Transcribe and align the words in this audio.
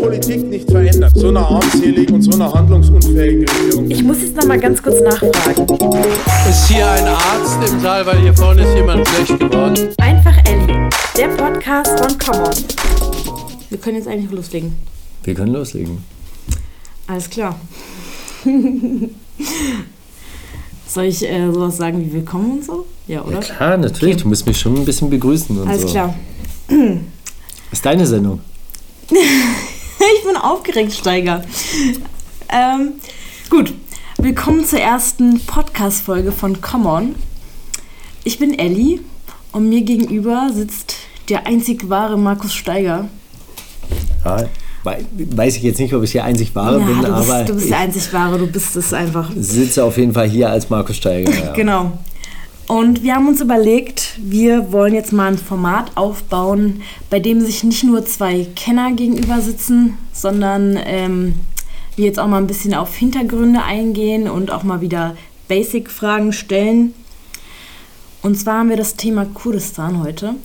Politik 0.00 0.46
nicht 0.48 0.70
verändert, 0.70 1.12
so 1.14 1.28
eine 1.28 1.40
armselig 1.40 2.10
und 2.10 2.22
so 2.22 2.32
eine 2.32 2.50
handlungsunfähige 2.50 3.46
Regierung. 3.52 3.90
Ich 3.90 4.02
muss 4.02 4.22
jetzt 4.22 4.34
noch 4.34 4.46
mal 4.46 4.58
ganz 4.58 4.82
kurz 4.82 4.98
nachfragen. 5.02 5.66
Ist 6.48 6.68
hier 6.68 6.90
ein 6.90 7.06
Arzt 7.06 7.70
im 7.70 7.80
Saal, 7.80 8.06
weil 8.06 8.18
hier 8.20 8.34
vorne 8.34 8.62
ist 8.62 8.74
jemand 8.74 9.06
schlecht 9.06 9.38
geworden? 9.38 9.90
Einfach 9.98 10.36
Ellie, 10.46 10.88
der 11.18 11.28
Podcast 11.28 12.00
von 12.00 12.18
Common. 12.18 12.54
Wir 13.68 13.78
können 13.78 13.98
jetzt 13.98 14.08
eigentlich 14.08 14.30
loslegen. 14.30 14.74
Wir 15.24 15.34
können 15.34 15.52
loslegen. 15.52 15.98
Alles 17.06 17.28
klar. 17.28 17.60
Soll 20.86 21.04
ich 21.04 21.22
äh, 21.28 21.52
sowas 21.52 21.76
sagen 21.76 22.00
wie 22.04 22.12
willkommen 22.12 22.52
und 22.52 22.64
so? 22.64 22.86
Ja, 23.06 23.22
oder? 23.22 23.34
Ja, 23.34 23.40
klar, 23.40 23.76
natürlich. 23.76 24.14
Okay. 24.14 24.22
Du 24.22 24.28
musst 24.30 24.46
mich 24.46 24.58
schon 24.58 24.76
ein 24.76 24.84
bisschen 24.86 25.10
begrüßen 25.10 25.58
und 25.60 25.68
Alles 25.68 25.82
so. 25.82 25.88
klar. 25.88 26.14
Ist 27.70 27.84
deine 27.84 28.06
Sendung. 28.06 28.40
Ich 30.16 30.24
bin 30.24 30.36
aufgeregt, 30.36 30.92
Steiger. 30.92 31.42
Ähm, 32.48 32.92
gut, 33.48 33.72
willkommen 34.18 34.64
zur 34.64 34.80
ersten 34.80 35.40
Podcast-Folge 35.40 36.32
von 36.32 36.60
Common. 36.60 37.14
Ich 38.24 38.38
bin 38.38 38.58
Ellie 38.58 39.00
und 39.52 39.68
mir 39.68 39.82
gegenüber 39.82 40.50
sitzt 40.52 40.94
der 41.28 41.46
einzig 41.46 41.88
wahre 41.88 42.18
Markus 42.18 42.54
Steiger. 42.54 43.08
Wei- 44.82 45.04
weiß 45.14 45.56
ich 45.56 45.62
jetzt 45.62 45.78
nicht, 45.78 45.92
ob 45.94 46.02
ich 46.02 46.12
hier 46.12 46.24
einzig 46.24 46.54
wahre 46.54 46.80
ja, 46.80 46.86
bin, 46.86 46.96
du 46.96 47.02
bist, 47.02 47.30
aber 47.30 47.44
du 47.44 47.54
bist 47.54 47.70
der 47.70 47.78
einzig 47.78 48.12
wahre, 48.12 48.38
du 48.38 48.46
bist 48.46 48.76
es 48.76 48.92
einfach. 48.92 49.30
sitze 49.36 49.84
auf 49.84 49.96
jeden 49.98 50.12
Fall 50.14 50.28
hier 50.28 50.48
als 50.50 50.70
Markus 50.70 50.96
Steiger. 50.96 51.30
Ja. 51.32 51.52
Genau. 51.54 51.92
Und 52.70 53.02
wir 53.02 53.16
haben 53.16 53.26
uns 53.26 53.40
überlegt, 53.40 54.12
wir 54.22 54.70
wollen 54.70 54.94
jetzt 54.94 55.12
mal 55.12 55.26
ein 55.26 55.38
Format 55.38 55.96
aufbauen, 55.96 56.82
bei 57.10 57.18
dem 57.18 57.40
sich 57.40 57.64
nicht 57.64 57.82
nur 57.82 58.06
zwei 58.06 58.46
Kenner 58.54 58.92
gegenüber 58.92 59.40
sitzen, 59.40 59.98
sondern 60.12 60.78
ähm, 60.84 61.34
wir 61.96 62.04
jetzt 62.04 62.20
auch 62.20 62.28
mal 62.28 62.36
ein 62.36 62.46
bisschen 62.46 62.74
auf 62.74 62.94
Hintergründe 62.94 63.60
eingehen 63.60 64.30
und 64.30 64.52
auch 64.52 64.62
mal 64.62 64.80
wieder 64.80 65.16
Basic-Fragen 65.48 66.32
stellen. 66.32 66.94
Und 68.22 68.38
zwar 68.38 68.60
haben 68.60 68.68
wir 68.68 68.76
das 68.76 68.94
Thema 68.94 69.24
Kurdistan 69.24 70.04
heute. 70.04 70.36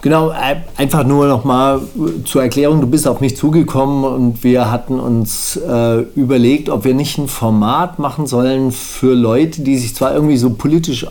Genau, 0.00 0.30
äh, 0.30 0.56
einfach 0.78 1.04
nur 1.04 1.26
nochmal 1.26 1.82
zur 2.24 2.42
Erklärung, 2.42 2.80
du 2.80 2.86
bist 2.86 3.06
auf 3.06 3.20
mich 3.20 3.36
zugekommen 3.36 4.04
und 4.04 4.42
wir 4.42 4.70
hatten 4.70 4.98
uns 4.98 5.56
äh, 5.56 5.98
überlegt, 6.16 6.70
ob 6.70 6.84
wir 6.84 6.94
nicht 6.94 7.18
ein 7.18 7.28
Format 7.28 7.98
machen 7.98 8.26
sollen 8.26 8.72
für 8.72 9.12
Leute, 9.12 9.60
die 9.60 9.76
sich 9.76 9.94
zwar 9.94 10.14
irgendwie 10.14 10.38
so 10.38 10.48
politisch 10.54 11.06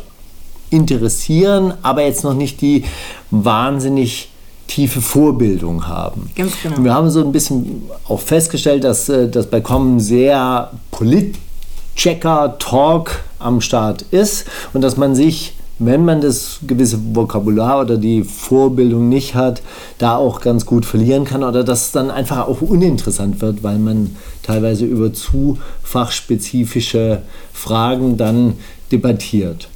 interessieren, 0.72 1.76
aber 1.84 2.04
jetzt 2.04 2.24
noch 2.24 2.34
nicht 2.34 2.62
die 2.62 2.86
wahnsinnig 3.30 4.32
tiefe 4.72 5.02
Vorbildung 5.02 5.88
haben. 5.88 6.30
Ganz 6.36 6.54
genau. 6.64 6.78
Und 6.78 6.86
wir 6.86 6.94
haben 6.94 7.10
so 7.10 7.20
ein 7.22 7.34
bisschen 7.34 7.84
auch 8.08 8.22
festgestellt, 8.22 8.86
dass 8.86 9.10
äh, 9.10 9.28
das 9.30 9.48
bei 9.48 9.60
Kommen 9.60 10.00
sehr 10.00 10.72
Polit-Checker-Talk 10.92 13.20
am 13.40 13.60
Start 13.60 14.06
ist 14.12 14.46
und 14.74 14.80
dass 14.82 14.96
man 14.96 15.14
sich, 15.14 15.58
wenn 15.78 16.06
man 16.06 16.22
das 16.22 16.60
gewisse 16.66 16.98
Vokabular 17.14 17.82
oder 17.82 17.98
die 17.98 18.24
Vorbildung 18.24 19.10
nicht 19.10 19.36
hat, 19.36 19.62
da 19.98 20.16
auch 20.16 20.40
ganz 20.40 20.66
gut 20.66 20.86
verlieren 20.86 21.26
kann 21.26 21.44
oder 21.44 21.66
dass 21.66 21.88
es 21.88 21.92
dann 21.92 22.10
einfach 22.10 22.48
auch 22.48 22.62
uninteressant 22.62 23.42
wird, 23.42 23.64
weil 23.64 23.78
man 23.78 24.16
teilweise 24.42 24.86
über 24.86 25.12
zu 25.12 25.58
fachspezifische 25.84 27.24
Fragen 27.52 28.16
dann 28.16 28.54
debattiert. 28.92 29.68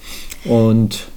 Und 0.46 1.08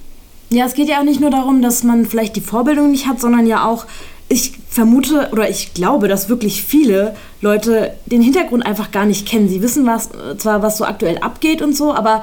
Ja, 0.49 0.65
es 0.65 0.73
geht 0.73 0.89
ja 0.89 0.99
auch 0.99 1.03
nicht 1.03 1.19
nur 1.19 1.29
darum, 1.29 1.61
dass 1.61 1.83
man 1.83 2.05
vielleicht 2.05 2.35
die 2.35 2.41
Vorbildung 2.41 2.91
nicht 2.91 3.07
hat, 3.07 3.21
sondern 3.21 3.45
ja 3.45 3.67
auch, 3.67 3.85
ich 4.27 4.53
vermute 4.69 5.29
oder 5.31 5.49
ich 5.49 5.73
glaube, 5.73 6.07
dass 6.07 6.29
wirklich 6.29 6.63
viele 6.63 7.15
Leute 7.41 7.93
den 8.05 8.21
Hintergrund 8.21 8.65
einfach 8.65 8.91
gar 8.91 9.05
nicht 9.05 9.27
kennen. 9.27 9.49
Sie 9.49 9.61
wissen 9.61 9.85
was, 9.85 10.07
äh, 10.07 10.37
zwar, 10.37 10.61
was 10.61 10.77
so 10.77 10.85
aktuell 10.85 11.17
abgeht 11.19 11.61
und 11.61 11.75
so, 11.75 11.93
aber 11.93 12.21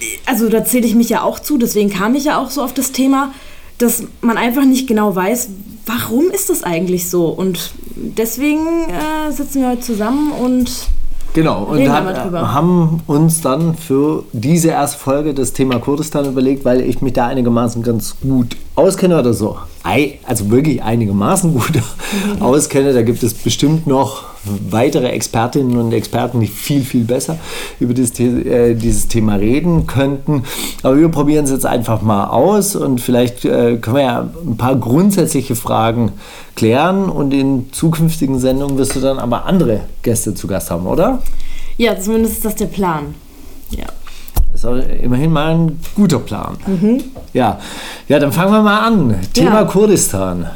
äh, 0.00 0.04
also 0.26 0.48
da 0.48 0.64
zähle 0.64 0.86
ich 0.86 0.94
mich 0.94 1.08
ja 1.08 1.22
auch 1.22 1.38
zu, 1.40 1.58
deswegen 1.58 1.90
kam 1.90 2.14
ich 2.14 2.24
ja 2.24 2.38
auch 2.38 2.50
so 2.50 2.62
auf 2.62 2.72
das 2.72 2.92
Thema, 2.92 3.34
dass 3.78 4.04
man 4.20 4.36
einfach 4.36 4.64
nicht 4.64 4.86
genau 4.86 5.14
weiß, 5.14 5.48
warum 5.86 6.30
ist 6.30 6.50
das 6.50 6.62
eigentlich 6.62 7.10
so. 7.10 7.26
Und 7.26 7.72
deswegen 7.96 8.84
äh, 8.88 9.32
sitzen 9.32 9.62
wir 9.62 9.70
heute 9.70 9.80
zusammen 9.80 10.30
und 10.32 10.70
Genau, 11.34 11.62
und 11.64 11.78
Reden 11.78 11.90
wir 11.90 11.96
hab, 11.96 12.04
mal 12.04 12.14
drüber. 12.14 12.52
haben 12.52 13.00
uns 13.06 13.40
dann 13.40 13.74
für 13.74 14.24
diese 14.32 14.68
erste 14.68 14.98
Folge 14.98 15.32
das 15.32 15.52
Thema 15.52 15.78
Kurdistan 15.78 16.26
überlegt, 16.26 16.64
weil 16.64 16.82
ich 16.82 17.00
mich 17.00 17.14
da 17.14 17.26
einigermaßen 17.26 17.82
ganz 17.82 18.16
gut 18.20 18.56
auskenne 18.74 19.18
oder 19.18 19.32
so. 19.32 19.56
Also 19.82 20.50
wirklich 20.50 20.82
einigermaßen 20.82 21.52
gut 21.52 21.72
auskenne. 22.40 22.92
Da 22.92 23.02
gibt 23.02 23.22
es 23.22 23.34
bestimmt 23.34 23.86
noch 23.86 24.24
weitere 24.44 25.08
Expertinnen 25.08 25.76
und 25.76 25.92
Experten, 25.92 26.40
die 26.40 26.46
viel, 26.46 26.82
viel 26.82 27.04
besser 27.04 27.38
über 27.78 27.94
dieses, 27.94 28.18
äh, 28.18 28.74
dieses 28.74 29.08
Thema 29.08 29.36
reden 29.36 29.86
könnten. 29.86 30.44
Aber 30.82 30.98
wir 30.98 31.08
probieren 31.08 31.44
es 31.44 31.50
jetzt 31.50 31.66
einfach 31.66 32.02
mal 32.02 32.26
aus 32.26 32.74
und 32.74 33.00
vielleicht 33.00 33.44
äh, 33.44 33.76
können 33.76 33.96
wir 33.96 34.02
ja 34.02 34.30
ein 34.46 34.56
paar 34.56 34.76
grundsätzliche 34.76 35.54
Fragen 35.54 36.12
klären 36.56 37.08
und 37.08 37.32
in 37.32 37.72
zukünftigen 37.72 38.38
Sendungen 38.38 38.78
wirst 38.78 38.96
du 38.96 39.00
dann 39.00 39.18
aber 39.18 39.46
andere 39.46 39.80
Gäste 40.02 40.34
zu 40.34 40.46
Gast 40.46 40.70
haben, 40.70 40.86
oder? 40.86 41.22
ja, 41.78 41.98
zumindest 41.98 42.36
ist 42.36 42.44
das 42.44 42.54
der 42.56 42.66
Plan. 42.66 43.14
Ja. 43.70 43.86
Ist 44.62 44.68
auch 44.68 44.76
immerhin 44.76 45.32
mal 45.32 45.56
ein 45.56 45.80
guter 45.96 46.20
Plan. 46.20 46.56
Ja. 47.32 47.58
ja, 48.06 48.18
dann 48.20 48.30
fangen 48.30 48.52
wir 48.52 48.62
mal 48.62 48.78
an. 48.86 49.18
Thema 49.34 49.62
Ja. 49.62 49.64
Kurdistan. 49.64 50.48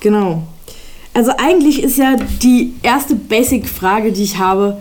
Genau. 0.00 0.44
Also 1.12 1.30
eigentlich 1.36 1.82
ist 1.82 1.98
ja 1.98 2.16
die 2.42 2.72
erste 2.82 3.16
Basic-Frage, 3.16 4.12
die 4.12 4.22
ich 4.22 4.38
habe, 4.38 4.78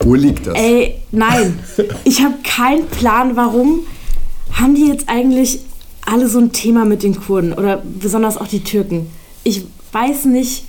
Wo 0.00 0.14
liegt 0.14 0.46
das? 0.46 0.54
ey, 0.54 1.00
nein, 1.12 1.60
ich 2.04 2.22
habe 2.22 2.34
keinen 2.44 2.88
Plan, 2.88 3.36
warum 3.36 3.80
haben 4.52 4.74
die 4.74 4.88
jetzt 4.88 5.08
eigentlich 5.08 5.60
alle 6.04 6.28
so 6.28 6.38
ein 6.40 6.52
Thema 6.52 6.84
mit 6.84 7.02
den 7.02 7.18
Kurden 7.18 7.54
oder 7.54 7.82
besonders 7.82 8.36
auch 8.36 8.48
die 8.48 8.64
Türken. 8.64 9.10
Ich 9.44 9.64
weiß 9.92 10.26
nicht 10.26 10.64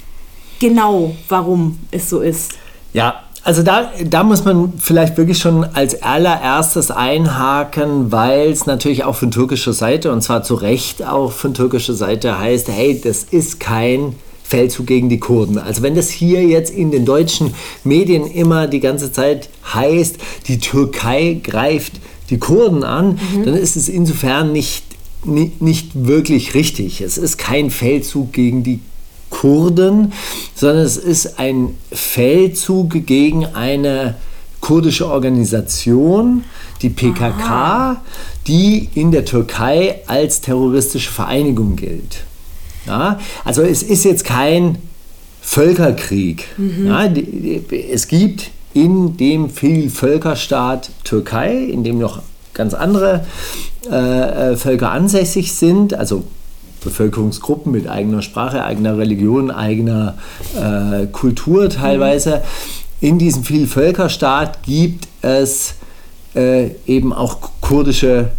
genau, 0.62 1.18
warum 1.28 1.80
es 1.92 2.10
so 2.10 2.22
ist. 2.22 2.54
Ja, 2.94 3.25
also 3.46 3.62
da, 3.62 3.92
da 4.04 4.24
muss 4.24 4.44
man 4.44 4.74
vielleicht 4.80 5.18
wirklich 5.18 5.38
schon 5.38 5.64
als 5.64 6.02
allererstes 6.02 6.90
einhaken, 6.90 8.12
weil 8.12 8.50
es 8.50 8.66
natürlich 8.66 9.04
auch 9.04 9.16
von 9.16 9.30
türkischer 9.30 9.72
Seite, 9.72 10.12
und 10.12 10.22
zwar 10.24 10.42
zu 10.42 10.56
Recht 10.56 11.06
auch 11.06 11.32
von 11.32 11.54
türkischer 11.54 11.94
Seite 11.94 12.40
heißt, 12.40 12.70
hey, 12.70 13.00
das 13.00 13.24
ist 13.24 13.60
kein 13.60 14.16
Feldzug 14.44 14.88
gegen 14.88 15.10
die 15.10 15.20
Kurden. 15.20 15.60
Also 15.60 15.84
wenn 15.84 15.94
das 15.94 16.10
hier 16.10 16.44
jetzt 16.44 16.74
in 16.74 16.90
den 16.90 17.06
deutschen 17.06 17.54
Medien 17.84 18.26
immer 18.26 18.66
die 18.66 18.80
ganze 18.80 19.12
Zeit 19.12 19.50
heißt, 19.72 20.18
die 20.48 20.58
Türkei 20.58 21.40
greift 21.44 21.94
die 22.32 22.40
Kurden 22.40 22.84
an, 22.84 23.20
dann 23.46 23.54
ist 23.54 23.76
es 23.76 23.88
insofern 23.88 24.54
nicht, 24.54 24.86
nicht, 25.24 25.62
nicht 25.62 25.92
wirklich 25.94 26.56
richtig. 26.56 27.00
Es 27.02 27.20
ist 27.20 27.38
kein 27.38 27.70
Feldzug 27.70 28.34
gegen 28.34 28.64
die 28.64 28.78
Kurden, 28.78 28.95
sondern 30.56 30.86
es 30.86 30.98
ist 30.98 31.40
ein 31.40 31.76
Feldzug 31.92 33.06
gegen 33.06 33.46
eine 33.46 34.16
kurdische 34.62 35.08
Organisation, 35.08 36.44
die 36.82 36.90
PKK, 36.90 38.02
die 38.48 38.90
in 38.96 39.12
der 39.12 39.26
Türkei 39.26 40.02
als 40.08 40.42
terroristische 40.42 41.12
Vereinigung 41.12 41.76
gilt. 41.76 42.24
Ja, 42.88 43.20
also 43.44 43.62
es 43.62 43.84
ist 43.84 44.06
jetzt 44.06 44.26
kein 44.26 44.78
Völkerkrieg. 45.42 46.48
Ja, 46.86 47.08
die, 47.08 47.62
die, 47.62 47.92
es 47.92 48.08
gibt 48.08 48.50
in 48.74 49.18
dem 49.18 49.50
Vielvölkerstaat 49.50 50.90
Türkei, 51.04 51.56
in 51.56 51.84
dem 51.84 52.00
noch 52.00 52.22
ganz 52.54 52.74
andere 52.74 53.26
äh, 53.90 54.52
äh, 54.54 54.58
Völker 54.58 54.92
ansässig 54.92 55.54
sind, 55.54 55.94
also 55.94 56.24
Bevölkerungsgruppen 56.86 57.72
mit 57.72 57.90
eigener 57.90 58.22
Sprache, 58.22 58.64
eigener 58.64 58.98
Religion, 58.98 59.52
eigener 59.52 60.18
äh, 60.56 61.08
Kultur 61.08 61.70
teilweise. 61.70 62.44
In 63.02 63.20
diesem 63.20 63.44
Vielvölkerstaat 63.44 64.64
gibt 64.64 65.10
es 65.22 65.76
äh, 66.36 66.70
eben 66.88 67.12
auch 67.12 67.38
kurdische, 67.60 68.30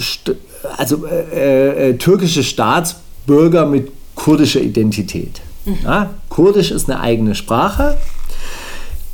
St 0.00 0.32
also 0.78 1.06
äh, 1.06 1.90
äh, 1.90 1.96
türkische 1.98 2.42
Staatsbürger 2.42 3.66
mit 3.66 3.92
kurdischer 4.14 4.60
Identität. 4.60 5.40
Ja, 5.84 6.10
Kurdisch 6.28 6.70
ist 6.70 6.90
eine 6.90 7.00
eigene 7.00 7.34
Sprache. 7.34 7.96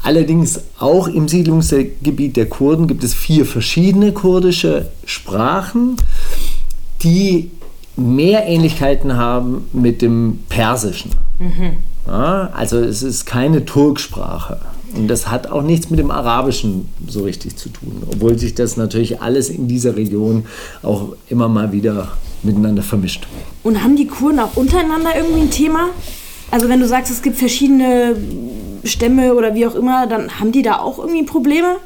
Allerdings 0.02 0.60
auch 0.78 1.06
im 1.06 1.28
Siedlungsgebiet 1.28 2.36
der 2.36 2.48
Kurden 2.48 2.88
gibt 2.88 3.04
es 3.04 3.14
vier 3.14 3.46
verschiedene 3.46 4.12
kurdische 4.12 4.90
Sprachen, 5.06 5.96
die 7.02 7.50
mehr 7.96 8.46
Ähnlichkeiten 8.46 9.16
haben 9.16 9.68
mit 9.72 10.02
dem 10.02 10.40
Persischen. 10.48 11.12
Ja, 12.06 12.50
also 12.54 12.78
es 12.78 13.02
ist 13.02 13.26
keine 13.26 13.64
Turksprache. 13.64 14.60
Und 14.94 15.08
das 15.08 15.30
hat 15.30 15.50
auch 15.50 15.62
nichts 15.62 15.88
mit 15.88 15.98
dem 15.98 16.10
Arabischen 16.10 16.88
so 17.06 17.24
richtig 17.24 17.56
zu 17.56 17.70
tun, 17.70 18.02
obwohl 18.12 18.38
sich 18.38 18.54
das 18.54 18.76
natürlich 18.76 19.22
alles 19.22 19.48
in 19.48 19.66
dieser 19.66 19.96
Region 19.96 20.44
auch 20.82 21.14
immer 21.28 21.48
mal 21.48 21.72
wieder 21.72 22.08
miteinander 22.42 22.82
vermischt. 22.82 23.26
Und 23.62 23.82
haben 23.82 23.96
die 23.96 24.06
Kurden 24.06 24.40
auch 24.40 24.56
untereinander 24.56 25.10
irgendwie 25.16 25.42
ein 25.42 25.50
Thema? 25.50 25.88
Also 26.50 26.68
wenn 26.68 26.80
du 26.80 26.86
sagst, 26.86 27.10
es 27.10 27.22
gibt 27.22 27.38
verschiedene 27.38 28.16
Stämme 28.84 29.34
oder 29.34 29.54
wie 29.54 29.66
auch 29.66 29.74
immer, 29.74 30.06
dann 30.06 30.38
haben 30.38 30.52
die 30.52 30.62
da 30.62 30.80
auch 30.80 30.98
irgendwie 30.98 31.22
Probleme? 31.22 31.76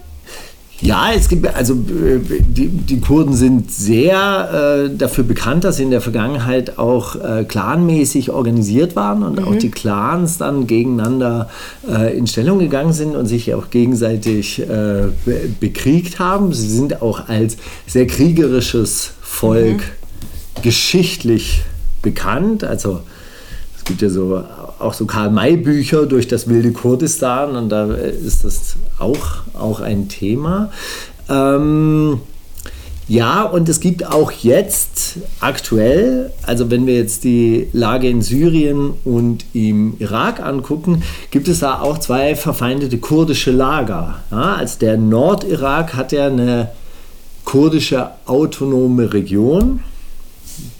Ja, 0.82 1.11
es 1.14 1.28
gibt, 1.28 1.46
also 1.46 1.73
äh, 1.73 2.20
die, 2.46 2.69
die 2.69 3.00
Kurden 3.00 3.34
sind 3.34 3.70
sehr 3.70 4.88
äh, 4.90 4.94
dafür 4.94 5.25
bekannt, 5.25 5.64
dass 5.64 5.76
sie 5.76 5.84
in 5.84 5.90
der 5.90 6.02
Vergangenheit 6.02 6.78
auch 6.78 7.17
äh, 7.17 7.44
clanmäßig 7.44 8.31
organisiert 8.31 8.94
waren 8.94 9.23
und 9.23 9.40
mhm. 9.40 9.44
auch 9.44 9.56
die 9.56 9.70
Clans 9.70 10.37
dann 10.37 10.67
gegeneinander 10.67 11.49
äh, 11.88 12.17
in 12.17 12.26
Stellung 12.26 12.58
gegangen 12.58 12.93
sind 12.93 13.17
und 13.17 13.26
sich 13.26 13.55
auch 13.55 13.70
gegenseitig 13.70 14.61
äh, 14.61 15.08
be 15.25 15.49
bekriegt 15.61 16.19
haben. 16.19 16.52
Sie 16.52 16.69
sind 16.69 17.00
auch 17.00 17.28
als 17.28 17.56
sehr 17.87 18.06
kriegerisches 18.06 19.12
Volk 19.23 19.78
mhm. 19.78 20.62
geschichtlich 20.62 21.62
bekannt. 22.02 22.64
Also 22.64 23.00
es 23.78 23.84
gibt 23.84 24.02
ja 24.02 24.11
so 24.11 24.44
auch 24.78 24.94
so 24.94 25.06
Karl-May-Bücher 25.06 26.06
durch 26.06 26.28
das 26.28 26.49
wilde 26.49 26.73
Kurdistan 26.73 27.56
und 27.56 27.69
da 27.70 27.93
ist 27.94 28.44
das 28.44 28.76
auch, 28.99 29.43
auch 29.55 29.81
ein 29.81 30.08
Thema. 30.08 30.70
Ähm, 31.28 32.20
ja, 33.08 33.44
und 33.44 33.69
es 33.69 33.78
gibt 33.78 34.05
auch 34.05 34.32
jetzt 34.32 35.19
aktuell, 35.38 36.32
also 36.43 36.73
wenn 36.73 36.87
wir 36.87 36.96
jetzt 36.96 37.23
die 37.23 37.69
Lage 37.73 38.08
in 38.08 38.20
Syrien 38.20 38.94
und 39.05 39.44
im 39.52 39.94
Irak 40.00 40.40
angucken, 40.40 41.05
gibt 41.31 41.46
es 41.46 41.61
da 41.61 41.81
auch 41.81 41.99
zwei 41.99 42.34
verfeindete 42.34 42.99
kurdische 42.99 43.52
Lager. 43.52 44.17
Ja, 44.32 44.55
also 44.56 44.81
der 44.81 44.96
Nordirak 44.96 45.94
hat 45.94 46.11
ja 46.11 46.26
eine 46.26 46.70
kurdische 47.44 48.11
autonome 48.26 49.12
Region 49.12 49.81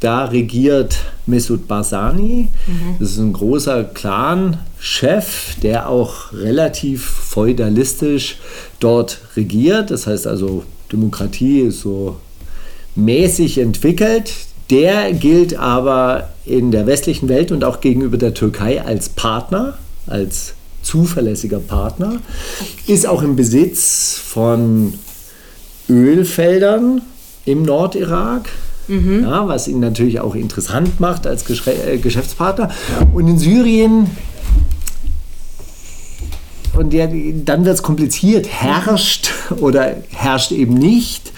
da 0.00 0.26
regiert 0.26 0.96
Mesut 1.26 1.69
Barzani. 1.69 2.49
Mhm. 2.67 2.96
Das 2.99 3.11
ist 3.11 3.19
ein 3.19 3.32
großer 3.32 3.84
Clan-Chef, 3.84 5.56
der 5.62 5.88
auch 5.88 6.32
relativ 6.32 7.05
feudalistisch 7.05 8.38
dort 8.81 9.20
regiert. 9.37 9.90
Das 9.90 10.06
heißt 10.06 10.26
also, 10.26 10.64
Demokratie 10.93 11.61
ist 11.61 11.81
so 11.81 12.17
mäßig 12.94 13.58
entwickelt. 13.58 14.32
Der 14.70 15.12
gilt 15.12 15.56
aber 15.56 16.31
in 16.44 16.72
der 16.72 16.87
westlichen 16.87 17.29
Welt 17.29 17.52
und 17.52 17.64
auch 17.64 17.81
gegenüber 17.81 18.17
der 18.17 18.34
Türkei 18.34 18.82
als 18.82 19.08
Partner, 19.08 19.79
als 20.06 20.55
zuverlässiger 20.82 21.61
Partner, 21.61 22.20
ist 22.87 23.06
auch 23.06 23.22
im 23.22 23.37
Besitz 23.37 24.20
von 24.25 24.94
Ölfeldern 25.88 27.02
im 27.44 27.62
Nordirak 27.62 28.49
Mhm. 28.88 29.24
Ja, 29.24 29.48
was 29.48 29.68
ihn 29.68 29.80
natürlich 29.80 30.20
auch 30.20 30.34
interessant 30.34 31.00
macht 31.00 31.26
als 31.26 31.44
Gesch 31.44 31.66
äh, 31.66 31.98
Geschäftspartner. 31.98 32.70
Und 33.12 33.28
in 33.28 33.38
Syrien 33.38 34.10
und 36.76 36.92
der, 36.92 37.08
dann 37.08 37.64
wird 37.64 37.76
es 37.76 37.82
kompliziert, 37.82 38.46
herrscht 38.48 39.30
oder 39.60 39.96
herrscht 40.10 40.52
eben 40.52 40.74
nicht 40.74 41.32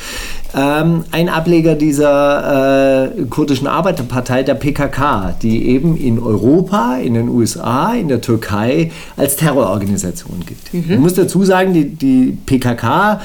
ähm, 0.54 1.04
ein 1.10 1.28
Ableger 1.28 1.74
dieser 1.74 3.04
äh, 3.16 3.24
kurdischen 3.24 3.66
Arbeiterpartei, 3.66 4.42
der 4.42 4.54
PKK, 4.54 5.34
die 5.42 5.68
eben 5.68 5.96
in 5.96 6.18
Europa, 6.18 6.96
in 6.96 7.14
den 7.14 7.28
USA, 7.28 7.92
in 7.92 8.08
der 8.08 8.20
Türkei 8.20 8.90
als 9.16 9.36
Terrororganisation 9.36 10.44
gilt. 10.46 10.72
Mhm. 10.86 10.94
Man 10.94 11.02
muss 11.02 11.14
dazu 11.14 11.44
sagen, 11.44 11.74
die, 11.74 11.90
die 11.90 12.38
PKK 12.46 13.20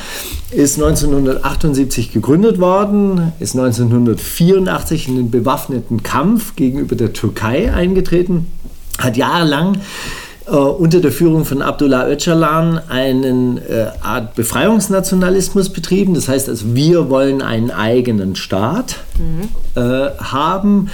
ist 0.51 0.75
1978 0.75 2.11
gegründet 2.11 2.59
worden, 2.59 3.31
ist 3.39 3.55
1984 3.55 5.07
in 5.07 5.15
den 5.15 5.31
bewaffneten 5.31 6.03
Kampf 6.03 6.55
gegenüber 6.55 6.95
der 6.95 7.13
Türkei 7.13 7.73
eingetreten, 7.73 8.47
hat 8.99 9.17
jahrelang 9.17 9.77
äh, 10.45 10.51
unter 10.51 10.99
der 10.99 11.11
Führung 11.11 11.45
von 11.45 11.61
Abdullah 11.61 12.09
Öcalan 12.09 12.81
eine 12.89 13.61
äh, 13.67 14.05
Art 14.05 14.35
Befreiungsnationalismus 14.35 15.69
betrieben. 15.69 16.13
Das 16.13 16.27
heißt, 16.27 16.49
also 16.49 16.75
wir 16.75 17.09
wollen 17.09 17.41
einen 17.41 17.71
eigenen 17.71 18.35
Staat 18.35 18.97
mhm. 19.17 19.81
äh, 19.81 20.09
haben, 20.19 20.89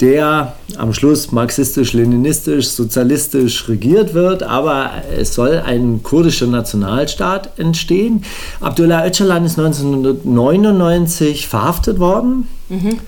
der 0.00 0.54
am 0.76 0.92
Schluss 0.94 1.32
marxistisch, 1.32 1.92
leninistisch, 1.92 2.68
sozialistisch 2.68 3.68
regiert 3.68 4.14
wird, 4.14 4.42
aber 4.42 4.90
es 5.16 5.34
soll 5.34 5.62
ein 5.64 6.02
kurdischer 6.02 6.46
Nationalstaat 6.46 7.58
entstehen. 7.58 8.24
Abdullah 8.60 9.06
Öcalan 9.06 9.44
ist 9.44 9.58
1999 9.58 11.46
verhaftet 11.46 11.98
worden. 11.98 12.48
Mhm 12.68 12.98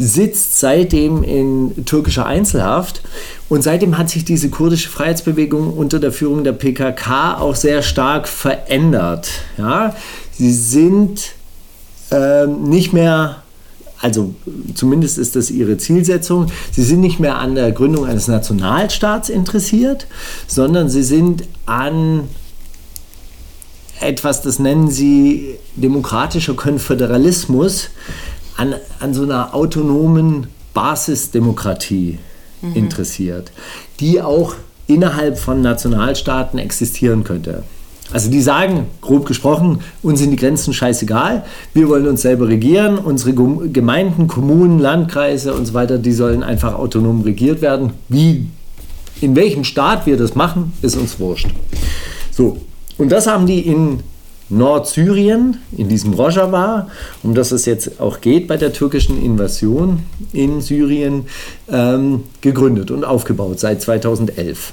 sitzt 0.00 0.58
seitdem 0.58 1.22
in 1.22 1.84
türkischer 1.84 2.24
Einzelhaft. 2.24 3.02
Und 3.50 3.62
seitdem 3.62 3.98
hat 3.98 4.08
sich 4.08 4.24
diese 4.24 4.48
kurdische 4.48 4.88
Freiheitsbewegung 4.88 5.74
unter 5.74 6.00
der 6.00 6.10
Führung 6.10 6.42
der 6.42 6.52
PKK 6.52 7.38
auch 7.38 7.54
sehr 7.54 7.82
stark 7.82 8.26
verändert. 8.26 9.30
Ja? 9.58 9.94
Sie 10.32 10.52
sind 10.52 11.32
äh, 12.10 12.46
nicht 12.46 12.92
mehr 12.92 13.42
also 14.02 14.34
zumindest 14.74 15.18
ist 15.18 15.36
das 15.36 15.50
ihre 15.50 15.76
Zielsetzung. 15.76 16.46
Sie 16.72 16.82
sind 16.82 17.00
nicht 17.00 17.20
mehr 17.20 17.36
an 17.36 17.54
der 17.54 17.70
Gründung 17.70 18.06
eines 18.06 18.28
Nationalstaats 18.28 19.28
interessiert, 19.28 20.06
sondern 20.46 20.88
sie 20.88 21.02
sind 21.02 21.44
an 21.66 22.22
etwas, 24.00 24.40
das 24.40 24.58
nennen 24.58 24.90
sie 24.90 25.56
demokratischer 25.76 26.54
Konföderalismus 26.54 27.90
an, 28.56 28.74
an 28.98 29.14
so 29.14 29.22
einer 29.22 29.54
autonomen 29.54 30.48
Basisdemokratie 30.74 32.18
mhm. 32.62 32.74
interessiert, 32.74 33.52
die 34.00 34.20
auch 34.20 34.54
innerhalb 34.86 35.38
von 35.38 35.62
Nationalstaaten 35.62 36.58
existieren 36.58 37.24
könnte. 37.24 37.62
Also 38.12 38.28
die 38.28 38.40
sagen, 38.40 38.86
grob 39.00 39.26
gesprochen, 39.26 39.80
uns 40.02 40.18
sind 40.18 40.32
die 40.32 40.36
Grenzen 40.36 40.74
scheißegal, 40.74 41.44
wir 41.74 41.88
wollen 41.88 42.08
uns 42.08 42.22
selber 42.22 42.48
regieren, 42.48 42.98
unsere 42.98 43.32
Gemeinden, 43.32 44.26
Kommunen, 44.26 44.80
Landkreise 44.80 45.54
und 45.54 45.66
so 45.66 45.74
weiter, 45.74 45.98
die 45.98 46.12
sollen 46.12 46.42
einfach 46.42 46.74
autonom 46.74 47.20
regiert 47.20 47.62
werden. 47.62 47.92
Wie, 48.08 48.48
in 49.20 49.36
welchem 49.36 49.62
Staat 49.62 50.06
wir 50.06 50.16
das 50.16 50.34
machen, 50.34 50.72
ist 50.82 50.96
uns 50.96 51.20
wurscht. 51.20 51.50
So, 52.32 52.56
und 52.98 53.12
das 53.12 53.28
haben 53.28 53.46
die 53.46 53.60
in 53.60 54.00
Nordsyrien, 54.50 55.58
in 55.76 55.88
diesem 55.88 56.12
Rojava, 56.12 56.88
um 57.22 57.34
das 57.34 57.52
es 57.52 57.66
jetzt 57.66 58.00
auch 58.00 58.20
geht 58.20 58.48
bei 58.48 58.56
der 58.56 58.72
türkischen 58.72 59.22
Invasion 59.22 60.00
in 60.32 60.60
Syrien, 60.60 61.26
ähm, 61.70 62.24
gegründet 62.40 62.90
und 62.90 63.04
aufgebaut 63.04 63.60
seit 63.60 63.80
2011. 63.80 64.72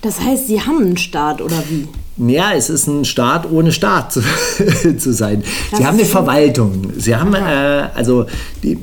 Das 0.00 0.20
heißt, 0.20 0.46
Sie 0.46 0.60
haben 0.60 0.78
einen 0.78 0.96
Staat 0.96 1.40
oder 1.40 1.62
wie? 1.70 1.88
Ja, 2.30 2.52
es 2.52 2.70
ist 2.70 2.86
ein 2.86 3.04
Staat 3.04 3.50
ohne 3.50 3.72
Staat 3.72 4.12
zu, 4.12 4.22
zu 4.98 5.12
sein. 5.12 5.42
Das 5.70 5.80
Sie 5.80 5.86
haben 5.86 5.98
eine 5.98 6.06
Verwaltung. 6.06 6.92
Sie 6.96 7.16
haben, 7.16 7.34
äh, 7.34 7.88
also 7.94 8.26
die, 8.62 8.78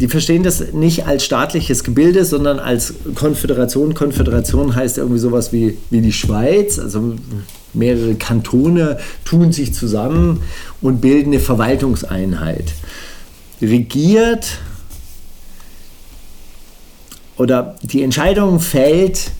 die 0.00 0.08
verstehen 0.08 0.42
das 0.42 0.72
nicht 0.72 1.06
als 1.06 1.24
staatliches 1.24 1.84
Gebilde, 1.84 2.24
sondern 2.24 2.58
als 2.58 2.94
Konföderation. 3.14 3.92
Konföderation 3.92 4.74
heißt 4.74 4.96
irgendwie 4.96 5.18
sowas 5.18 5.52
wie, 5.52 5.76
wie 5.90 6.00
die 6.00 6.12
Schweiz, 6.12 6.78
also 6.78 7.16
mehrere 7.74 8.14
Kantone 8.14 8.98
tun 9.26 9.52
sich 9.52 9.74
zusammen 9.74 10.42
und 10.80 11.02
bilden 11.02 11.32
eine 11.32 11.40
Verwaltungseinheit. 11.40 12.72
Regiert 13.60 14.58
oder 17.36 17.76
die 17.82 18.02
Entscheidung 18.02 18.58
fällt 18.58 19.32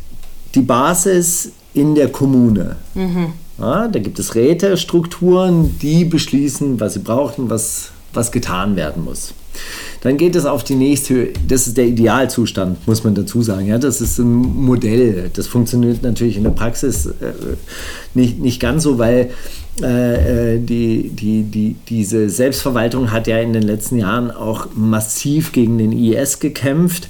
die 0.55 0.61
Basis 0.61 1.53
in 1.73 1.95
der 1.95 2.09
Kommune. 2.09 2.77
Mhm. 2.95 3.33
Ja, 3.59 3.89
da 3.89 3.99
gibt 3.99 4.19
es 4.19 4.35
Rätestrukturen, 4.35 5.79
die 5.79 6.05
beschließen, 6.05 6.81
was 6.81 6.95
sie 6.95 7.01
brauchen, 7.01 7.49
was, 7.49 7.93
was 8.13 8.31
getan 8.31 8.77
werden 8.77 9.05
muss. 9.05 9.33
Dann 10.03 10.17
geht 10.17 10.35
es 10.35 10.47
auf 10.47 10.65
die 10.65 10.77
nächste 10.77 11.15
Höhe. 11.15 11.29
Das 11.47 11.67
ist 11.67 11.77
der 11.77 11.87
Idealzustand, 11.87 12.87
muss 12.87 13.05
man 13.05 13.15
dazu 13.15 13.43
sagen. 13.43 13.67
Ja, 13.67 13.79
das 13.79 14.01
ist 14.01 14.19
ein 14.19 14.33
Modell. 14.33 15.31
Das 15.35 15.47
funktioniert 15.47 16.03
natürlich 16.03 16.37
in 16.37 16.45
der 16.45 16.51
Praxis 16.51 17.07
äh, 17.07 17.33
nicht, 18.15 18.39
nicht 18.39 18.61
ganz 18.61 18.83
so, 18.83 18.99
weil 18.99 19.31
äh, 19.83 20.55
äh 20.55 20.59
die, 20.59 21.11
die, 21.11 21.43
die, 21.43 21.77
diese 21.89 22.31
Selbstverwaltung 22.31 23.13
hat 23.13 23.27
ja 23.27 23.39
in 23.39 23.53
den 23.53 23.63
letzten 23.63 23.99
Jahren 23.99 24.31
auch 24.31 24.69
massiv 24.75 25.53
gegen 25.53 25.77
den 25.79 25.93
IS 25.93 26.39
gekämpft. 26.39 27.09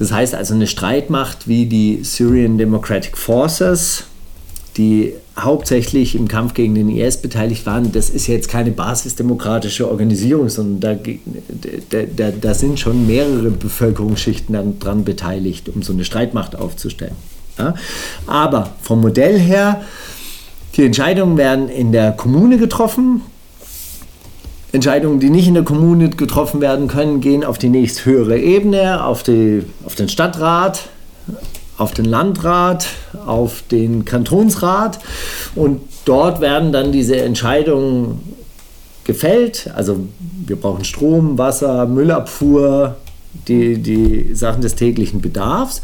Das 0.00 0.12
heißt 0.12 0.34
also 0.34 0.54
eine 0.54 0.66
Streitmacht 0.66 1.46
wie 1.46 1.66
die 1.66 2.00
Syrian 2.02 2.58
Democratic 2.58 3.16
Forces, 3.18 4.04
die 4.76 5.14
hauptsächlich 5.38 6.14
im 6.14 6.28
Kampf 6.28 6.54
gegen 6.54 6.74
den 6.74 6.88
IS 6.88 7.16
beteiligt 7.16 7.66
waren, 7.66 7.92
das 7.92 8.10
ist 8.10 8.26
jetzt 8.26 8.48
keine 8.48 8.70
basisdemokratische 8.70 9.88
Organisierung, 9.90 10.48
sondern 10.48 10.98
da, 11.90 12.04
da, 12.16 12.30
da, 12.30 12.54
sind 12.54 12.78
schon 12.78 13.06
mehrere 13.06 13.50
Bevölkerungsschichten 13.50 14.78
daran 14.78 15.04
beteiligt, 15.04 15.68
um 15.68 15.82
so 15.82 15.92
eine 15.92 16.04
Streitmacht 16.04 16.56
aufzustellen. 16.56 17.16
Ja? 17.58 17.74
Aber 18.26 18.70
vom 18.82 19.00
Modell 19.00 19.38
her, 19.38 19.82
die 20.76 20.84
Entscheidungen 20.84 21.36
werden 21.36 21.68
in 21.68 21.92
der 21.92 22.12
Kommune 22.12 22.58
getroffen. 22.58 23.22
Entscheidungen, 24.72 25.18
die 25.18 25.30
nicht 25.30 25.48
in 25.48 25.54
der 25.54 25.64
Kommune 25.64 26.10
getroffen 26.10 26.60
werden 26.60 26.86
können, 26.86 27.20
gehen 27.20 27.42
auf 27.42 27.58
die 27.58 27.68
nächst 27.68 28.04
höhere 28.06 28.38
Ebene, 28.38 29.04
auf, 29.04 29.24
die, 29.24 29.64
auf 29.84 29.96
den 29.96 30.08
Stadtrat, 30.08 30.88
auf 31.80 31.92
den 31.92 32.04
Landrat, 32.04 32.86
auf 33.26 33.62
den 33.70 34.04
Kantonsrat 34.04 34.98
und 35.54 35.80
dort 36.04 36.40
werden 36.40 36.72
dann 36.72 36.92
diese 36.92 37.16
Entscheidungen 37.16 38.20
gefällt. 39.04 39.70
Also 39.74 39.96
wir 40.46 40.56
brauchen 40.56 40.84
Strom, 40.84 41.38
Wasser, 41.38 41.86
Müllabfuhr, 41.86 42.96
die, 43.48 43.78
die 43.78 44.34
Sachen 44.34 44.60
des 44.60 44.74
täglichen 44.74 45.22
Bedarfs. 45.22 45.80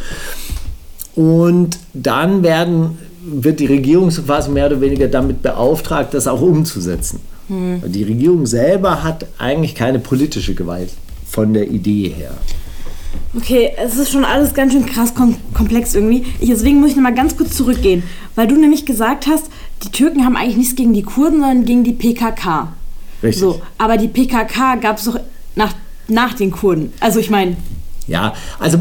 Und 1.15 1.79
dann 1.95 2.43
werden, 2.43 2.99
wird 3.25 3.61
die 3.61 3.67
Regierung 3.67 4.11
so 4.11 4.23
quasi 4.23 4.51
mehr 4.51 4.67
oder 4.67 4.83
weniger 4.83 5.09
damit 5.09 5.41
beauftragt, 5.41 6.13
das 6.13 6.29
auch 6.29 6.43
umzusetzen. 6.43 7.21
Hm. 7.49 7.81
Die 7.87 8.03
Regierung 8.03 8.45
selber 8.45 9.03
hat 9.03 9.25
eigentlich 9.39 9.75
keine 9.75 9.99
politische 9.99 10.55
Gewalt 10.55 10.91
von 11.27 11.55
der 11.55 11.71
Idee 11.71 12.11
her. 12.11 12.33
Okay, 13.35 13.73
es 13.77 13.97
ist 13.97 14.13
schon 14.13 14.25
alles 14.25 14.55
ganz 14.55 14.73
schön 14.73 14.87
krass 14.87 15.15
kom 15.15 15.37
komplex 15.55 15.95
irgendwie. 15.95 16.25
Ich, 16.41 16.49
deswegen 16.49 16.81
muss 16.81 16.91
ich 16.91 16.97
nochmal 16.97 17.15
ganz 17.15 17.37
kurz 17.37 17.57
zurückgehen, 17.57 18.03
weil 18.35 18.47
du 18.47 18.57
nämlich 18.57 18.87
gesagt 18.87 19.27
hast, 19.27 19.47
die 19.83 19.91
Türken 19.91 20.25
haben 20.25 20.37
eigentlich 20.37 20.57
nichts 20.57 20.77
gegen 20.77 20.95
die 20.95 21.03
Kurden, 21.03 21.41
sondern 21.41 21.65
gegen 21.65 21.85
die 21.85 21.93
PKK. 21.93 22.73
Richtig. 23.23 23.41
So, 23.41 23.61
aber 23.79 23.97
die 23.97 24.09
PKK 24.09 24.77
gab 24.77 24.99
es 24.99 25.05
doch 25.05 25.21
nach, 25.55 25.75
nach 26.09 26.35
den 26.35 26.51
Kurden. 26.51 26.93
Also 27.01 27.19
ich 27.21 27.31
meine. 27.31 27.57
Ja, 28.07 28.35
also 28.59 28.79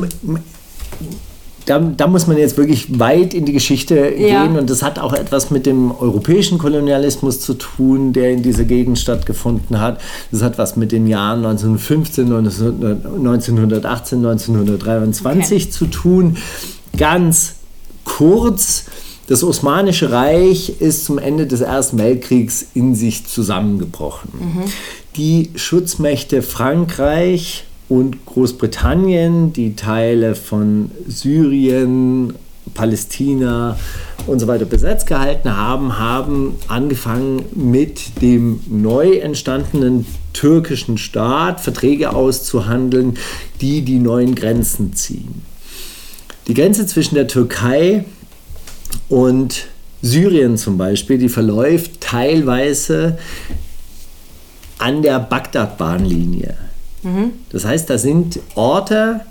da, 1.66 1.80
da, 1.80 2.08
muss 2.08 2.28
man 2.28 2.38
jetzt 2.38 2.58
wirklich 2.58 3.00
weit 3.00 3.34
in 3.34 3.46
die 3.46 3.54
Geschichte 3.54 4.14
ja. 4.16 4.44
gehen 4.44 4.58
und 4.58 4.70
das 4.70 4.84
hat 4.84 5.00
auch 5.00 5.14
etwas 5.14 5.50
mit 5.50 5.66
dem 5.66 5.92
europäischen 5.92 6.58
Kolonialismus 6.58 7.40
zu 7.40 7.56
tun, 7.56 8.14
der 8.14 8.32
in 8.32 8.44
dieser 8.44 8.66
Gegend 8.66 9.00
stattgefunden 9.00 9.80
hat. 9.80 10.00
Das 10.32 10.42
hat 10.42 10.58
was 10.58 10.76
mit 10.76 10.92
den 10.92 11.08
Jahren 11.08 11.46
1915, 11.46 12.26
1918, 12.26 14.18
1923 14.20 15.64
okay. 15.64 15.72
zu 15.72 15.86
tun. 15.88 16.38
Ganz 16.98 17.56
kurz, 18.04 18.86
das 19.28 19.44
Osmanische 19.44 20.12
Reich 20.12 20.80
ist 20.80 21.06
zum 21.06 21.18
Ende 21.18 21.48
des 21.48 21.62
Ersten 21.62 21.98
Weltkriegs 21.98 22.68
in 22.74 22.94
sich 22.96 23.26
zusammengebrochen. 23.26 24.30
Mhm. 24.40 24.64
Die 25.16 25.50
Schutzmächte 25.56 26.42
Frankreich, 26.42 27.66
und 27.88 28.26
Großbritannien, 28.26 29.54
die 29.54 29.76
Teile 29.76 30.36
von 30.36 30.92
Syrien, 31.08 32.34
Palästina 32.74 33.78
und 34.28 34.40
so 34.40 34.48
weiter 34.48 34.66
besetzt 34.66 35.08
gehalten 35.08 35.56
haben, 35.56 36.00
haben 36.00 36.56
angefangen 36.68 37.46
mit 37.54 38.22
dem 38.22 38.60
neu 38.68 39.18
entstandenen 39.18 40.06
türkischen 40.34 40.98
Staat 40.98 41.62
Verträge 41.62 42.14
auszuhandeln, 42.14 43.18
die 43.62 43.84
die 43.84 44.00
neuen 44.00 44.36
Grenzen 44.36 44.94
ziehen. 44.94 45.44
Die 46.48 46.54
Grenze 46.54 46.86
zwischen 46.88 47.16
der 47.16 47.28
Türkei 47.28 48.06
und 49.10 49.68
Syrien 50.02 50.58
zum 50.58 50.78
Beispiel, 50.78 51.18
die 51.18 51.30
verläuft 51.30 52.02
teilweise 52.02 53.18
an 54.78 55.02
der 55.02 55.20
Bagdad-Bahnlinie. 55.20 56.65
Das 57.52 57.66
heißt, 57.66 57.90
da 57.90 57.98
sind 57.98 58.40
Orte 58.56 59.22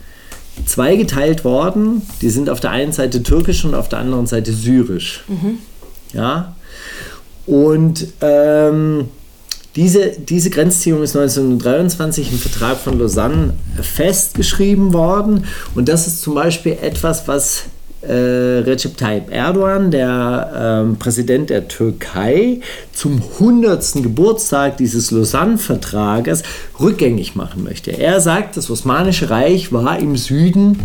zweigeteilt 0.67 1.45
worden, 1.45 2.03
die 2.23 2.31
sind 2.31 2.49
auf 2.49 2.61
der 2.61 2.71
einen 2.71 2.93
Seite 2.93 3.23
türkisch 3.23 3.65
und 3.65 3.75
auf 3.75 3.89
der 3.89 3.99
anderen 3.99 4.27
Seite 4.27 4.53
syrisch. 4.53 5.25
Mhm. 5.29 5.59
Ja. 6.13 6.55
Und 7.47 8.07
ähm, 8.21 9.09
diese, 9.77 10.11
diese 10.11 10.51
Grenzziehung 10.51 11.03
ist 11.03 11.17
1923 11.17 12.31
im 12.31 12.39
Vertrag 12.39 12.79
von 12.79 12.99
Lausanne 12.99 13.55
festgeschrieben 13.81 14.93
worden. 14.93 15.45
Und 15.75 15.89
das 15.89 16.07
ist 16.07 16.23
zum 16.23 16.35
Beispiel 16.35 16.79
etwas, 16.81 17.27
was 17.27 17.65
Recep 18.13 18.97
Tayyip 18.97 19.31
Erdogan, 19.31 19.91
der 19.91 20.87
äh, 20.91 20.97
Präsident 20.97 21.51
der 21.51 21.69
Türkei, 21.69 22.61
zum 22.93 23.23
100. 23.41 24.03
Geburtstag 24.03 24.77
dieses 24.77 25.11
Lausanne-Vertrages 25.11 26.43
rückgängig 26.81 27.35
machen 27.35 27.65
möchte. 27.65 27.91
Er 27.91 28.21
sagt, 28.21 28.57
das 28.57 28.71
Osmanische 28.71 29.31
Reich 29.31 29.73
war 29.73 29.99
im 29.99 30.17
Süden 30.17 30.79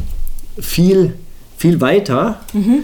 viel, 0.60 1.14
viel 1.58 1.82
weiter. 1.82 2.40
Mhm. 2.54 2.84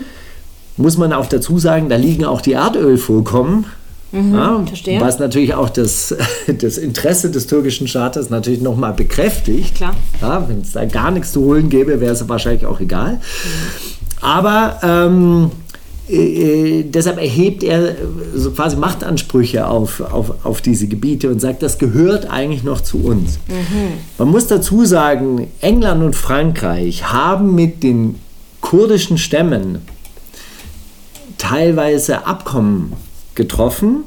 Muss 0.77 0.98
man 0.98 1.13
auch 1.13 1.27
dazu 1.27 1.58
sagen, 1.58 1.89
da 1.89 1.96
liegen 1.96 2.25
auch 2.25 2.42
die 2.42 2.54
Erdölvorkommen. 2.54 3.65
Mhm, 4.12 4.34
ja, 4.34 4.65
was 5.01 5.20
natürlich 5.20 5.54
auch 5.56 5.70
das, 5.70 6.15
das 6.60 6.77
Interesse 6.77 7.32
des 7.32 7.48
türkischen 7.48 7.88
Staates 7.88 8.30
natürlich 8.30 8.62
nochmal 8.62 8.94
bekräftigt. 8.94 9.75
Klar. 9.75 9.96
Ja, 10.22 10.48
Wenn 10.48 10.62
es 10.62 10.72
da 10.72 10.86
gar 10.86 11.12
nichts 11.12 11.32
zu 11.32 11.42
holen 11.42 11.70
gäbe, 11.70 12.00
wäre 12.00 12.13
es 12.13 12.27
wahrscheinlich 12.30 12.65
auch 12.65 12.80
egal. 12.80 13.13
Mhm. 13.13 13.96
Aber 14.22 14.80
ähm, 14.84 15.52
äh, 16.08 16.84
deshalb 16.84 17.18
erhebt 17.18 17.64
er 17.64 17.96
so 18.36 18.52
quasi 18.52 18.76
Machtansprüche 18.76 19.68
auf, 19.68 20.02
auf, 20.02 20.46
auf 20.46 20.62
diese 20.62 20.88
Gebiete 20.88 21.30
und 21.30 21.40
sagt, 21.40 21.64
das 21.64 21.80
gehört 21.80 22.30
eigentlich 22.30 22.64
noch 22.64 22.82
zu 22.82 23.00
uns. 23.04 23.40
Mhm. 23.48 24.00
Man 24.18 24.30
muss 24.30 24.48
dazu 24.48 24.86
sagen, 24.86 25.48
England 25.62 26.04
und 26.04 26.16
Frankreich 26.16 27.12
haben 27.12 27.56
mit 27.56 27.82
den 27.82 28.20
kurdischen 28.62 29.18
Stämmen 29.18 29.80
teilweise 31.38 32.26
Abkommen 32.26 32.94
getroffen, 33.34 34.04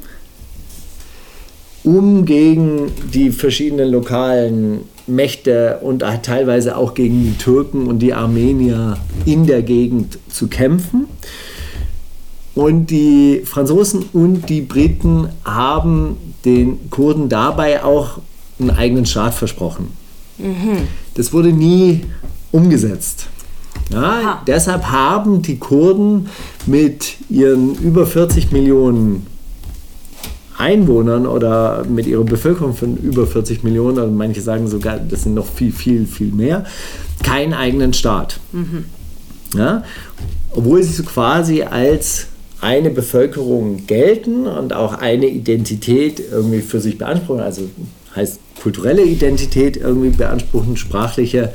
um 1.83 2.25
gegen 2.25 2.91
die 3.13 3.31
verschiedenen 3.31 3.91
lokalen 3.91 4.81
Mächte 5.09 5.79
und 5.81 6.03
teilweise 6.23 6.77
auch 6.77 6.93
gegen 6.93 7.23
die 7.23 7.37
Türken 7.37 7.87
und 7.87 7.99
die 7.99 8.13
Armenier 8.13 8.97
in 9.25 9.45
der 9.45 9.61
Gegend 9.61 10.17
zu 10.29 10.47
kämpfen. 10.47 11.07
Und 12.55 12.87
die 12.87 13.43
Franzosen 13.45 14.05
und 14.13 14.49
die 14.49 14.61
Briten 14.61 15.29
haben 15.45 16.17
den 16.45 16.89
Kurden 16.89 17.29
dabei 17.29 17.83
auch 17.83 18.19
einen 18.59 18.71
eigenen 18.71 19.05
Staat 19.05 19.33
versprochen. 19.33 19.91
Mhm. 20.37 20.87
Das 21.15 21.31
wurde 21.31 21.53
nie 21.53 22.01
umgesetzt. 22.51 23.27
Ja, 23.91 24.43
deshalb 24.45 24.85
haben 24.85 25.41
die 25.41 25.57
Kurden 25.57 26.29
mit 26.65 27.15
ihren 27.29 27.75
über 27.75 28.05
40 28.05 28.51
Millionen 28.51 29.25
Einwohnern 30.59 31.25
oder 31.25 31.85
mit 31.85 32.05
ihrer 32.05 32.25
Bevölkerung 32.25 32.75
von 32.75 32.97
über 32.97 33.25
40 33.25 33.63
Millionen, 33.63 33.97
oder 33.97 34.07
manche 34.07 34.41
sagen 34.41 34.67
sogar, 34.67 34.99
das 34.99 35.23
sind 35.23 35.33
noch 35.33 35.47
viel, 35.47 35.71
viel, 35.71 36.05
viel 36.05 36.31
mehr, 36.31 36.65
keinen 37.23 37.53
eigenen 37.53 37.93
Staat. 37.93 38.39
Mhm. 38.51 38.85
Ja? 39.55 39.83
Obwohl 40.51 40.83
sie 40.83 40.93
so 40.93 41.03
quasi 41.03 41.63
als 41.63 42.27
eine 42.61 42.89
Bevölkerung 42.89 43.87
gelten 43.87 44.47
und 44.47 44.73
auch 44.73 44.93
eine 44.93 45.27
Identität 45.27 46.21
irgendwie 46.31 46.61
für 46.61 46.81
sich 46.81 46.97
beanspruchen, 46.97 47.41
also 47.41 47.69
heißt 48.15 48.39
kulturelle 48.61 49.03
Identität 49.03 49.77
irgendwie 49.77 50.09
beanspruchen, 50.09 50.75
sprachliche 50.75 51.53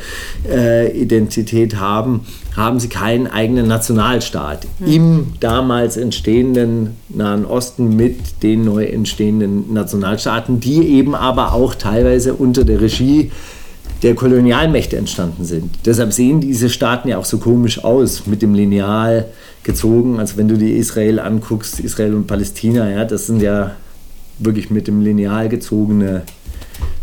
äh, 0.48 0.96
Identität 0.98 1.76
haben, 1.76 2.24
haben 2.56 2.78
sie 2.78 2.88
keinen 2.88 3.26
eigenen 3.26 3.66
Nationalstaat 3.66 4.66
mhm. 4.78 4.86
im 4.86 5.26
damals 5.40 5.96
entstehenden 5.96 6.96
Nahen 7.08 7.44
Osten 7.44 7.96
mit 7.96 8.42
den 8.42 8.64
neu 8.64 8.84
entstehenden 8.84 9.72
Nationalstaaten, 9.72 10.60
die 10.60 10.88
eben 10.88 11.14
aber 11.14 11.52
auch 11.52 11.74
teilweise 11.74 12.34
unter 12.34 12.64
der 12.64 12.80
Regie 12.80 13.30
der 14.02 14.14
Kolonialmächte 14.14 14.96
entstanden 14.96 15.44
sind. 15.44 15.70
Deshalb 15.86 16.12
sehen 16.12 16.40
diese 16.40 16.68
Staaten 16.68 17.08
ja 17.08 17.18
auch 17.18 17.24
so 17.24 17.38
komisch 17.38 17.82
aus, 17.82 18.26
mit 18.26 18.42
dem 18.42 18.54
Lineal 18.54 19.26
gezogen. 19.62 20.20
Also 20.20 20.36
wenn 20.36 20.46
du 20.46 20.58
die 20.58 20.72
Israel 20.72 21.18
anguckst, 21.18 21.80
Israel 21.80 22.14
und 22.14 22.26
Palästina, 22.26 22.90
ja, 22.90 23.04
das 23.04 23.26
sind 23.26 23.40
ja 23.40 23.72
wirklich 24.38 24.70
mit 24.70 24.88
dem 24.88 25.00
Lineal 25.00 25.48
gezogene 25.48 26.22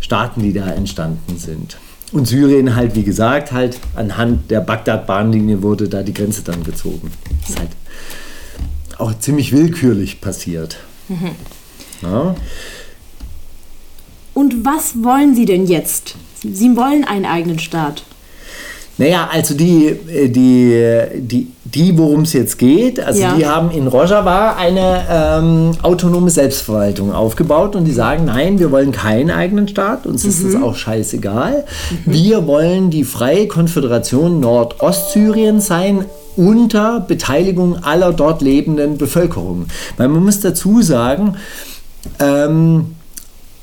Staaten, 0.00 0.42
die 0.42 0.52
da 0.52 0.68
entstanden 0.70 1.36
sind. 1.38 1.76
Und 2.12 2.28
Syrien 2.28 2.76
halt, 2.76 2.94
wie 2.94 3.04
gesagt, 3.04 3.52
halt 3.52 3.78
anhand 3.96 4.50
der 4.50 4.60
Bagdad-Bahnlinie 4.60 5.62
wurde 5.62 5.88
da 5.88 6.02
die 6.02 6.12
Grenze 6.12 6.42
dann 6.42 6.62
gezogen. 6.62 7.10
Das 7.40 7.50
ist 7.50 7.58
halt 7.58 7.70
auch 8.98 9.18
ziemlich 9.18 9.52
willkürlich 9.52 10.20
passiert. 10.20 10.76
Mhm. 11.08 11.30
Ja. 12.02 12.36
Und 14.34 14.64
was 14.64 15.02
wollen 15.02 15.34
Sie 15.34 15.46
denn 15.46 15.66
jetzt? 15.66 16.16
Sie 16.42 16.76
wollen 16.76 17.04
einen 17.04 17.24
eigenen 17.24 17.58
Staat. 17.58 18.04
Naja, 19.02 19.28
also 19.32 19.54
die, 19.54 19.86
äh, 19.88 20.28
die, 20.28 21.20
die, 21.20 21.48
die 21.64 21.98
worum 21.98 22.20
es 22.20 22.34
jetzt 22.34 22.56
geht, 22.56 23.00
also 23.00 23.20
ja. 23.20 23.34
die 23.34 23.44
haben 23.44 23.72
in 23.72 23.88
Rojava 23.88 24.54
eine 24.54 25.04
ähm, 25.10 25.72
autonome 25.82 26.30
Selbstverwaltung 26.30 27.12
aufgebaut 27.12 27.74
und 27.74 27.84
die 27.84 27.90
sagen, 27.90 28.26
nein, 28.26 28.60
wir 28.60 28.70
wollen 28.70 28.92
keinen 28.92 29.32
eigenen 29.32 29.66
Staat, 29.66 30.06
uns 30.06 30.22
mhm. 30.22 30.30
ist 30.30 30.44
es 30.44 30.54
auch 30.54 30.76
scheißegal. 30.76 31.64
Mhm. 32.04 32.12
Wir 32.12 32.46
wollen 32.46 32.90
die 32.90 33.02
Freie 33.02 33.48
Konföderation 33.48 34.38
Nordostsyrien 34.38 35.60
sein, 35.60 36.04
unter 36.36 37.00
Beteiligung 37.00 37.82
aller 37.82 38.12
dort 38.12 38.40
lebenden 38.40 38.98
Bevölkerung. 38.98 39.66
Weil 39.96 40.06
man 40.10 40.22
muss 40.22 40.38
dazu 40.38 40.80
sagen, 40.80 41.34
ähm, 42.20 42.94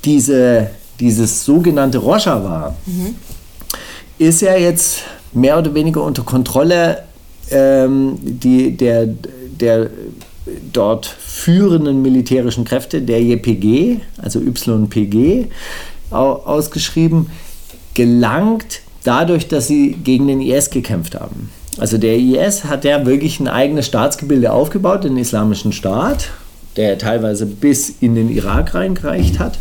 diese, 0.04 0.68
dieses 1.00 1.46
sogenannte 1.46 1.96
Rojava 1.96 2.74
ist 4.18 4.42
ja 4.42 4.54
jetzt 4.54 4.98
mehr 5.32 5.58
oder 5.58 5.74
weniger 5.74 6.02
unter 6.02 6.22
Kontrolle 6.22 7.02
ähm, 7.50 8.16
die, 8.22 8.76
der, 8.76 9.08
der 9.60 9.90
dort 10.72 11.06
führenden 11.06 12.02
militärischen 12.02 12.64
Kräfte, 12.64 13.02
der 13.02 13.20
YPG, 13.20 14.00
also 14.18 14.40
YPG, 14.40 15.46
au- 16.10 16.42
ausgeschrieben, 16.44 17.30
gelangt 17.94 18.80
dadurch, 19.04 19.48
dass 19.48 19.66
sie 19.66 19.92
gegen 19.92 20.26
den 20.28 20.40
IS 20.40 20.70
gekämpft 20.70 21.14
haben. 21.14 21.50
Also 21.78 21.98
der 21.98 22.16
IS 22.18 22.64
hat 22.64 22.84
ja 22.84 23.06
wirklich 23.06 23.40
ein 23.40 23.48
eigenes 23.48 23.86
Staatsgebilde 23.86 24.52
aufgebaut, 24.52 25.04
den 25.04 25.16
Islamischen 25.16 25.72
Staat, 25.72 26.28
der 26.76 26.98
teilweise 26.98 27.46
bis 27.46 27.88
in 28.00 28.14
den 28.14 28.30
Irak 28.30 28.74
reingereicht 28.74 29.38
hat. 29.38 29.58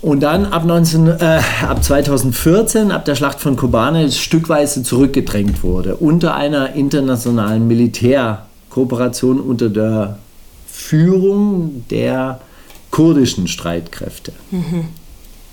Und 0.00 0.20
dann 0.20 0.46
ab, 0.46 0.64
19, 0.64 1.08
äh, 1.08 1.40
ab 1.66 1.82
2014, 1.82 2.92
ab 2.92 3.04
der 3.04 3.16
Schlacht 3.16 3.40
von 3.40 3.56
Kobane, 3.56 4.10
stückweise 4.12 4.82
zurückgedrängt 4.82 5.64
wurde 5.64 5.96
unter 5.96 6.34
einer 6.36 6.74
internationalen 6.74 7.66
Militärkooperation 7.66 9.40
unter 9.40 9.68
der 9.68 10.18
Führung 10.68 11.84
der 11.90 12.40
kurdischen 12.90 13.48
Streitkräfte. 13.48 14.32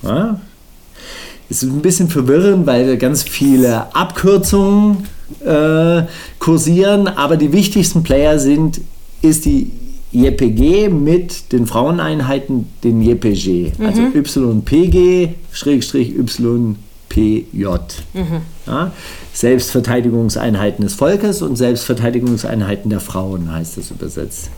Ja? 0.04 0.40
Es 1.50 1.64
ist 1.64 1.72
ein 1.72 1.82
bisschen 1.82 2.10
verwirrend, 2.10 2.66
weil 2.68 2.88
da 2.88 2.96
ganz 2.96 3.24
viele 3.24 3.96
Abkürzungen 3.96 5.08
äh, 5.44 6.04
kursieren, 6.40 7.08
aber 7.08 7.38
die 7.38 7.52
wichtigsten 7.52 8.04
Player 8.04 8.40
sind, 8.40 8.82
ist 9.22 9.46
die 9.46 9.72
JPG 10.16 10.90
mit 10.90 11.52
den 11.52 11.68
Fraueneinheiten, 11.68 12.68
den 12.84 13.02
JPG, 13.02 13.74
also 13.80 14.02
YPG, 14.02 15.36
Schrägstrich 15.52 16.14
YPJ. 16.16 17.66
Ja? 18.66 18.92
Selbstverteidigungseinheiten 19.34 20.84
des 20.84 20.94
Volkes 20.94 21.42
und 21.42 21.56
Selbstverteidigungseinheiten 21.56 22.90
der 22.90 23.02
Frauen 23.02 23.52
heißt 23.52 23.78
das 23.78 23.92
übersetzt. 23.92 24.50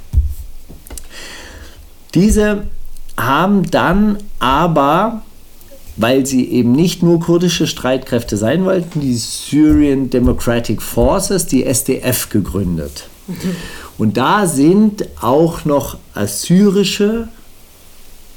Diese 2.13 2.63
haben 3.17 3.69
dann 3.69 4.17
aber, 4.39 5.23
weil 5.97 6.25
sie 6.25 6.47
eben 6.49 6.71
nicht 6.71 7.01
nur 7.03 7.19
kurdische 7.19 7.67
Streitkräfte 7.67 8.37
sein 8.37 8.63
wollten, 8.65 9.01
die 9.01 9.15
Syrian 9.15 10.09
Democratic 10.09 10.81
Forces, 10.81 11.47
die 11.47 11.65
SDF, 11.65 12.29
gegründet. 12.29 13.09
Und 13.97 14.17
da 14.17 14.45
sind 14.45 15.05
auch 15.21 15.65
noch 15.65 15.97
assyrische 16.13 17.27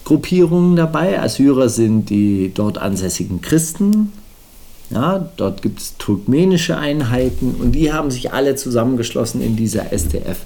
Gruppierungen 0.05 0.77
dabei. 0.77 1.21
Assyrer 1.21 1.69
sind 1.69 2.11
die 2.11 2.51
dort 2.55 2.79
ansässigen 2.79 3.41
Christen. 3.41 4.13
Ja, 4.91 5.31
dort 5.37 5.63
gibt 5.63 5.79
es 5.79 5.97
turkmenische 5.99 6.77
Einheiten 6.77 7.55
und 7.61 7.73
die 7.73 7.93
haben 7.93 8.11
sich 8.11 8.33
alle 8.33 8.57
zusammengeschlossen 8.57 9.41
in 9.41 9.55
dieser 9.55 9.93
SDF. 9.93 10.39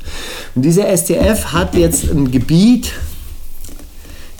Und 0.54 0.62
diese 0.62 0.86
SDF 0.86 1.52
hat 1.54 1.74
jetzt 1.74 2.10
ein 2.10 2.30
Gebiet 2.30 2.92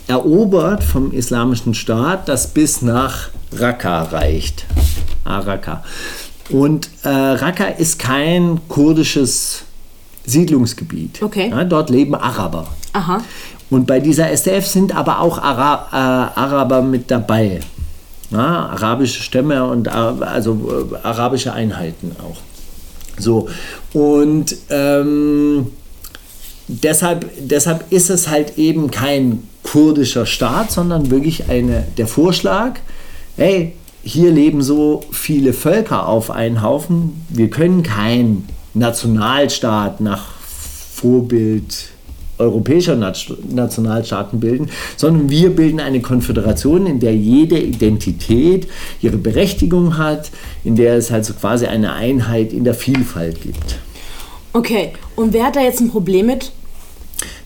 erobert 0.07 0.85
vom 0.85 1.11
Islamischen 1.13 1.73
Staat, 1.73 2.29
das 2.29 2.49
bis 2.49 2.83
nach 2.83 3.31
Raqqa 3.53 4.03
reicht. 4.03 4.67
Ah, 5.25 5.39
Raqqa. 5.39 5.83
Und 6.51 6.91
äh, 7.05 7.09
Raqqa 7.09 7.65
ist 7.65 7.99
kein 7.99 8.61
kurdisches 8.69 9.64
Siedlungsgebiet. 10.27 11.23
Okay. 11.23 11.51
Ja, 11.51 11.65
dort 11.65 11.91
leben 11.91 12.15
Araber. 12.15 12.67
Aha. 12.93 13.23
Und 13.71 13.87
bei 13.87 14.01
dieser 14.01 14.31
SDF 14.31 14.67
sind 14.67 14.95
aber 14.95 15.21
auch 15.21 15.39
Ara 15.39 15.87
äh, 15.93 16.39
Araber 16.39 16.83
mit 16.83 17.11
dabei. 17.11 17.61
Ja, 18.31 18.67
arabische 18.71 19.23
Stämme 19.23 19.65
und 19.65 19.89
Ar- 19.89 20.21
also 20.23 20.89
äh, 20.93 21.07
arabische 21.07 21.53
Einheiten 21.53 22.13
auch. 22.23 22.39
So. 23.19 23.49
Und 23.93 24.57
ähm, 24.71 25.67
deshalb, 26.69 27.31
deshalb 27.41 27.91
ist 27.93 28.11
es 28.11 28.29
halt 28.29 28.59
eben 28.59 28.91
kein 28.91 29.43
kurdischer 29.63 30.27
Staat, 30.27 30.71
sondern 30.73 31.11
wirklich 31.11 31.49
eine, 31.49 31.85
der 31.97 32.07
Vorschlag, 32.07 32.75
hey, 33.37 33.75
hier 34.03 34.31
leben 34.31 34.63
so 34.63 35.03
viele 35.11 35.53
Völker 35.53 36.07
auf 36.07 36.31
einen 36.31 36.61
Haufen, 36.63 37.25
wir 37.31 37.49
können 37.51 37.83
keinen 37.83 38.47
Nationalstaat 38.75 40.01
nach 40.01 40.25
Vorbild 40.95 41.95
europäischer 42.39 42.97
Nat- 42.97 43.33
Nationalstaaten 43.49 44.41
bilden, 44.41 44.69
sondern 44.97 45.31
wir 45.31 45.51
bilden 45.55 45.81
eine 45.81 46.01
Konföderation, 46.01 46.87
in 46.87 47.01
der 47.01 47.15
jede 47.15 47.59
Identität 47.59 48.67
ihre 49.01 49.17
Berechtigung 49.17 49.97
hat, 49.99 50.31
in 50.65 50.75
der 50.77 50.97
es 50.97 51.11
halt 51.11 51.25
so 51.25 51.35
quasi 51.35 51.67
eine 51.67 51.93
Einheit 51.93 52.53
in 52.53 52.65
der 52.65 52.75
Vielfalt 52.75 53.41
gibt. 53.43 53.79
Okay, 54.53 54.93
und 55.17 55.33
wer 55.33 55.47
hat 55.47 55.57
da 55.57 55.61
jetzt 55.61 55.81
ein 55.81 55.91
Problem 55.91 56.27
mit? 56.27 56.53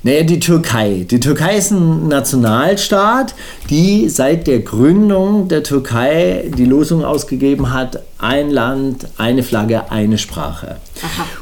Naja, 0.03 0.23
die 0.23 0.39
Türkei. 0.39 1.07
Die 1.11 1.19
Türkei 1.19 1.57
ist 1.57 1.73
ein 1.73 2.09
Nationalstaat, 2.09 3.35
die 3.69 4.09
seit 4.09 4.47
der 4.47 4.61
Gründung 4.61 5.49
der 5.49 5.63
Türkei 5.65 6.51
die 6.57 6.65
Losung 6.65 7.05
ausgegeben 7.05 7.73
hat, 7.73 8.03
ein 8.19 8.51
Land, 8.51 9.09
eine 9.17 9.43
Flagge, 9.43 9.91
eine 9.91 10.19
Sprache. 10.19 10.77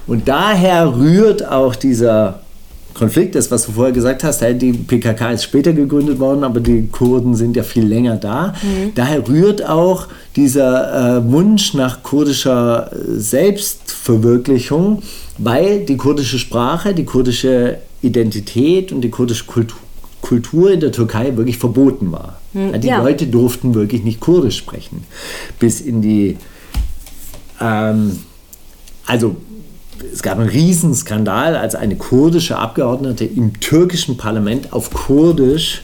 Und 0.07 0.29
daher 0.29 0.97
rührt 0.97 1.47
auch 1.47 1.75
dieser 1.75 2.40
Konflikt, 2.95 3.35
das 3.35 3.51
was 3.51 3.66
du 3.66 3.73
vorher 3.73 3.92
gesagt 3.92 4.25
hast, 4.25 4.40
die 4.40 4.73
PKK 4.73 5.33
ist 5.33 5.45
später 5.45 5.75
gegründet 5.75 6.19
worden, 6.19 6.42
aber 6.45 6.61
die 6.61 6.87
Kurden 6.87 7.35
sind 7.35 7.55
ja 7.55 7.62
viel 7.62 7.87
länger 7.87 8.16
da. 8.16 8.55
Daher 8.95 9.29
rührt 9.29 9.69
auch 9.69 10.07
dieser 10.35 11.19
äh, 11.19 11.31
Wunsch 11.31 11.75
nach 11.75 12.03
kurdischer 12.03 12.90
äh, 12.90 12.97
Selbstverwirklichung, 13.19 15.03
weil 15.37 15.85
die 15.85 15.99
kurdische 15.99 16.38
Sprache, 16.38 16.95
die 16.95 17.05
kurdische 17.05 17.79
Identität 18.03 18.93
und 18.93 19.01
die 19.01 19.11
kurdische 19.11 19.45
Kultur, 19.45 19.79
Kultur 20.21 20.73
in 20.73 20.81
der 20.81 20.93
Türkei 20.93 21.37
wirklich 21.37 21.59
verboten 21.59 22.11
war. 22.11 22.41
Ja, 22.53 22.79
die 22.79 22.89
ja. 22.89 23.03
Leute 23.03 23.27
durften 23.27 23.75
wirklich 23.75 24.03
nicht 24.03 24.21
Kurdisch 24.21 24.57
sprechen. 24.57 25.05
Bis 25.59 25.81
in 25.81 26.03
die, 26.03 26.37
ähm, 27.61 28.19
also 29.07 29.37
es 30.13 30.23
gab 30.23 30.39
einen 30.39 30.49
Riesenskandal, 30.49 31.57
als 31.57 31.75
eine 31.75 31.97
kurdische 31.97 32.57
Abgeordnete 32.59 33.25
im 33.25 33.61
türkischen 33.61 34.17
Parlament 34.17 34.73
auf 34.73 34.91
Kurdisch 34.91 35.83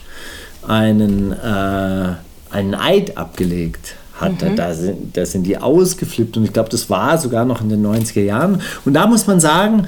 einen, 0.67 1.31
äh, 1.31 2.13
einen 2.49 2.75
Eid 2.75 3.17
abgelegt 3.17 3.95
hat. 4.19 4.33
Da, 4.55 4.73
sind, 4.73 5.17
da 5.17 5.25
sind 5.25 5.43
die 5.43 5.57
ausgeflippt 5.57 6.37
und 6.37 6.43
ich 6.43 6.53
glaube, 6.53 6.69
das 6.69 6.89
war 6.89 7.17
sogar 7.17 7.45
noch 7.45 7.61
in 7.61 7.69
den 7.69 7.85
90er 7.85 8.21
Jahren. 8.21 8.61
Und 8.85 8.93
da 8.93 9.07
muss 9.07 9.27
man 9.27 9.39
sagen, 9.39 9.87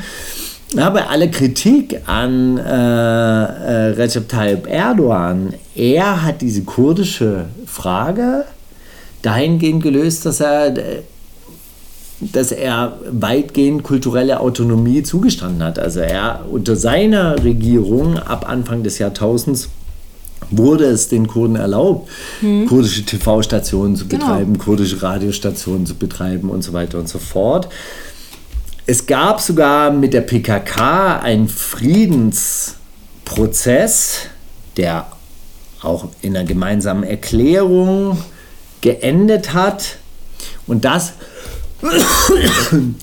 ja, 0.73 0.89
bei 0.89 1.05
aller 1.07 1.27
Kritik 1.27 2.01
an 2.07 2.57
äh, 2.57 2.61
äh, 2.63 3.89
Recep 3.93 4.27
Tayyip 4.29 4.67
Erdogan, 4.67 5.53
er 5.75 6.23
hat 6.23 6.41
diese 6.41 6.63
kurdische 6.63 7.45
Frage 7.65 8.45
dahingehend 9.21 9.83
gelöst, 9.83 10.25
dass 10.25 10.39
er 10.41 10.73
dass 12.21 12.53
er 12.53 12.97
weitgehend 13.11 13.83
kulturelle 13.83 14.39
Autonomie 14.39 15.03
zugestanden 15.03 15.61
hat. 15.61 15.77
Also 15.77 15.99
er 15.99 16.45
unter 16.49 16.77
seiner 16.77 17.43
Regierung 17.43 18.17
ab 18.17 18.47
Anfang 18.47 18.83
des 18.83 18.99
Jahrtausends 18.99 19.67
wurde 20.49 20.85
es 20.85 21.09
den 21.09 21.27
Kurden 21.27 21.57
erlaubt, 21.57 22.09
kurdische 22.69 23.03
TV-Stationen 23.03 23.97
zu 23.97 24.07
Genau. 24.07 24.27
betreiben, 24.27 24.57
kurdische 24.57 25.01
Radiostationen 25.01 25.85
zu 25.85 25.95
betreiben 25.95 26.49
und 26.49 26.61
so 26.63 26.71
weiter 26.71 26.99
und 26.99 27.09
so 27.09 27.19
fort. 27.19 27.67
Es 28.87 29.07
gab 29.07 29.41
sogar 29.41 29.89
mit 29.89 30.13
der 30.13 30.21
PKK 30.21 31.17
einen 31.17 31.49
Friedensprozess, 31.49 34.27
der 34.77 35.07
auch 35.81 36.09
in 36.21 36.37
einer 36.37 36.45
gemeinsamen 36.45 37.03
Erklärung 37.03 38.23
geendet 38.81 39.55
hat. 39.55 39.97
Und 40.67 40.85
das, 40.85 41.13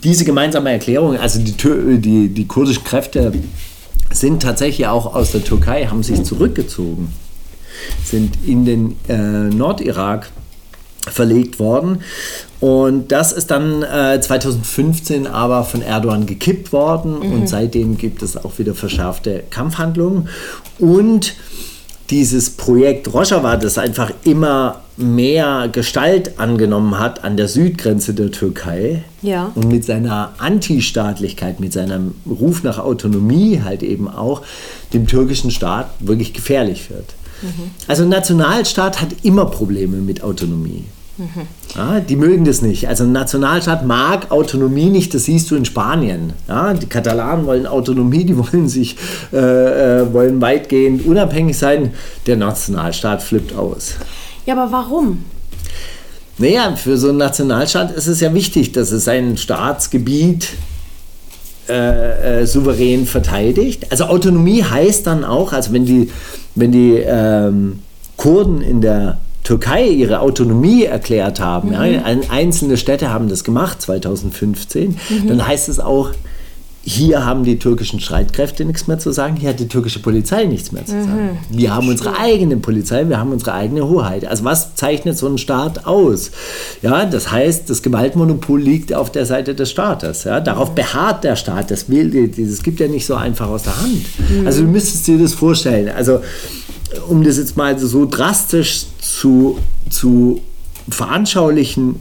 diese 0.05 0.25
gemeinsame 0.25 0.71
Erklärung, 0.71 1.19
also 1.19 1.41
die, 1.41 1.57
die, 2.01 2.29
die 2.29 2.47
kurdischen 2.47 2.85
Kräfte 2.85 3.33
sind 4.13 4.41
tatsächlich 4.41 4.87
auch 4.87 5.17
aus 5.17 5.33
der 5.33 5.43
Türkei, 5.43 5.87
haben 5.87 6.05
sich 6.05 6.23
zurückgezogen, 6.23 7.13
sind 8.05 8.39
in 8.47 8.65
den 8.65 8.97
äh, 9.09 9.17
Nordirak 9.17 10.31
verlegt 11.11 11.59
worden. 11.59 12.03
Und 12.61 13.11
das 13.11 13.33
ist 13.33 13.51
dann 13.51 13.83
äh, 13.83 14.21
2015 14.21 15.27
aber 15.27 15.65
von 15.65 15.83
Erdogan 15.83 16.27
gekippt 16.27 16.73
worden 16.73 17.17
und 17.17 17.49
seitdem 17.49 17.99
gibt 17.99 18.23
es 18.23 18.37
auch 18.37 18.59
wieder 18.59 18.75
verschärfte 18.75 19.43
Kampfhandlungen. 19.51 20.29
Und 20.79 21.35
dieses 22.11 22.51
Projekt 22.51 23.13
Rojava, 23.13 23.57
das 23.57 23.79
einfach 23.79 24.13
immer 24.25 24.83
mehr 24.97 25.69
Gestalt 25.73 26.39
angenommen 26.39 26.99
hat 26.99 27.25
an 27.25 27.37
der 27.39 27.49
Südgrenze 27.49 28.13
der 28.13 28.31
Türkei 28.31 29.03
Ja. 29.23 29.51
und 29.55 29.69
mit 29.69 29.85
seiner 29.85 30.35
Antistaatlichkeit, 30.39 31.59
mit 31.59 31.73
seinem 31.73 32.15
Ruf 32.29 32.63
nach 32.63 32.79
Autonomie 32.79 33.63
halt 33.65 33.83
eben 33.83 34.09
auch 34.09 34.43
dem 34.93 35.07
türkischen 35.07 35.51
Staat 35.51 35.89
wirklich 36.01 36.35
gefährlich 36.35 36.91
wird. 36.91 37.15
Also 37.89 38.05
ein 38.05 38.09
Nationalstaat 38.09 39.01
hat 39.01 39.09
immer 39.23 39.47
Probleme 39.47 39.99
mit 39.99 40.23
Autonomie. 40.23 40.85
Ja, 41.75 42.01
die 42.01 42.17
mögen 42.17 42.45
das 42.45 42.63
nicht. 42.63 42.89
Also 42.89 43.05
ein 43.05 43.13
Nationalstaat 43.13 43.85
mag 43.85 44.31
Autonomie 44.31 44.91
nicht, 44.91 45.15
das 45.15 45.25
siehst 45.25 45.51
du 45.51 45.57
in 45.57 45.65
Spanien. 45.65 46.33
Ja, 46.49 46.73
die 46.73 46.87
Katalanen 46.87 47.47
wollen 47.47 47.67
Autonomie, 47.67 48.25
die 48.25 48.37
wollen 48.37 48.69
sich 48.69 48.97
äh, 49.33 49.37
äh, 50.01 50.13
wollen 50.13 50.41
weitgehend 50.41 51.05
unabhängig 51.05 51.59
sein. 51.59 51.93
Der 52.27 52.37
Nationalstaat 52.37 53.23
flippt 53.23 53.55
aus. 53.55 53.97
Ja, 54.47 54.55
aber 54.55 54.73
warum? 54.73 55.25
Naja, 56.39 56.75
für 56.77 56.97
so 56.97 57.11
einen 57.11 57.19
Nationalstaat 57.19 57.93
ist 57.93 58.07
es 58.07 58.21
ja 58.21 58.33
wichtig, 58.35 58.73
dass 58.73 58.91
es 58.91 59.05
sein 59.05 59.37
Staatsgebiet 59.37 60.49
äh, 61.69 62.41
äh, 62.43 62.47
souverän 62.47 63.07
verteidigt. 63.07 63.87
Also 63.91 64.05
Autonomie 64.05 64.63
heißt 64.65 65.07
dann 65.07 65.25
auch, 65.25 65.53
also 65.53 65.73
wenn 65.73 65.85
die, 65.85 66.11
wenn 66.55 66.73
die 66.73 66.95
ähm, 66.97 67.81
Kurden 68.17 68.61
in 68.61 68.81
der 68.81 69.19
Türkei 69.45 69.87
ihre 69.89 70.21
Autonomie 70.21 70.85
erklärt 70.85 71.41
haben, 71.41 71.73
ja, 71.73 71.81
ein- 71.81 72.31
einzelne 72.31 72.77
Städte 72.77 73.11
haben 73.11 73.29
das 73.29 73.43
gemacht 73.45 73.81
2015, 73.83 74.97
dann 75.29 75.47
heißt 75.47 75.69
es 75.69 75.81
auch, 75.81 76.11
hier 76.85 77.25
haben 77.25 77.45
die 77.45 77.59
türkischen 77.59 78.01
Streitkräfte 78.01 78.65
nichts 78.65 78.89
mehr 78.89 78.99
zu 78.99 79.13
sagen, 79.13 79.37
hier 79.37 79.51
hat 79.51 79.61
die 79.61 79.69
türkische 79.69 80.01
Polizei 80.01 80.47
nichts 80.47 80.73
mehr 80.73 80.85
zu 80.85 80.93
sagen. 80.93 81.39
Wir 81.49 81.73
haben 81.75 81.89
unsere 81.89 82.19
eigene 82.19 82.57
Polizei, 82.57 83.09
wir 83.09 83.19
haben 83.19 83.31
unsere 83.31 83.53
eigene 83.53 83.89
Hoheit. 83.89 84.27
Also 84.27 84.45
was 84.45 84.75
zeichnet 84.75 85.17
so 85.17 85.29
ein 85.29 85.39
Staat 85.39 85.87
aus? 85.87 86.33
Ja, 86.83 87.05
das 87.07 87.31
heißt, 87.31 87.71
das 87.71 87.83
Gewaltmonopol 87.83 88.61
liegt 88.61 88.93
auf 88.93 89.13
der 89.13 89.27
Seite 89.27 89.55
des 89.55 89.71
Staates. 89.71 90.25
Ja, 90.25 90.41
darauf 90.41 90.75
beharrt 90.75 91.23
der 91.23 91.37
Staat. 91.37 91.71
Das, 91.71 91.89
will, 91.89 92.29
das 92.29 92.63
gibt 92.65 92.81
ja 92.81 92.89
nicht 92.89 93.07
so 93.07 93.15
einfach 93.15 93.49
aus 93.49 93.63
der 93.63 93.81
Hand. 93.81 94.05
Also 94.45 94.63
du 94.63 94.69
müsstest 94.69 95.07
dir 95.07 95.19
das 95.19 95.35
vorstellen. 95.35 95.89
Also 95.89 96.21
um 97.09 97.23
das 97.23 97.39
jetzt 97.39 97.57
mal 97.57 97.79
so 97.79 98.07
drastisch 98.07 98.87
zu, 99.01 99.59
zu 99.89 100.41
veranschaulichen, 100.89 102.01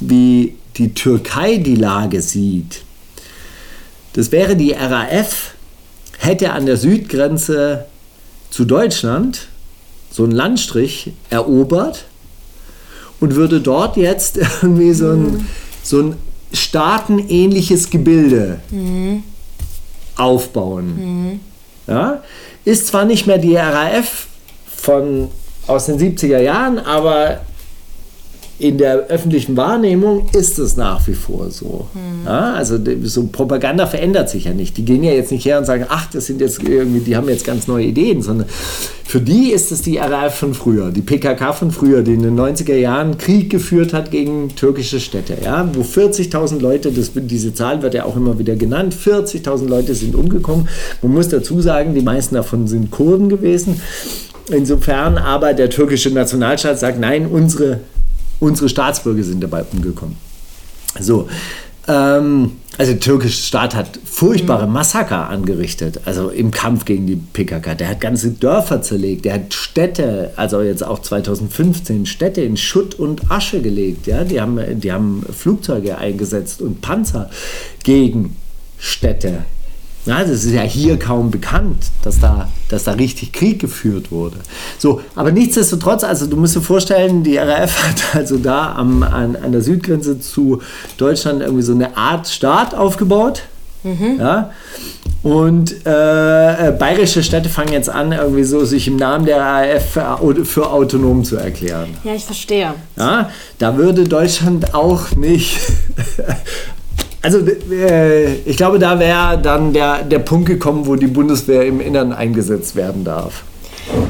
wie 0.00 0.54
die 0.76 0.94
Türkei 0.94 1.58
die 1.58 1.76
Lage 1.76 2.22
sieht. 2.22 2.82
Das 4.14 4.32
wäre 4.32 4.56
die 4.56 4.72
RAF, 4.72 5.54
hätte 6.18 6.52
an 6.52 6.66
der 6.66 6.76
Südgrenze 6.76 7.86
zu 8.50 8.64
Deutschland 8.64 9.48
so 10.10 10.22
einen 10.22 10.32
Landstrich 10.32 11.12
erobert 11.30 12.04
und 13.20 13.34
würde 13.34 13.60
dort 13.60 13.96
jetzt 13.96 14.38
irgendwie 14.62 14.92
so 14.92 15.10
ein, 15.10 15.48
so 15.82 16.00
ein 16.00 16.16
staatenähnliches 16.52 17.90
Gebilde 17.90 18.60
aufbauen. 20.16 21.40
Ja? 21.88 22.22
Ist 22.64 22.86
zwar 22.86 23.04
nicht 23.04 23.26
mehr 23.26 23.38
die 23.38 23.56
RAF 23.56 24.26
von, 24.76 25.28
aus 25.66 25.86
den 25.86 25.98
70er 25.98 26.38
Jahren, 26.38 26.78
aber 26.78 27.40
in 28.64 28.78
der 28.78 29.08
öffentlichen 29.08 29.58
Wahrnehmung 29.58 30.26
ist 30.32 30.58
es 30.58 30.74
nach 30.78 31.06
wie 31.06 31.12
vor 31.12 31.50
so. 31.50 31.86
Ja, 32.24 32.54
also 32.54 32.78
so 33.02 33.26
Propaganda 33.26 33.86
verändert 33.86 34.30
sich 34.30 34.44
ja 34.44 34.54
nicht. 34.54 34.78
Die 34.78 34.86
gehen 34.86 35.04
ja 35.04 35.12
jetzt 35.12 35.30
nicht 35.30 35.44
her 35.44 35.58
und 35.58 35.66
sagen, 35.66 35.84
ach, 35.90 36.10
das 36.10 36.24
sind 36.24 36.40
jetzt 36.40 36.62
irgendwie, 36.62 37.00
die 37.00 37.14
haben 37.14 37.28
jetzt 37.28 37.44
ganz 37.44 37.68
neue 37.68 37.84
Ideen, 37.84 38.22
sondern 38.22 38.48
für 39.04 39.20
die 39.20 39.52
ist 39.52 39.70
es 39.70 39.82
die 39.82 39.98
RAF 39.98 40.36
von 40.36 40.54
früher, 40.54 40.92
die 40.92 41.02
PKK 41.02 41.52
von 41.52 41.72
früher, 41.72 42.00
die 42.00 42.14
in 42.14 42.22
den 42.22 42.40
90er 42.40 42.74
Jahren 42.74 43.18
Krieg 43.18 43.50
geführt 43.50 43.92
hat 43.92 44.10
gegen 44.10 44.48
türkische 44.56 44.98
Städte, 44.98 45.36
ja, 45.44 45.68
wo 45.74 45.82
40.000 45.82 46.58
Leute, 46.58 46.90
das, 46.90 47.10
diese 47.14 47.52
Zahl 47.52 47.82
wird 47.82 47.92
ja 47.92 48.04
auch 48.04 48.16
immer 48.16 48.38
wieder 48.38 48.56
genannt, 48.56 48.96
40.000 48.96 49.68
Leute 49.68 49.94
sind 49.94 50.14
umgekommen. 50.14 50.70
Man 51.02 51.12
muss 51.12 51.28
dazu 51.28 51.60
sagen, 51.60 51.94
die 51.94 52.00
meisten 52.00 52.34
davon 52.34 52.66
sind 52.66 52.90
Kurden 52.90 53.28
gewesen. 53.28 53.78
Insofern 54.50 55.18
aber 55.18 55.52
der 55.52 55.68
türkische 55.68 56.10
Nationalstaat 56.10 56.78
sagt, 56.78 56.98
nein, 56.98 57.26
unsere, 57.26 57.80
unsere 58.40 58.68
Staatsbürger 58.68 59.22
sind 59.22 59.42
dabei 59.42 59.64
umgekommen. 59.64 60.16
So, 61.00 61.28
ähm, 61.88 62.52
also 62.76 62.92
der 62.92 63.00
türkische 63.00 63.40
Staat 63.40 63.74
hat 63.74 64.00
furchtbare 64.04 64.66
Massaker 64.66 65.28
angerichtet, 65.28 66.00
also 66.06 66.30
im 66.30 66.50
Kampf 66.50 66.84
gegen 66.84 67.06
die 67.06 67.16
PKK. 67.16 67.74
Der 67.74 67.88
hat 67.88 68.00
ganze 68.00 68.30
Dörfer 68.30 68.82
zerlegt, 68.82 69.24
der 69.24 69.34
hat 69.34 69.54
Städte, 69.54 70.32
also 70.36 70.60
jetzt 70.60 70.84
auch 70.84 70.98
2015, 70.98 72.06
Städte 72.06 72.40
in 72.40 72.56
Schutt 72.56 72.96
und 72.96 73.30
Asche 73.30 73.60
gelegt. 73.60 74.06
Ja? 74.06 74.24
Die, 74.24 74.40
haben, 74.40 74.80
die 74.80 74.90
haben 74.90 75.24
Flugzeuge 75.32 75.98
eingesetzt 75.98 76.62
und 76.62 76.80
Panzer 76.80 77.30
gegen 77.84 78.36
Städte. 78.78 79.44
Ja, 80.06 80.20
das 80.20 80.44
ist 80.44 80.52
ja 80.52 80.62
hier 80.62 80.98
kaum 80.98 81.30
bekannt, 81.30 81.86
dass 82.02 82.20
da, 82.20 82.48
dass 82.68 82.84
da 82.84 82.92
richtig 82.92 83.32
Krieg 83.32 83.58
geführt 83.58 84.10
wurde. 84.10 84.36
So, 84.78 85.00
aber 85.14 85.32
nichtsdestotrotz, 85.32 86.04
also 86.04 86.26
du 86.26 86.36
musst 86.36 86.54
dir 86.54 86.60
vorstellen, 86.60 87.22
die 87.22 87.38
RAF 87.38 87.82
hat 87.88 88.14
also 88.14 88.36
da 88.36 88.74
am, 88.74 89.02
an, 89.02 89.36
an 89.36 89.52
der 89.52 89.62
Südgrenze 89.62 90.20
zu 90.20 90.60
Deutschland 90.98 91.40
irgendwie 91.40 91.62
so 91.62 91.72
eine 91.72 91.96
Art 91.96 92.28
Staat 92.28 92.74
aufgebaut. 92.74 93.42
Ja? 94.18 94.50
Und 95.22 95.72
äh, 95.86 96.72
bayerische 96.78 97.22
Städte 97.22 97.48
fangen 97.48 97.72
jetzt 97.72 97.88
an, 97.88 98.12
irgendwie 98.12 98.44
so 98.44 98.64
sich 98.64 98.88
im 98.88 98.96
Namen 98.96 99.24
der 99.24 99.38
RAF 99.40 99.90
für, 99.90 100.44
für 100.44 100.70
autonom 100.70 101.24
zu 101.24 101.36
erklären. 101.36 101.96
Ja, 102.02 102.14
ich 102.14 102.24
verstehe. 102.24 102.74
Ja, 102.96 103.30
da 103.58 103.76
würde 103.76 104.04
Deutschland 104.04 104.74
auch 104.74 105.12
nicht. 105.12 105.58
Also 107.24 107.38
äh, 107.38 108.34
ich 108.44 108.56
glaube, 108.56 108.78
da 108.78 108.98
wäre 109.00 109.38
dann 109.40 109.72
der, 109.72 110.02
der 110.02 110.18
Punkt 110.20 110.46
gekommen, 110.46 110.86
wo 110.86 110.94
die 110.94 111.06
Bundeswehr 111.06 111.64
im 111.66 111.80
Innern 111.80 112.12
eingesetzt 112.12 112.76
werden 112.76 113.02
darf. 113.02 113.42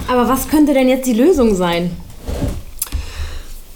Aber 0.09 0.29
was 0.29 0.49
könnte 0.49 0.75
denn 0.75 0.89
jetzt 0.89 1.07
die 1.07 1.15
Lösung 1.15 1.55
sein? 1.55 1.93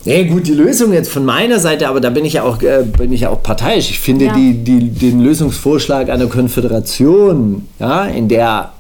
Nee, 0.05 0.25
gut, 0.25 0.47
die 0.47 0.55
Lösung 0.55 0.93
jetzt 0.93 1.11
von 1.11 1.25
meiner 1.25 1.61
Seite, 1.61 1.89
aber 1.89 2.01
da 2.01 2.11
bin 2.11 2.25
ich 2.25 2.35
ja 2.35 2.43
auch, 2.43 2.61
äh, 2.63 2.83
bin 2.83 3.13
ich 3.13 3.23
ja 3.23 3.31
auch 3.31 3.43
parteiisch. 3.43 3.91
Ich 3.91 4.01
finde 4.01 4.27
Ja. 4.27 4.35
die, 4.35 4.55
die, 4.55 4.91
den 4.91 5.21
Lösungsvorschlag 5.21 6.09
einer 6.11 6.27
Konföderation, 6.27 7.69
ja, 7.79 8.07
in 8.07 8.29
der 8.29 8.73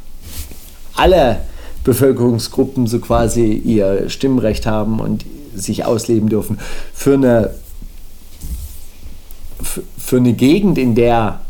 alle 0.96 1.40
Bevölkerungsgruppen 1.84 2.86
so 2.88 2.98
quasi 2.98 3.52
ihr 3.52 4.08
Stimmrecht 4.10 4.66
haben 4.66 4.98
und 5.00 5.24
sich 5.54 5.84
ausleben 5.84 6.28
dürfen, 6.28 6.58
für 6.94 7.14
eine, 7.14 7.50
für, 9.62 10.16
eine 10.16 10.32
Gegend, 10.32 10.78
in 10.78 10.94
der 10.94 11.40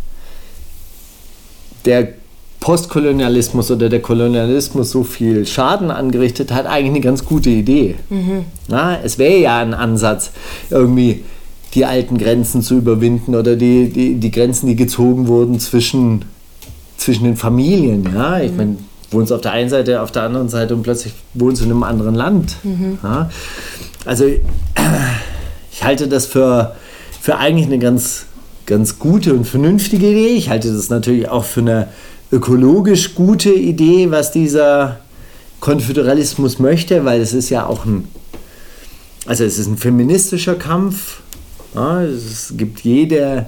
der 1.84 2.08
Postkolonialismus 2.60 3.70
oder 3.70 3.88
der 3.88 4.02
Kolonialismus 4.02 4.90
so 4.90 5.04
viel 5.04 5.46
Schaden 5.46 5.90
angerichtet 5.90 6.52
hat, 6.52 6.66
eigentlich 6.66 6.90
eine 6.90 7.00
ganz 7.00 7.24
gute 7.24 7.50
Idee. 7.50 7.94
Na, 8.68 8.98
es 9.02 9.18
wäre 9.18 9.38
ja 9.38 9.58
ein 9.58 9.74
Ansatz, 9.74 10.32
irgendwie 10.68 11.24
die 11.74 11.84
alten 11.84 12.18
Grenzen 12.18 12.62
zu 12.62 12.76
überwinden 12.76 13.34
oder 13.34 13.56
die, 13.56 13.90
die, 13.90 14.14
die 14.16 14.30
Grenzen, 14.30 14.66
die 14.66 14.76
gezogen 14.76 15.28
wurden 15.28 15.60
zwischen, 15.60 16.24
zwischen 16.96 17.24
den 17.24 17.36
Familien. 17.36 18.08
Ja? 18.14 18.40
Ich 18.40 18.52
meine, 18.52 18.78
wohnst 19.10 19.32
auf 19.32 19.40
der 19.40 19.52
einen 19.52 19.70
Seite, 19.70 20.02
auf 20.02 20.10
der 20.10 20.22
anderen 20.24 20.48
Seite 20.48 20.74
und 20.74 20.82
plötzlich 20.82 21.12
wohnst 21.34 21.60
du 21.60 21.66
in 21.66 21.70
einem 21.70 21.82
anderen 21.82 22.14
Land. 22.14 22.56
Ja? 23.02 23.30
Also 24.04 24.24
ich 24.26 25.84
halte 25.84 26.08
das 26.08 26.26
für, 26.26 26.74
für 27.28 27.36
eigentlich 27.36 27.66
eine 27.66 27.78
ganz, 27.78 28.24
ganz 28.64 28.98
gute 28.98 29.34
und 29.34 29.44
vernünftige 29.44 30.08
Idee. 30.08 30.28
Ich 30.28 30.48
halte 30.48 30.72
das 30.72 30.88
natürlich 30.88 31.28
auch 31.28 31.44
für 31.44 31.60
eine 31.60 31.88
ökologisch 32.32 33.14
gute 33.14 33.52
Idee, 33.52 34.10
was 34.10 34.32
dieser 34.32 35.00
Konföderalismus 35.60 36.58
möchte, 36.58 37.04
weil 37.04 37.20
es 37.20 37.34
ist 37.34 37.50
ja 37.50 37.66
auch 37.66 37.84
ein, 37.84 38.08
also 39.26 39.44
es 39.44 39.58
ist 39.58 39.66
ein 39.66 39.76
feministischer 39.76 40.54
Kampf. 40.54 41.20
Ja, 41.74 42.02
es 42.02 42.54
gibt 42.56 42.80
jede 42.80 43.44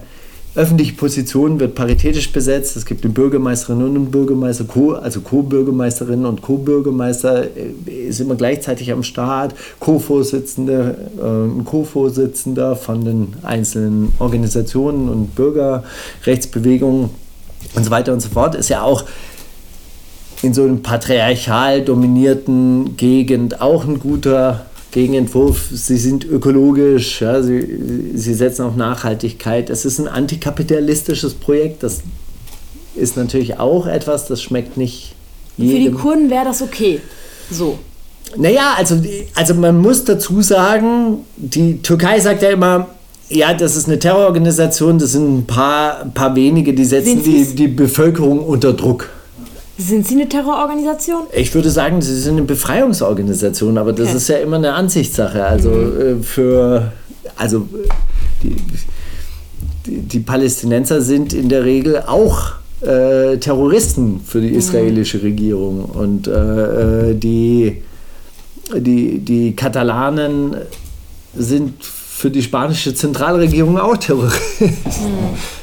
öffentliche 0.61 0.93
Position 0.93 1.59
wird 1.59 1.75
paritätisch 1.75 2.31
besetzt. 2.33 2.77
Es 2.77 2.85
gibt 2.85 3.03
eine 3.03 3.15
Bürgermeisterin 3.15 3.83
und 3.83 3.97
einen 3.97 4.11
Bürgermeister, 4.11 4.65
Co, 4.65 4.93
also 4.93 5.23
Co-Bürgermeisterinnen 5.23 6.27
und 6.27 6.43
Co-Bürgermeister 6.43 7.45
äh, 7.57 8.09
ist 8.09 8.21
immer 8.21 8.35
gleichzeitig 8.35 8.93
am 8.93 9.03
Start, 9.03 9.55
Co-Vorsitzende, 9.79 10.97
äh, 11.19 11.61
ein 11.61 11.65
Co-Vorsitzender 11.65 12.77
von 12.77 13.05
den 13.07 13.35
einzelnen 13.43 14.13
Organisationen 14.19 15.09
und 15.09 15.35
Bürgerrechtsbewegungen 15.35 17.09
und 17.75 17.85
so 17.85 17.91
weiter 17.91 18.13
und 18.13 18.21
so 18.21 18.29
fort. 18.29 18.55
Ist 18.55 18.69
ja 18.69 18.83
auch 18.83 19.05
in 20.43 20.53
so 20.53 20.63
einem 20.63 20.83
patriarchal 20.83 21.83
dominierten 21.83 22.99
Gegend 22.99 23.63
auch 23.63 23.87
ein 23.87 23.99
guter 23.99 24.67
Gegenentwurf. 24.91 25.69
Sie 25.73 25.97
sind 25.97 26.25
ökologisch, 26.25 27.21
ja, 27.21 27.43
sie, 27.43 28.13
sie 28.15 28.35
setzen 28.35 28.65
auf 28.65 28.77
Nachhaltigkeit. 28.77 29.71
Es 29.71 29.85
ist 29.85 29.99
ein 29.99 30.09
antikapitalistisches 30.09 31.35
Projekt. 31.35 31.83
Das 31.83 32.01
ist 32.95 33.17
natürlich 33.17 33.59
auch 33.59 33.87
etwas, 33.87 34.27
das 34.27 34.43
schmeckt 34.43 34.77
nicht 34.77 35.15
Für 35.57 35.63
die 35.63 35.69
jedem. 35.69 35.95
Kurden 35.99 36.31
wäre 36.31 36.45
das 36.45 36.63
okay. 36.63 37.01
So. 37.51 37.79
Naja, 38.37 38.75
also, 38.77 39.01
also 39.35 39.55
man 39.55 39.79
muss 39.79 40.05
dazu 40.05 40.41
sagen, 40.43 41.25
die 41.37 41.83
Türkei 41.83 42.21
sagt 42.21 42.43
ja 42.43 42.51
immer, 42.51 42.89
ja, 43.29 43.55
das 43.55 43.77
ist 43.77 43.87
eine 43.87 43.99
Terrororganisation, 43.99 44.99
das 44.99 45.13
sind 45.13 45.39
ein 45.39 45.47
paar, 45.47 46.05
paar 46.15 46.35
wenige, 46.35 46.75
die 46.75 46.85
setzen 46.85 47.23
die, 47.23 47.45
die 47.55 47.69
Bevölkerung 47.69 48.41
unter 48.41 48.73
Druck. 48.73 49.09
Sind 49.81 50.07
Sie 50.07 50.15
eine 50.15 50.29
Terrororganisation? 50.29 51.23
Ich 51.33 51.55
würde 51.55 51.71
sagen, 51.71 52.03
sie 52.03 52.15
sind 52.15 52.37
eine 52.37 52.43
Befreiungsorganisation, 52.43 53.79
aber 53.79 53.93
das 53.93 54.09
Okay. 54.09 54.17
ist 54.17 54.29
ja 54.29 54.37
immer 54.39 54.57
eine 54.57 54.75
Ansichtssache. 54.75 55.45
Also 55.45 55.71
äh, 55.71 56.23
für 56.23 56.93
also 57.37 57.67
die, 58.43 58.57
die, 59.87 59.99
die 60.03 60.21
Palästinenser 60.21 61.01
sind 61.01 61.33
in 61.33 61.49
der 61.49 61.65
Regel 61.65 62.03
auch 62.07 62.53
äh, 62.83 63.39
Terroristen 63.39 64.21
für 64.25 64.41
die 64.41 64.51
israelische 64.51 65.23
Regierung 65.23 65.85
und 65.85 66.27
äh, 66.29 67.11
äh, 67.11 67.15
die, 67.15 67.83
die, 68.77 69.19
die 69.19 69.57
Katalanen 69.57 70.57
sind 71.35 71.83
für 71.83 72.31
die 72.31 72.43
spanische 72.43 72.95
Zentralregierung 72.95 73.79
auch 73.79 73.97
Terroristen. 73.97 74.75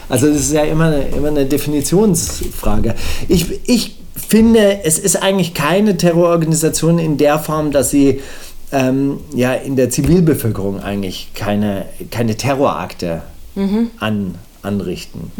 Also 0.10 0.28
das 0.28 0.38
ist 0.38 0.54
ja 0.54 0.64
immer 0.64 0.86
eine, 0.86 1.08
immer 1.10 1.28
eine 1.28 1.46
Definitionsfrage. 1.46 2.96
Ich, 3.28 3.46
ich 3.68 3.96
finde, 4.18 4.84
es 4.84 5.00
ist 5.00 5.22
eigentlich 5.22 5.54
keine 5.54 5.98
Terrororganisation 5.98 7.00
in 7.00 7.18
der 7.18 7.40
Form, 7.40 7.72
dass 7.72 7.90
sie 7.92 8.22
ähm, 8.72 9.20
ja 9.36 9.54
in 9.54 9.76
der 9.76 9.90
Zivilbevölkerung 9.90 10.80
eigentlich 10.82 11.30
keine, 11.34 11.86
keine 12.12 12.36
Terrorakte 12.36 13.22
an, 14.00 14.36
anrichten. 14.62 15.32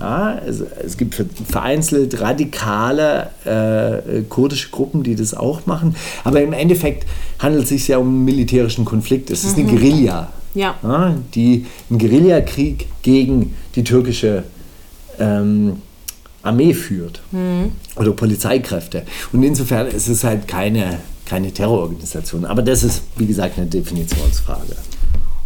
Ja, 0.00 0.36
es, 0.44 0.60
es 0.84 0.96
gibt 0.96 1.14
ver- 1.14 1.26
vereinzelt 1.48 2.20
radikale 2.20 3.28
äh, 3.44 4.22
kurdische 4.22 4.70
Gruppen, 4.70 5.02
die 5.04 5.14
das 5.14 5.32
auch 5.34 5.66
machen, 5.66 5.94
aber 6.24 6.42
im 6.42 6.52
Endeffekt 6.52 7.06
handelt 7.38 7.64
es 7.64 7.68
sich 7.68 7.86
ja 7.88 7.98
um 7.98 8.08
einen 8.08 8.24
militärischen 8.24 8.84
Konflikt. 8.84 9.30
Es 9.30 9.44
ist 9.44 9.56
eine 9.58 9.68
Guerilla, 9.68 10.32
Ja. 10.54 10.74
ja, 10.82 11.14
die 11.34 11.66
einen 11.88 11.98
Guerillakrieg 12.00 12.88
gegen 13.02 13.54
die 13.76 13.84
türkische 13.84 14.42
ähm, 15.20 15.76
Armee 16.42 16.74
führt 16.74 17.22
oder 17.96 18.12
Polizeikräfte. 18.12 19.02
Und 19.32 19.42
insofern 19.42 19.86
ist 19.86 20.08
es 20.08 20.24
halt 20.24 20.48
keine, 20.48 20.98
keine 21.24 21.52
Terrororganisation. 21.52 22.44
Aber 22.44 22.62
das 22.62 22.82
ist, 22.82 23.02
wie 23.16 23.26
gesagt, 23.26 23.58
eine 23.58 23.66
Definitionsfrage. 23.66 24.76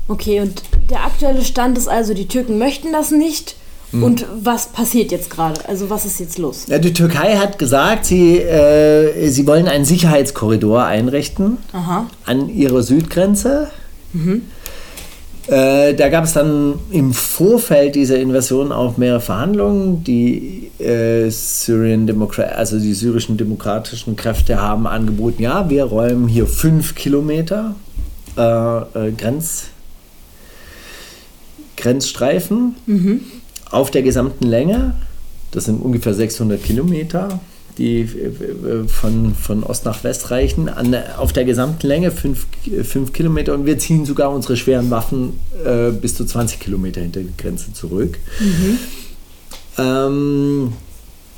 Okay, 0.08 0.40
und 0.40 0.62
der 0.88 1.04
aktuelle 1.04 1.44
Stand 1.44 1.76
ist 1.76 1.88
also, 1.88 2.14
die 2.14 2.28
Türken 2.28 2.58
möchten 2.58 2.92
das 2.92 3.10
nicht. 3.10 3.56
Und 3.92 4.26
was 4.42 4.66
passiert 4.66 5.12
jetzt 5.12 5.30
gerade? 5.30 5.66
Also 5.68 5.88
was 5.88 6.04
ist 6.04 6.18
jetzt 6.20 6.38
los? 6.38 6.64
Ja, 6.66 6.78
die 6.78 6.92
Türkei 6.92 7.36
hat 7.36 7.58
gesagt, 7.58 8.04
sie, 8.04 8.38
äh, 8.38 9.28
sie 9.28 9.46
wollen 9.46 9.68
einen 9.68 9.84
Sicherheitskorridor 9.84 10.84
einrichten 10.84 11.58
Aha. 11.72 12.06
an 12.26 12.48
ihrer 12.48 12.82
Südgrenze. 12.82 13.70
Äh, 15.48 15.94
da 15.94 16.08
gab 16.08 16.24
es 16.24 16.32
dann 16.32 16.74
im 16.90 17.12
Vorfeld 17.12 17.94
dieser 17.94 18.18
Invasion 18.18 18.72
auch 18.72 18.96
mehrere 18.96 19.20
Verhandlungen. 19.20 20.02
Die 20.02 20.70
äh, 20.80 21.30
Democra 21.68 22.42
also 22.42 22.80
die 22.80 22.94
syrischen 22.94 23.36
demokratischen 23.36 24.16
Kräfte 24.16 24.60
haben 24.60 24.86
angeboten, 24.86 25.42
ja, 25.42 25.70
wir 25.70 25.84
räumen 25.84 26.26
hier 26.26 26.46
fünf 26.46 26.96
Kilometer 26.96 27.76
äh, 28.36 28.78
äh, 28.78 29.12
Grenz, 29.16 29.66
Grenzstreifen 31.76 32.74
auf 33.70 33.90
der 33.90 34.02
gesamten 34.02 34.46
Länge. 34.46 34.94
Das 35.52 35.66
sind 35.66 35.80
ungefähr 35.80 36.14
600 36.14 36.62
Kilometer, 36.62 37.38
die 37.78 38.00
äh, 38.00 38.88
von, 38.88 39.34
von 39.34 39.62
Ost 39.62 39.84
nach 39.84 40.02
West 40.04 40.30
reichen. 40.30 40.68
An, 40.68 40.94
auf 41.18 41.32
der 41.32 41.44
gesamten 41.44 41.86
Länge 41.86 42.10
5 42.10 43.12
Kilometer 43.12 43.54
und 43.54 43.66
wir 43.66 43.78
ziehen 43.78 44.04
sogar 44.04 44.32
unsere 44.32 44.56
schweren 44.56 44.90
Waffen 44.90 45.34
äh, 45.64 45.90
bis 45.90 46.14
zu 46.14 46.24
20 46.24 46.60
Kilometer 46.60 47.00
hinter 47.00 47.20
die 47.20 47.36
Grenze 47.36 47.72
zurück. 47.72 48.18
Ähm, 49.78 50.72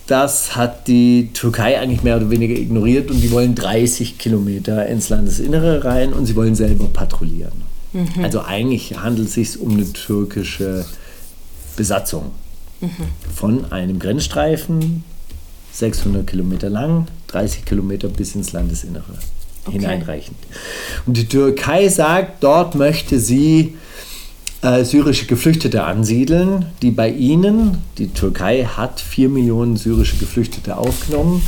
das 0.07 0.57
hat 0.57 0.89
die 0.89 1.31
Türkei 1.35 1.79
eigentlich 1.79 2.03
mehr 2.03 2.17
oder 2.17 2.31
weniger 2.31 2.55
ignoriert 2.55 3.11
und 3.11 3.21
die 3.21 3.31
wollen 3.31 3.55
30 3.55 4.17
Kilometer 4.17 4.87
ins 4.87 5.11
Landesinnere 5.11 5.85
rein 5.85 6.13
und 6.13 6.27
sie 6.27 6.35
wollen 6.35 6.55
selber 6.55 6.87
patrouillieren. 6.87 7.69
Also 8.23 8.43
eigentlich 8.43 8.99
handelt 8.99 9.29
es 9.29 9.35
sich 9.35 9.61
um 9.61 9.73
eine 9.73 9.91
türkische 9.93 10.85
Besatzung 11.77 12.33
von 13.35 13.73
einem 13.73 13.99
Grenzstreifen, 13.99 15.05
600 15.73 16.27
Kilometer 16.27 16.71
lang, 16.71 17.07
30 17.29 17.65
Kilometer 17.65 18.09
bis 18.09 18.35
ins 18.35 18.53
Landesinnere 18.53 19.15
hineinreichend. 19.71 20.39
Und 21.07 21.17
die 21.17 21.27
Türkei 21.27 21.89
sagt, 21.89 22.43
dort 22.43 22.75
möchte 22.75 23.21
sie 23.21 23.77
äh, 24.63 24.85
syrische 24.85 25.27
Geflüchtete 25.27 25.85
ansiedeln, 25.85 26.67
die 26.83 26.91
bei 26.91 27.11
ihnen, 27.11 27.79
die 27.97 28.09
Türkei 28.09 28.65
hat 28.65 29.01
4 29.01 29.29
Millionen 29.29 29.77
syrische 29.77 30.17
Geflüchtete 30.17 30.77
aufgenommen, 30.77 31.43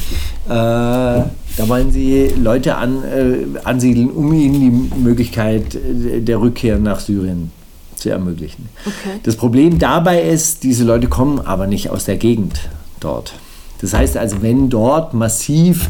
äh, 0.46 0.50
da 0.50 1.68
wollen 1.68 1.90
sie 1.90 2.28
Leute 2.40 2.76
an, 2.76 3.02
äh, 3.04 3.58
ansiedeln, 3.64 4.10
um 4.10 4.32
ihnen 4.32 4.60
die 4.60 5.00
Möglichkeit 5.00 5.74
äh, 5.74 6.20
der 6.20 6.40
Rückkehr 6.40 6.78
nach 6.78 7.00
Syrien 7.00 7.50
zu 7.96 8.10
ermöglichen. 8.10 8.68
Okay. 8.86 9.18
Das 9.24 9.36
Problem 9.36 9.78
dabei 9.78 10.22
ist, 10.22 10.62
diese 10.62 10.84
Leute 10.84 11.08
kommen 11.08 11.40
aber 11.40 11.66
nicht 11.66 11.90
aus 11.90 12.04
der 12.04 12.16
Gegend 12.16 12.60
dort. 13.00 13.34
Das 13.80 13.94
heißt 13.94 14.16
also, 14.16 14.42
wenn 14.42 14.68
dort 14.68 15.14
massiv 15.14 15.88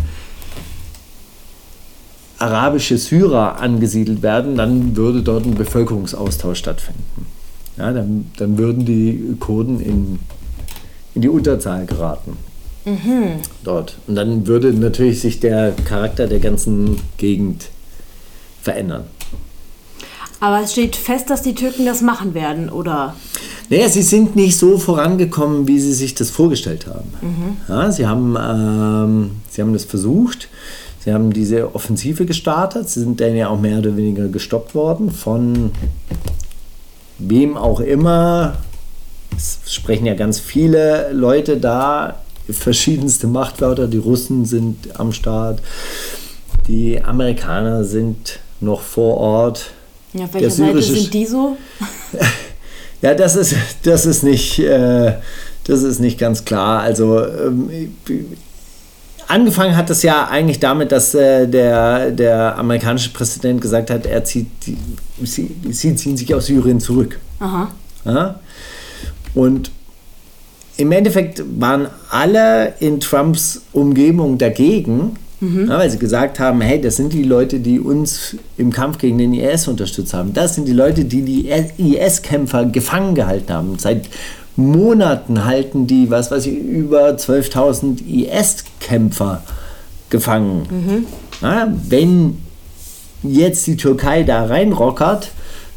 arabische 2.39 2.97
Syrer 2.97 3.61
angesiedelt 3.61 4.23
werden, 4.23 4.57
dann 4.57 4.97
würde 4.97 5.23
dort 5.23 5.45
ein 5.45 5.55
Bevölkerungsaustausch 5.55 6.59
stattfinden. 6.59 7.27
Ja, 7.77 7.93
dann, 7.93 8.31
dann 8.37 8.57
würden 8.59 8.85
die 8.85 9.37
Kurden 9.39 9.81
in, 9.81 10.19
in 11.15 11.23
die 11.23 11.29
Unterzahl 11.29 11.87
geraten. 11.87 12.37
Dort. 13.63 13.99
Und 14.07 14.15
dann 14.15 14.47
würde 14.47 14.73
natürlich 14.73 15.21
sich 15.21 15.41
der 15.41 15.73
Charakter 15.85 16.27
der 16.27 16.41
ganzen 16.41 16.97
Gegend 17.19 17.69
verändern. 18.63 19.05
Aber 20.41 20.63
es 20.63 20.73
steht 20.73 20.97
fest, 20.97 21.29
dass 21.29 21.43
die 21.43 21.55
Türken 21.55 21.85
das 21.85 22.01
machen 22.01 22.35
werden, 22.35 22.71
oder? 22.71 23.15
Naja, 23.69 23.89
sie 23.89 24.03
sind 24.03 24.35
nicht 24.35 24.57
so 24.57 24.79
vorangekommen, 24.79 25.69
wie 25.69 25.79
sie 25.79 25.93
sich 25.93 26.15
das 26.15 26.31
vorgestellt 26.31 26.87
haben. 26.87 27.13
Ja, 27.69 27.93
sie, 27.93 28.07
haben 28.07 28.37
ähm, 28.37 29.31
sie 29.51 29.61
haben 29.61 29.73
das 29.73 29.85
versucht. 29.85 30.49
Sie 31.05 31.13
haben 31.13 31.33
diese 31.33 31.75
Offensive 31.75 32.27
gestartet. 32.27 32.89
Sie 32.89 33.01
sind 33.01 33.21
dann 33.21 33.37
ja 33.37 33.49
auch 33.49 33.61
mehr 33.61 33.79
oder 33.79 33.97
weniger 33.97 34.29
gestoppt 34.29 34.75
worden 34.75 35.11
von 35.11 35.71
wem 37.19 37.57
auch 37.57 37.81
immer. 37.81 38.57
Es 39.37 39.61
sprechen 39.73 40.07
ja 40.07 40.15
ganz 40.15 40.41
viele 40.41 41.13
Leute 41.13 41.59
da, 41.59 42.17
verschiedenste 42.49 43.27
Machtwörter. 43.27 43.89
Die 43.89 43.99
Russen 43.99 44.45
sind 44.45 44.99
am 44.99 45.13
Start. 45.13 45.61
Die 46.67 47.03
Amerikaner 47.03 47.85
sind 47.85 48.41
noch 48.61 48.81
vor 48.81 49.17
Ort. 49.17 49.73
Ja, 50.13 50.25
auf 50.25 50.35
welcher 50.35 50.51
Seite 50.51 50.83
sind 50.83 51.15
die 51.15 51.27
so? 51.27 51.57
Ja, 53.03 53.15
das 53.15 53.35
ist, 53.35 53.55
das 53.83 54.05
ist, 54.05 54.23
nicht, 54.23 54.59
äh, 54.59 55.15
das 55.65 55.83
ist 55.83 56.01
nicht 56.01 56.19
ganz 56.19 56.45
klar. 56.45 56.81
Also 56.81 57.25
ähm, 57.25 57.95
angefangen 59.27 59.77
hat 59.77 59.89
das 59.89 60.03
ja 60.03 60.29
eigentlich 60.29 60.61
damit, 60.61 60.93
dass 60.93 61.15
äh, 61.15 61.47
der, 61.47 62.11
der 62.11 62.59
amerikanische 62.59 63.11
Präsident 63.11 63.63
gesagt 63.63 63.91
hat, 63.91 64.05
er 64.05 64.25
zieht 64.25 64.49
die, 64.67 64.77
sie, 65.25 65.57
sie 65.71 65.95
ziehen 65.95 66.17
sich 66.17 66.35
aus 66.35 66.47
Syrien 66.47 66.79
zurück. 66.79 67.19
Aha. 67.39 67.71
Ja? 68.05 68.41
Und 69.35 69.71
im 70.77 70.93
Endeffekt 70.93 71.43
waren 71.59 71.89
alle 72.11 72.75
in 72.81 73.01
Trumps 73.01 73.63
Umgebung 73.73 74.37
dagegen, 74.37 75.17
ja, 75.41 75.79
weil 75.79 75.91
sie 75.91 75.99
gesagt 75.99 76.39
haben, 76.39 76.61
hey, 76.61 76.81
das 76.81 76.97
sind 76.97 77.13
die 77.13 77.23
Leute, 77.23 77.61
die 77.61 77.81
uns 77.81 78.37
im 78.59 78.73
Kampf 78.73 78.99
gegen 78.99 79.17
den 79.19 79.33
IS 79.33 79.69
unterstützt 79.69 80.13
haben. 80.13 80.35
Das 80.35 80.55
sind 80.55 80.69
die 80.69 80.73
Leute, 80.73 81.05
die 81.05 81.23
die 81.23 81.49
IS-Kämpfer 81.49 82.67
gefangen 82.67 83.15
gehalten 83.15 83.53
haben. 83.53 83.79
Seit 83.79 84.09
Monaten 84.57 85.45
halten 85.45 85.87
die, 85.87 86.11
was 86.11 86.31
weiß 86.31 86.47
ich, 86.47 86.59
über 86.59 87.09
12.000 87.11 88.07
IS-Kämpfer 88.07 89.43
gefangen. 90.11 91.07
Ja, 91.41 91.73
wenn 91.89 92.37
jetzt 93.23 93.67
die 93.67 93.77
Türkei 93.77 94.23
da 94.25 94.45
reinrockert, 94.45 95.31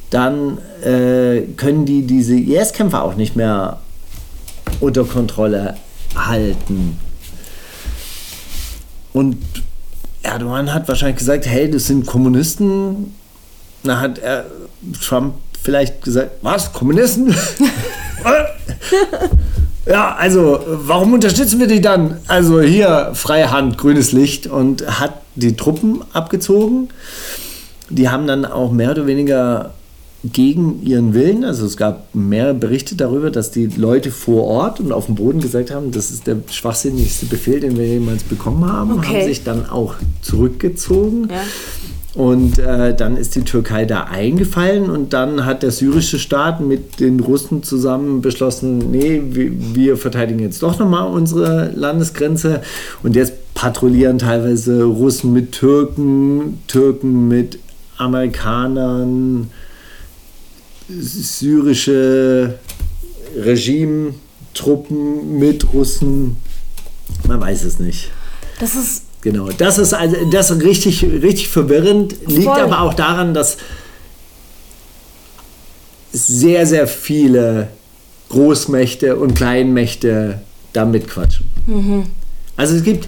dann 0.10 0.58
äh, 0.84 1.42
können 1.56 1.86
die 1.86 2.04
diese 2.06 2.36
IS-Kämpfer 2.36 3.04
auch 3.04 3.16
nicht 3.16 3.36
mehr 3.36 3.80
unter 4.80 5.06
Kontrolle 5.06 5.76
halten. 6.16 6.98
Und 9.14 9.38
Erdogan 10.24 10.74
hat 10.74 10.88
wahrscheinlich 10.88 11.18
gesagt, 11.18 11.46
hey, 11.46 11.70
das 11.70 11.88
sind 11.88 12.06
Kommunisten. 12.06 13.14
Da 13.84 14.00
hat 14.00 14.20
er, 14.20 14.46
Trump 15.02 15.36
vielleicht 15.62 16.02
gesagt, 16.04 16.32
was, 16.42 16.74
Kommunisten? 16.74 17.34
ja, 19.86 20.16
also, 20.16 20.60
warum 20.68 21.14
unterstützen 21.14 21.60
wir 21.60 21.68
die 21.68 21.82
dann? 21.82 22.20
Also 22.28 22.62
hier, 22.62 23.12
freie 23.14 23.52
Hand, 23.52 23.78
grünes 23.78 24.12
Licht 24.12 24.48
und 24.48 25.00
hat 25.00 25.22
die 25.36 25.56
Truppen 25.56 26.04
abgezogen. 26.14 26.90
Die 27.90 28.10
haben 28.10 28.28
dann 28.28 28.46
auch 28.46 28.72
mehr 28.72 28.92
oder 28.92 29.06
weniger 29.08 29.74
gegen 30.24 30.82
ihren 30.86 31.14
Willen. 31.14 31.44
Also 31.44 31.66
es 31.66 31.76
gab 31.76 32.08
mehrere 32.14 32.54
Berichte 32.54 32.96
darüber, 32.96 33.30
dass 33.30 33.52
die 33.52 33.66
Leute 33.68 34.10
vor 34.12 34.46
Ort 34.46 34.80
und 34.80 34.92
auf 34.92 35.08
dem 35.08 35.16
Boden 35.16 35.42
gesagt 35.42 35.72
haben, 35.72 35.92
das 35.92 36.12
ist 36.12 36.28
der 36.28 36.38
schwachsinnigste 36.50 37.26
Befehl, 37.26 37.60
den 37.60 37.78
wir 37.78 37.86
jemals 37.86 38.24
bekommen 38.24 38.66
haben, 38.72 38.94
Okay. 38.94 39.20
haben 39.22 39.28
sich 39.28 39.44
dann 39.44 39.70
auch 39.70 39.96
zurückgezogen. 40.22 41.28
Ja. 41.30 41.42
Und 42.16 42.60
äh, 42.60 42.96
dann 42.96 43.18
ist 43.18 43.36
die 43.36 43.42
Türkei 43.42 43.86
da 43.86 44.04
eingefallen 44.04 44.92
und 44.92 45.14
dann 45.14 45.46
hat 45.48 45.64
der 45.64 45.72
syrische 45.72 46.20
Staat 46.20 46.62
mit 46.62 47.00
den 47.00 47.20
Russen 47.20 47.64
zusammen 47.64 48.22
beschlossen, 48.22 48.92
nee, 48.92 49.24
wir, 49.32 49.52
wir 49.74 49.98
verteidigen 49.98 50.40
jetzt 50.40 50.62
doch 50.62 50.78
nochmal 50.78 51.12
unsere 51.12 51.72
Landesgrenze 51.76 52.62
und 53.02 53.16
jetzt 53.16 53.34
patrouillieren 53.56 54.20
teilweise 54.20 54.84
Russen 54.84 55.34
mit 55.34 55.54
Türken, 55.54 56.60
Türken 56.68 57.28
mit 57.30 57.58
Amerikanern, 57.98 59.50
syrische 61.00 62.60
Regimetruppen 63.36 65.40
mit 65.40 65.74
Russen, 65.74 66.38
man 67.28 67.42
weiß 67.42 67.64
es 67.64 67.80
nicht. 67.80 68.12
Das 68.60 68.76
ist 68.76 69.04
Genau, 69.24 69.48
das 69.58 69.78
ist 69.78 69.94
also 69.94 70.18
das 70.30 70.52
ist 70.52 70.62
richtig, 70.64 71.02
richtig 71.04 71.48
verwirrend. 71.48 72.14
Liegt 72.28 72.44
Voll. 72.44 72.60
aber 72.60 72.82
auch 72.82 72.94
daran, 72.94 73.34
dass 73.34 73.56
sehr, 76.12 76.68
sehr 76.68 76.88
viele 76.88 77.70
Großmächte 78.28 79.16
und 79.16 79.34
Kleinmächte 79.34 80.42
da 80.74 80.84
mitquatschen. 80.84 81.48
Also 82.58 82.76
es 82.76 82.84
gibt, 82.84 83.08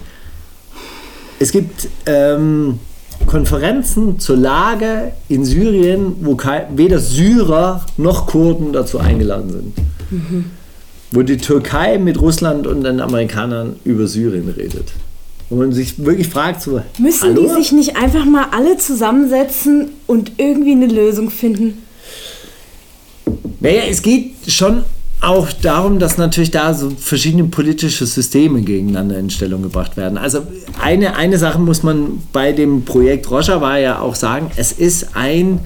es 1.38 1.52
gibt 1.52 1.88
ähm, 2.06 2.78
Konferenzen 3.26 4.18
zur 4.18 4.36
Lage 4.36 5.12
in 5.28 5.44
Syrien, 5.44 6.16
wo 6.20 6.36
weder 6.74 6.98
Syrer 6.98 7.84
noch 7.96 8.26
Kurden 8.26 8.72
dazu 8.72 8.98
eingeladen 8.98 9.50
sind. 9.50 9.74
Wo 11.10 11.22
die 11.22 11.36
Türkei 11.36 11.98
mit 11.98 12.20
Russland 12.20 12.66
und 12.66 12.84
den 12.84 13.00
Amerikanern 13.00 13.76
über 13.84 14.06
Syrien 14.06 14.48
redet. 14.48 14.92
Wo 15.48 15.56
man 15.56 15.72
sich 15.72 16.04
wirklich 16.04 16.28
fragt, 16.28 16.62
so, 16.62 16.80
Müssen 16.98 17.22
hallo? 17.22 17.42
die 17.42 17.62
sich 17.62 17.72
nicht 17.72 17.96
einfach 17.96 18.24
mal 18.24 18.46
alle 18.50 18.78
zusammensetzen 18.78 19.90
und 20.06 20.32
irgendwie 20.38 20.72
eine 20.72 20.86
Lösung 20.86 21.30
finden? 21.30 21.82
Naja, 23.60 23.82
es 23.88 24.02
geht 24.02 24.32
schon 24.48 24.82
auch 25.20 25.50
darum, 25.52 25.98
dass 25.98 26.18
natürlich 26.18 26.50
da 26.50 26.74
so 26.74 26.90
verschiedene 26.90 27.44
politische 27.44 28.06
Systeme 28.06 28.60
gegeneinander 28.62 29.18
in 29.18 29.30
Stellung 29.30 29.62
gebracht 29.62 29.96
werden. 29.96 30.18
Also 30.18 30.46
eine, 30.80 31.16
eine 31.16 31.38
Sache 31.38 31.58
muss 31.58 31.82
man 31.82 32.22
bei 32.32 32.52
dem 32.52 32.84
Projekt 32.84 33.30
Rojava 33.30 33.78
ja 33.78 34.00
auch 34.00 34.14
sagen, 34.14 34.50
es 34.56 34.72
ist 34.72 35.16
ein 35.16 35.60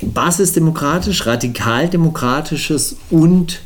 basisdemokratisch, 0.00 1.26
radikaldemokratisches 1.26 2.96
und 3.10 3.60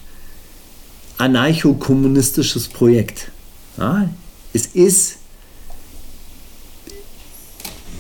anarchokommunistisches 1.19 2.69
Projekt. 2.69 3.31
Ja, 3.79 4.09
es 4.53 4.67
ist 4.67 5.19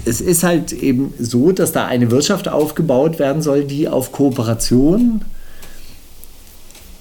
es 0.04 0.20
ist 0.20 0.42
halt 0.42 0.72
eben 0.72 1.14
so, 1.18 1.52
dass 1.52 1.70
da 1.70 1.86
eine 1.86 2.10
Wirtschaft 2.10 2.48
aufgebaut 2.48 3.20
werden 3.20 3.40
soll, 3.40 3.64
die 3.64 3.88
auf 3.88 4.10
Kooperation 4.10 5.24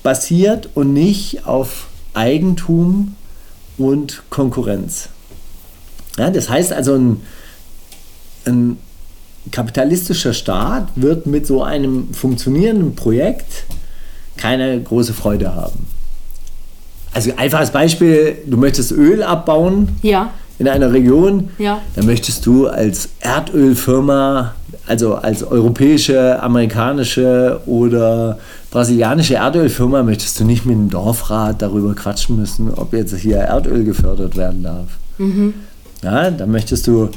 basiert 0.03 0.69
und 0.75 0.93
nicht 0.93 1.45
auf 1.45 1.87
Eigentum 2.13 3.15
und 3.77 4.23
Konkurrenz. 4.29 5.09
Ja, 6.17 6.29
das 6.29 6.49
heißt 6.49 6.73
also, 6.73 6.95
ein, 6.95 7.21
ein 8.45 8.77
kapitalistischer 9.51 10.33
Staat 10.33 10.89
wird 10.95 11.25
mit 11.25 11.47
so 11.47 11.63
einem 11.63 12.13
funktionierenden 12.13 12.95
Projekt 12.95 13.65
keine 14.37 14.81
große 14.81 15.13
Freude 15.13 15.55
haben. 15.55 15.87
Also 17.13 17.31
einfaches 17.37 17.71
Beispiel, 17.71 18.37
du 18.45 18.57
möchtest 18.57 18.91
Öl 18.91 19.23
abbauen 19.23 19.97
Ja. 20.01 20.31
in 20.59 20.67
einer 20.67 20.93
Region, 20.93 21.49
Ja. 21.57 21.79
dann 21.95 22.05
möchtest 22.05 22.45
du 22.45 22.67
als 22.67 23.09
Erdölfirma, 23.19 24.55
also 24.91 25.15
als 25.15 25.41
europäische, 25.41 26.43
amerikanische 26.43 27.61
oder 27.65 28.37
brasilianische 28.71 29.35
Erdölfirma, 29.35 30.03
möchtest 30.03 30.37
du 30.37 30.43
nicht 30.43 30.65
mit 30.65 30.75
dem 30.75 30.89
Dorfrat 30.89 31.61
darüber 31.61 31.95
quatschen 31.95 32.35
müssen, 32.35 32.73
ob 32.73 32.91
jetzt 32.91 33.15
hier 33.15 33.37
Erdöl 33.37 33.85
gefördert 33.85 34.35
werden 34.35 34.63
darf. 34.63 34.87
Ja, 36.03 36.29
dann 36.29 36.51
möchtest 36.51 36.87
du 36.87 37.09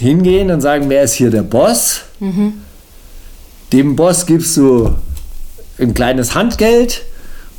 hingehen 0.00 0.50
und 0.50 0.60
sagen, 0.60 0.86
wer 0.88 1.04
ist 1.04 1.12
hier 1.12 1.30
der 1.30 1.44
Boss? 1.44 2.00
Dem 3.72 3.94
Boss 3.94 4.26
gibst 4.26 4.56
du 4.56 4.90
ein 5.78 5.94
kleines 5.94 6.34
Handgeld 6.34 7.02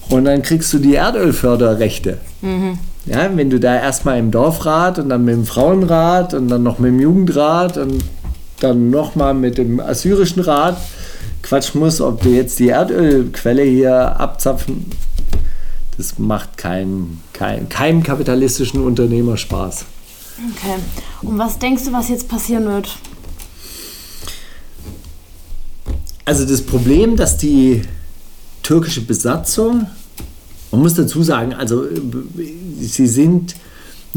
und 0.09 0.25
dann 0.25 0.41
kriegst 0.41 0.73
du 0.73 0.79
die 0.79 0.95
Erdölförderrechte. 0.95 2.17
Ja, 3.05 3.29
wenn 3.33 3.49
du 3.49 3.57
da 3.57 3.73
erstmal 3.73 4.19
im 4.19 4.31
Dorfrat 4.31 4.99
und 4.99 5.07
dann 5.07 5.23
mit 5.23 5.33
dem 5.33 5.45
Frauenrat 5.45 6.33
und 6.33 6.49
dann 6.49 6.61
noch 6.61 6.77
mit 6.77 6.91
dem 6.91 6.99
Jugendrat 6.99 7.77
und 7.77 8.03
dann 8.59 8.89
nochmal 8.89 9.33
mit 9.33 9.57
dem 9.57 9.79
assyrischen 9.79 10.41
Rat 10.41 10.77
quatschen 11.41 11.79
musst, 11.79 12.01
ob 12.01 12.21
du 12.21 12.29
jetzt 12.29 12.59
die 12.59 12.67
Erdölquelle 12.67 13.63
hier 13.63 14.19
abzapfen, 14.19 14.85
das 15.97 16.19
macht 16.19 16.57
keinem, 16.57 17.19
keinem, 17.33 17.69
keinem 17.69 18.03
kapitalistischen 18.03 18.81
Unternehmer 18.81 19.37
Spaß. 19.37 19.85
Okay. 20.37 20.75
Und 21.23 21.37
was 21.37 21.57
denkst 21.57 21.85
du, 21.85 21.93
was 21.93 22.09
jetzt 22.09 22.27
passieren 22.27 22.65
wird? 22.65 22.97
Also 26.25 26.45
das 26.45 26.61
Problem, 26.61 27.15
dass 27.15 27.37
die 27.37 27.81
türkische 28.61 29.01
Besatzung, 29.01 29.87
man 30.71 30.81
muss 30.81 30.93
dazu 30.93 31.23
sagen, 31.23 31.53
also 31.53 31.85
äh, 31.85 32.01
sie 32.79 33.07
sind 33.07 33.55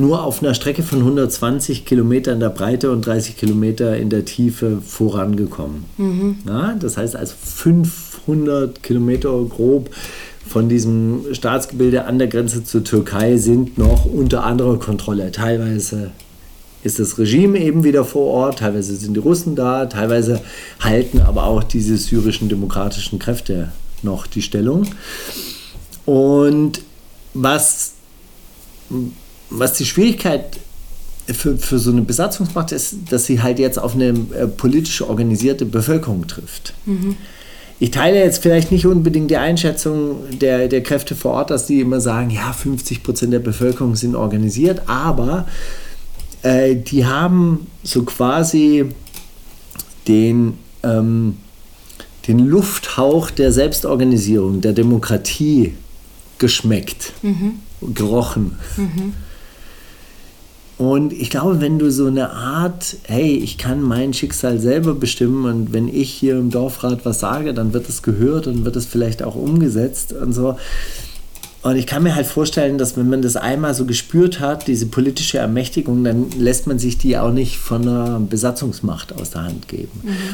nur 0.00 0.24
auf 0.24 0.42
einer 0.42 0.54
Strecke 0.54 0.82
von 0.82 0.98
120 0.98 1.84
Kilometer 1.84 2.32
in 2.32 2.40
der 2.40 2.50
Breite 2.50 2.90
und 2.90 3.06
30 3.06 3.36
Kilometer 3.36 3.96
in 3.96 4.10
der 4.10 4.24
Tiefe 4.24 4.80
vorangekommen. 4.84 5.84
Ja, 6.46 6.74
das 6.78 6.96
heißt 6.96 7.16
also 7.16 7.34
500 7.42 8.82
Kilometer 8.82 9.30
grob 9.44 9.90
von 10.46 10.68
diesem 10.68 11.26
Staatsgebilde 11.32 12.06
an 12.06 12.18
der 12.18 12.26
Grenze 12.26 12.64
zur 12.64 12.82
Türkei 12.82 13.36
sind 13.36 13.78
noch 13.78 14.04
unter 14.04 14.42
anderer 14.44 14.78
Kontrolle. 14.78 15.30
Teilweise 15.30 16.10
ist 16.82 16.98
das 16.98 17.18
Regime 17.18 17.58
eben 17.58 17.84
wieder 17.84 18.04
vor 18.04 18.26
Ort, 18.32 18.60
teilweise 18.60 18.96
sind 18.96 19.14
die 19.14 19.20
Russen 19.20 19.54
da, 19.54 19.86
teilweise 19.86 20.40
halten 20.80 21.20
aber 21.20 21.44
auch 21.44 21.62
diese 21.62 21.96
syrischen 21.96 22.48
demokratischen 22.48 23.18
Kräfte 23.18 23.70
noch 24.02 24.26
die 24.26 24.42
Stellung. 24.42 24.86
Und 26.06 26.80
was, 27.34 27.92
was 29.50 29.74
die 29.74 29.84
Schwierigkeit 29.84 30.58
für, 31.26 31.56
für 31.56 31.78
so 31.78 31.90
eine 31.90 32.02
Besatzungsmacht 32.02 32.72
ist, 32.72 32.96
dass 33.10 33.26
sie 33.26 33.42
halt 33.42 33.58
jetzt 33.58 33.78
auf 33.78 33.94
eine 33.94 34.08
äh, 34.08 34.46
politisch 34.46 35.02
organisierte 35.02 35.66
Bevölkerung 35.66 36.26
trifft. 36.26 36.74
Ich 37.78 37.90
teile 37.90 38.18
jetzt 38.18 38.42
vielleicht 38.42 38.72
nicht 38.72 38.86
unbedingt 38.86 39.30
die 39.30 39.36
Einschätzung 39.36 40.16
der, 40.38 40.68
der 40.68 40.82
Kräfte 40.82 41.14
vor 41.14 41.32
Ort, 41.32 41.50
dass 41.50 41.66
die 41.66 41.80
immer 41.80 42.00
sagen, 42.00 42.30
ja, 42.30 42.52
50 42.52 43.02
Prozent 43.02 43.32
der 43.32 43.38
Bevölkerung 43.38 43.96
sind 43.96 44.14
organisiert, 44.14 44.82
aber 44.86 45.46
äh, 46.42 46.76
die 46.76 47.06
haben 47.06 47.66
so 47.82 48.02
quasi 48.02 48.86
den, 50.08 50.58
ähm, 50.82 51.36
den 52.28 52.38
Lufthauch 52.40 53.30
der 53.30 53.52
Selbstorganisierung, 53.52 54.60
der 54.60 54.72
Demokratie 54.72 55.74
geschmeckt, 56.38 57.12
gerochen. 57.94 58.58
Und 60.80 61.12
ich 61.12 61.28
glaube, 61.28 61.60
wenn 61.60 61.78
du 61.78 61.90
so 61.90 62.06
eine 62.06 62.30
Art, 62.30 62.96
hey, 63.02 63.36
ich 63.36 63.58
kann 63.58 63.82
mein 63.82 64.14
Schicksal 64.14 64.58
selber 64.58 64.94
bestimmen 64.94 65.44
und 65.44 65.74
wenn 65.74 65.88
ich 65.88 66.08
hier 66.10 66.38
im 66.38 66.48
Dorfrat 66.48 67.04
was 67.04 67.20
sage, 67.20 67.52
dann 67.52 67.74
wird 67.74 67.86
es 67.90 68.02
gehört 68.02 68.46
und 68.46 68.64
wird 68.64 68.76
es 68.76 68.86
vielleicht 68.86 69.22
auch 69.22 69.34
umgesetzt 69.34 70.14
und 70.14 70.32
so. 70.32 70.56
Und 71.60 71.76
ich 71.76 71.86
kann 71.86 72.02
mir 72.02 72.14
halt 72.14 72.26
vorstellen, 72.26 72.78
dass 72.78 72.96
wenn 72.96 73.10
man 73.10 73.20
das 73.20 73.36
einmal 73.36 73.74
so 73.74 73.84
gespürt 73.84 74.40
hat, 74.40 74.68
diese 74.68 74.86
politische 74.86 75.36
Ermächtigung, 75.36 76.02
dann 76.02 76.30
lässt 76.38 76.66
man 76.66 76.78
sich 76.78 76.96
die 76.96 77.18
auch 77.18 77.30
nicht 77.30 77.58
von 77.58 77.82
einer 77.82 78.18
Besatzungsmacht 78.18 79.12
aus 79.20 79.32
der 79.32 79.42
Hand 79.42 79.68
geben. 79.68 79.90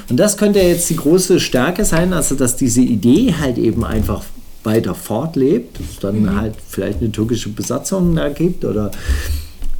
Und 0.08 0.16
das 0.16 0.36
könnte 0.36 0.60
jetzt 0.60 0.88
die 0.88 0.96
große 0.96 1.40
Stärke 1.40 1.84
sein, 1.84 2.12
also 2.12 2.36
dass 2.36 2.54
diese 2.54 2.82
Idee 2.82 3.34
halt 3.40 3.58
eben 3.58 3.84
einfach 3.84 4.22
weiter 4.62 4.94
fortlebt, 4.94 5.80
dass 5.80 5.86
es 5.90 5.98
dann 5.98 6.36
halt 6.40 6.54
vielleicht 6.68 7.00
eine 7.00 7.10
türkische 7.10 7.48
Besatzung 7.48 8.14
da 8.14 8.28
gibt 8.28 8.64
oder 8.64 8.92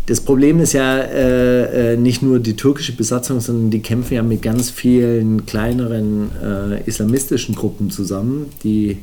das 0.06 0.20
Problem 0.20 0.60
ist 0.60 0.72
ja 0.72 0.98
äh, 0.98 1.94
äh, 1.94 1.96
nicht 1.96 2.22
nur 2.22 2.38
die 2.38 2.54
türkische 2.54 2.92
Besatzung, 2.92 3.40
sondern 3.40 3.70
die 3.70 3.80
kämpfen 3.80 4.14
ja 4.14 4.22
mit 4.22 4.40
ganz 4.40 4.70
vielen 4.70 5.46
kleineren 5.46 6.30
äh, 6.40 6.82
islamistischen 6.84 7.56
Gruppen 7.56 7.90
zusammen, 7.90 8.46
die, 8.62 8.98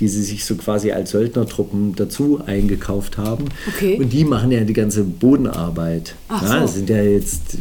die 0.00 0.08
sie 0.08 0.22
sich 0.22 0.44
so 0.44 0.56
quasi 0.56 0.90
als 0.90 1.12
Söldnertruppen 1.12 1.94
dazu 1.94 2.40
eingekauft 2.44 3.18
haben. 3.18 3.44
Okay. 3.68 3.98
Und 4.00 4.12
die 4.12 4.24
machen 4.24 4.50
ja 4.50 4.62
die 4.64 4.72
ganze 4.72 5.04
Bodenarbeit. 5.04 6.16
Ach 6.26 6.42
ja, 6.42 6.48
so. 6.48 6.54
das 6.54 6.74
sind 6.74 6.90
ja 6.90 7.02
jetzt, 7.02 7.58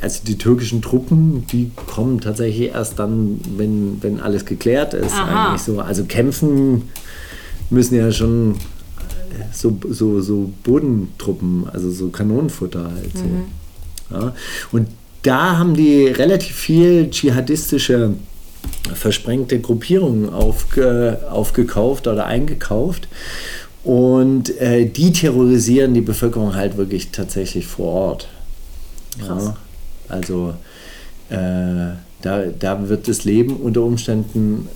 also 0.00 0.20
die 0.26 0.38
türkischen 0.38 0.80
Truppen, 0.80 1.46
die 1.52 1.70
kommen 1.86 2.22
tatsächlich 2.22 2.70
erst 2.70 2.98
dann, 2.98 3.40
wenn, 3.58 3.98
wenn 4.00 4.20
alles 4.20 4.46
geklärt 4.46 4.94
ist. 4.94 5.12
Aha. 5.12 5.50
Eigentlich 5.50 5.62
so. 5.62 5.80
Also 5.80 6.04
kämpfen 6.04 6.84
müssen 7.68 7.94
ja 7.94 8.10
schon 8.10 8.56
so, 9.52 9.78
so, 9.90 10.20
so 10.20 10.50
Bodentruppen, 10.64 11.68
also 11.72 11.90
so 11.90 12.08
Kanonenfutter 12.08 12.90
halt. 12.94 13.16
So. 13.16 13.24
Mhm. 13.24 13.44
Ja. 14.10 14.34
Und 14.72 14.88
da 15.22 15.58
haben 15.58 15.74
die 15.74 16.06
relativ 16.06 16.56
viel 16.56 17.10
dschihadistische 17.10 18.14
versprengte 18.94 19.60
Gruppierungen 19.60 20.28
aufge, 20.30 21.20
aufgekauft 21.30 22.06
oder 22.06 22.26
eingekauft. 22.26 23.08
Und 23.84 24.60
äh, 24.60 24.86
die 24.86 25.12
terrorisieren 25.12 25.94
die 25.94 26.00
Bevölkerung 26.00 26.54
halt 26.54 26.76
wirklich 26.76 27.10
tatsächlich 27.10 27.66
vor 27.66 27.92
Ort. 27.92 28.28
Ja, 29.20 29.56
also 30.08 30.54
äh, 31.28 31.96
da, 32.22 32.44
da 32.58 32.88
wird 32.88 33.08
das 33.08 33.24
Leben 33.24 33.56
unter 33.56 33.82
Umständen 33.82 34.68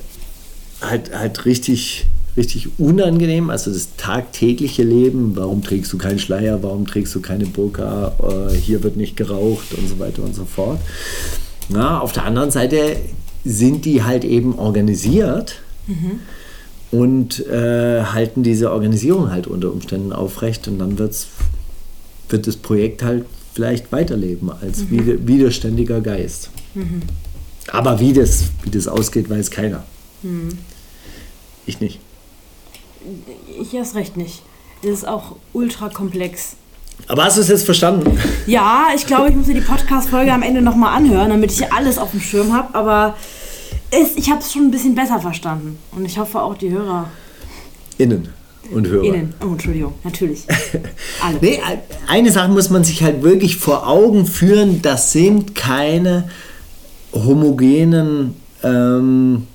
halt, 0.81 1.17
halt 1.17 1.45
richtig, 1.45 2.07
richtig 2.37 2.69
unangenehm. 2.79 3.51
Also 3.51 3.73
das 3.73 3.97
tagtägliche 3.97 4.83
Leben, 4.83 5.37
warum 5.37 5.63
trägst 5.63 5.93
du 5.93 5.99
keinen 5.99 6.19
Schleier, 6.19 6.63
warum 6.63 6.87
trägst 6.87 7.15
du 7.15 7.21
keine 7.21 7.47
Burka, 7.47 8.13
äh, 8.23 8.55
hier 8.55 8.83
wird 8.83 8.97
nicht 8.97 9.17
geraucht 9.17 9.75
und 9.75 9.89
so 9.89 9.99
weiter 9.99 10.23
und 10.23 10.35
so 10.35 10.45
fort. 10.45 10.79
Na, 11.69 12.01
auf 12.01 12.13
der 12.13 12.25
anderen 12.25 12.51
Seite 12.51 12.97
sind 13.45 13.85
die 13.85 14.03
halt 14.03 14.25
eben 14.25 14.59
organisiert 14.59 15.61
und 16.91 17.47
äh, 17.47 18.03
halten 18.03 18.43
diese 18.43 18.73
Organisierung 18.73 19.31
halt 19.31 19.47
unter 19.47 19.73
Umständen 19.73 20.13
aufrecht 20.13 20.69
und 20.69 20.79
dann 20.79 20.99
wird's, 20.99 21.29
wird 22.29 22.47
das 22.47 22.57
Projekt 22.57 23.03
halt 23.03 23.25
vielleicht 23.55 23.91
weiterleben 23.93 24.51
als 24.51 24.91
wider, 24.91 25.27
widerständiger 25.27 26.01
Geist. 26.01 26.51
Aber 27.73 27.99
wie 28.01 28.13
das, 28.13 28.45
wie 28.63 28.71
das 28.71 28.87
ausgeht, 28.87 29.31
weiß 29.31 29.51
keiner. 29.51 29.85
Ich 31.67 31.81
nicht. 31.81 32.01
Ich 33.61 33.75
erst 33.75 33.95
recht 33.95 34.17
nicht. 34.17 34.43
Das 34.83 34.91
ist 34.93 35.09
auch 35.09 35.37
ultra 35.53 35.89
komplex. 35.89 36.57
Aber 37.09 37.25
hast 37.25 37.37
du 37.37 37.43
es 37.43 37.49
jetzt 37.49 37.65
verstanden? 37.65 38.19
Ja, 38.47 38.87
ich 38.95 39.07
glaube, 39.07 39.29
ich 39.31 39.37
muss 39.37 39.47
mir 39.47 39.55
die 39.55 39.61
Podcast-Folge 39.61 40.33
am 40.33 40.43
Ende 40.43 40.63
nochmal 40.63 40.97
anhören, 40.97 41.31
damit 41.31 41.53
ich 41.53 41.73
alles 41.73 41.99
auf 41.99 42.11
dem 42.13 42.21
Schirm 42.21 42.53
habe. 42.55 42.75
Aber 42.75 43.17
es, 43.91 44.17
ich 44.17 44.31
habe 44.31 44.41
es 44.41 44.53
schon 44.53 44.63
ein 44.63 44.71
bisschen 44.71 44.95
besser 44.95 45.21
verstanden. 45.21 45.79
Und 45.93 46.05
ich 46.05 46.19
hoffe 46.19 46.41
auch 46.41 46.57
die 46.57 46.71
Hörer 46.71 47.09
Innen 47.99 48.29
und 48.73 48.87
Hörer. 48.89 49.05
innen. 49.05 49.35
Oh, 49.43 49.53
Entschuldigung, 49.53 49.95
natürlich. 50.05 50.45
Alle. 51.23 51.39
Nee, 51.41 51.61
eine 52.09 52.33
Sache 52.33 52.51
muss 52.51 52.71
man 52.71 52.83
sich 52.85 53.03
halt 53.03 53.23
wirklich 53.23 53.57
vor 53.57 53.87
Augen 53.89 54.27
führen, 54.27 54.83
das 54.83 55.13
sind 55.13 55.55
keine 55.55 56.29
homogenen 57.13 58.35
ähm, 58.63 59.47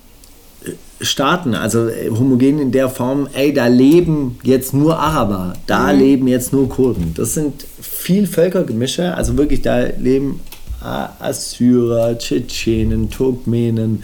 Staaten, 1.02 1.56
also 1.56 1.88
äh, 1.88 2.10
homogen 2.10 2.60
in 2.60 2.72
der 2.72 2.90
Form, 2.90 3.28
ey, 3.34 3.54
da 3.54 3.68
leben 3.68 4.40
jetzt 4.44 4.74
nur 4.74 4.98
Araber, 5.00 5.54
da 5.68 5.92
leben 5.92 6.28
jetzt 6.28 6.54
nur 6.54 6.70
Kurden. 6.70 7.14
Das 7.16 7.34
sind 7.34 7.66
viel 7.80 8.28
Völkergemische, 8.28 9.16
also 9.16 9.38
wirklich, 9.38 9.62
da 9.62 9.80
leben 9.80 10.40
Assyrer, 10.82 12.18
Tschetschenen, 12.18 13.10
Turkmenen, 13.12 14.04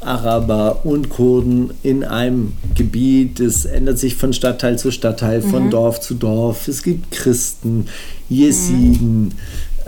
Araber 0.00 0.84
und 0.84 1.10
Kurden 1.10 1.70
in 1.82 2.04
einem 2.04 2.52
Gebiet. 2.74 3.40
Es 3.40 3.64
ändert 3.64 3.98
sich 3.98 4.14
von 4.14 4.32
Stadtteil 4.32 4.78
zu 4.78 4.90
Stadtteil, 4.90 5.42
von 5.42 5.70
Dorf 5.70 6.00
zu 6.00 6.14
Dorf. 6.14 6.68
Es 6.68 6.82
gibt 6.82 7.10
Christen, 7.10 7.86
Jesiden, 8.28 9.32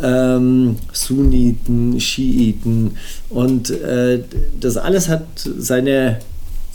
ähm, 0.02 0.76
Sunniten, 0.92 2.00
Schiiten 2.00 2.92
und 3.30 3.70
äh, 3.70 4.22
das 4.60 4.76
alles 4.76 5.08
hat 5.08 5.26
seine, 5.58 6.18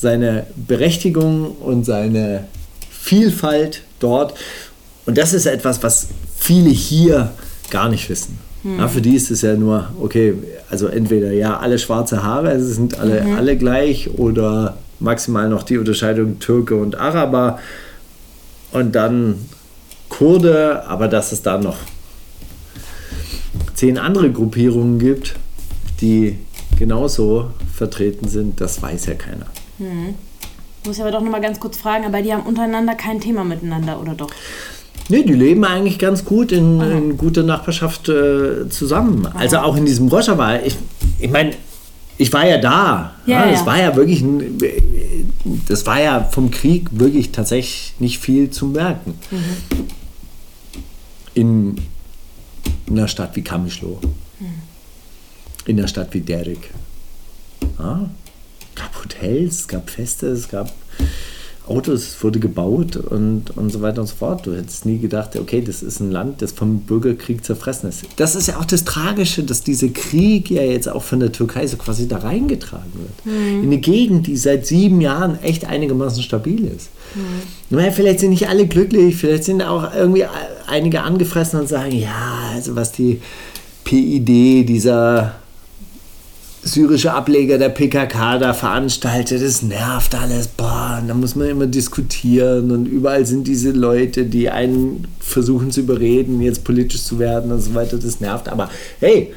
seine 0.03 0.45
Berechtigung 0.55 1.53
und 1.53 1.85
seine 1.85 2.43
Vielfalt 2.91 3.81
dort. 3.99 4.35
Und 5.07 5.17
das 5.17 5.33
ist 5.33 5.47
etwas, 5.47 5.81
was 5.81 6.09
viele 6.37 6.69
hier 6.69 7.31
gar 7.71 7.89
nicht 7.89 8.07
wissen. 8.09 8.37
Ja, 8.63 8.87
für 8.87 9.01
die 9.01 9.15
ist 9.15 9.29
es 9.29 9.41
ja 9.41 9.55
nur, 9.55 9.89
okay, 9.99 10.35
also 10.69 10.87
entweder 10.87 11.33
ja, 11.33 11.57
alle 11.57 11.77
schwarze 11.79 12.23
Haare, 12.23 12.49
also 12.49 12.71
sind 12.71 12.97
alle, 12.97 13.25
alle 13.35 13.57
gleich 13.57 14.09
oder 14.17 14.77
maximal 15.01 15.49
noch 15.49 15.63
die 15.63 15.77
Unterscheidung 15.77 16.39
Türke 16.39 16.75
und 16.75 16.95
Araber 16.95 17.59
und 18.71 18.95
dann 18.95 19.35
Kurde, 20.07 20.85
aber 20.87 21.09
dass 21.09 21.33
es 21.33 21.41
da 21.41 21.57
noch 21.57 21.75
zehn 23.73 23.97
andere 23.97 24.31
Gruppierungen 24.31 24.97
gibt, 24.97 25.35
die 25.99 26.37
genauso 26.79 27.51
vertreten 27.75 28.29
sind, 28.29 28.61
das 28.61 28.81
weiß 28.81 29.07
ja 29.07 29.15
keiner. 29.15 29.47
Muss 30.85 30.97
ich 30.97 31.01
aber 31.01 31.11
doch 31.11 31.21
nochmal 31.21 31.41
ganz 31.41 31.59
kurz 31.59 31.77
fragen, 31.77 32.05
aber 32.05 32.21
die 32.21 32.33
haben 32.33 32.43
untereinander 32.43 32.95
kein 32.95 33.21
Thema 33.21 33.43
miteinander, 33.43 34.01
oder 34.01 34.13
doch? 34.15 34.29
Nee, 35.09 35.23
die 35.23 35.33
leben 35.33 35.63
eigentlich 35.65 35.99
ganz 35.99 36.23
gut 36.23 36.51
in, 36.51 36.79
in 36.81 37.17
guter 37.17 37.43
Nachbarschaft 37.43 38.07
äh, 38.09 38.69
zusammen. 38.69 39.27
Also 39.33 39.57
auch 39.57 39.75
in 39.75 39.85
diesem 39.85 40.07
Rojava. 40.07 40.59
Ich, 40.59 40.77
ich 41.19 41.29
meine, 41.29 41.53
ich 42.17 42.31
war 42.31 42.47
ja 42.47 42.57
da. 42.57 43.15
Ja, 43.25 43.49
Das 43.49 43.61
ja. 43.61 43.65
war 43.65 43.79
ja 43.79 43.95
wirklich, 43.95 44.21
ein, 44.21 44.57
das 45.67 45.85
war 45.85 46.01
ja 46.01 46.23
vom 46.23 46.51
Krieg 46.51 46.87
wirklich 46.91 47.31
tatsächlich 47.31 47.93
nicht 47.99 48.19
viel 48.19 48.49
zu 48.49 48.67
merken. 48.67 49.15
In 51.33 51.81
einer 52.89 53.07
Stadt 53.07 53.35
wie 53.35 53.41
Kamischlo. 53.41 53.99
In 55.65 55.79
einer 55.79 55.87
Stadt 55.87 56.13
wie 56.13 56.21
Derek. 56.21 56.69
Ja, 57.79 58.09
es 58.22 58.22
gab 58.75 59.03
Hotels, 59.03 59.61
es 59.61 59.67
gab 59.67 59.89
Feste, 59.89 60.27
es 60.27 60.49
gab 60.49 60.71
Autos, 61.65 62.01
es 62.01 62.23
wurde 62.23 62.39
gebaut 62.39 62.97
und, 62.97 63.55
und 63.55 63.69
so 63.69 63.81
weiter 63.81 64.01
und 64.01 64.07
so 64.07 64.15
fort. 64.15 64.45
Du 64.45 64.53
hättest 64.53 64.85
nie 64.85 64.97
gedacht, 64.97 65.37
okay, 65.37 65.61
das 65.61 65.81
ist 65.81 66.01
ein 66.01 66.11
Land, 66.11 66.41
das 66.41 66.51
vom 66.51 66.81
Bürgerkrieg 66.81 67.43
zerfressen 67.45 67.87
ist. 67.87 68.03
Das 68.17 68.35
ist 68.35 68.47
ja 68.47 68.57
auch 68.57 68.65
das 68.65 68.83
Tragische, 68.83 69.43
dass 69.43 69.63
dieser 69.63 69.87
Krieg 69.87 70.51
ja 70.51 70.61
jetzt 70.61 70.89
auch 70.89 71.03
von 71.03 71.21
der 71.21 71.31
Türkei 71.31 71.65
so 71.67 71.77
quasi 71.77 72.07
da 72.09 72.17
reingetragen 72.17 72.91
wird. 72.95 73.35
In 73.63 73.63
eine 73.63 73.77
Gegend, 73.77 74.27
die 74.27 74.35
seit 74.35 74.67
sieben 74.67 74.99
Jahren 74.99 75.41
echt 75.41 75.65
einigermaßen 75.65 76.21
stabil 76.21 76.65
ist. 76.65 76.89
Ich 77.69 77.75
meine, 77.75 77.93
vielleicht 77.93 78.19
sind 78.19 78.31
nicht 78.31 78.49
alle 78.49 78.67
glücklich, 78.67 79.15
vielleicht 79.15 79.45
sind 79.45 79.61
auch 79.61 79.95
irgendwie 79.95 80.25
einige 80.67 81.01
angefressen 81.03 81.61
und 81.61 81.69
sagen, 81.69 81.97
ja, 81.97 82.51
also 82.53 82.75
was 82.75 82.91
die 82.91 83.21
PID, 83.85 84.67
dieser 84.67 85.35
syrische 86.63 87.13
Ableger 87.13 87.57
der 87.57 87.69
PKK 87.69 88.37
da 88.39 88.53
veranstaltet, 88.53 89.41
das 89.41 89.61
nervt 89.61 90.15
alles, 90.15 90.47
boah, 90.47 90.99
und 91.01 91.09
da 91.09 91.13
muss 91.13 91.35
man 91.35 91.49
immer 91.49 91.67
diskutieren 91.67 92.71
und 92.71 92.85
überall 92.85 93.25
sind 93.25 93.47
diese 93.47 93.71
Leute, 93.71 94.25
die 94.25 94.49
einen 94.49 95.07
versuchen 95.19 95.71
zu 95.71 95.81
überreden, 95.81 96.41
jetzt 96.41 96.63
politisch 96.63 97.03
zu 97.03 97.19
werden 97.19 97.51
und 97.51 97.59
so 97.59 97.73
weiter, 97.75 97.97
das 97.97 98.21
nervt, 98.21 98.47
aber 98.47 98.69
hey, 98.99 99.33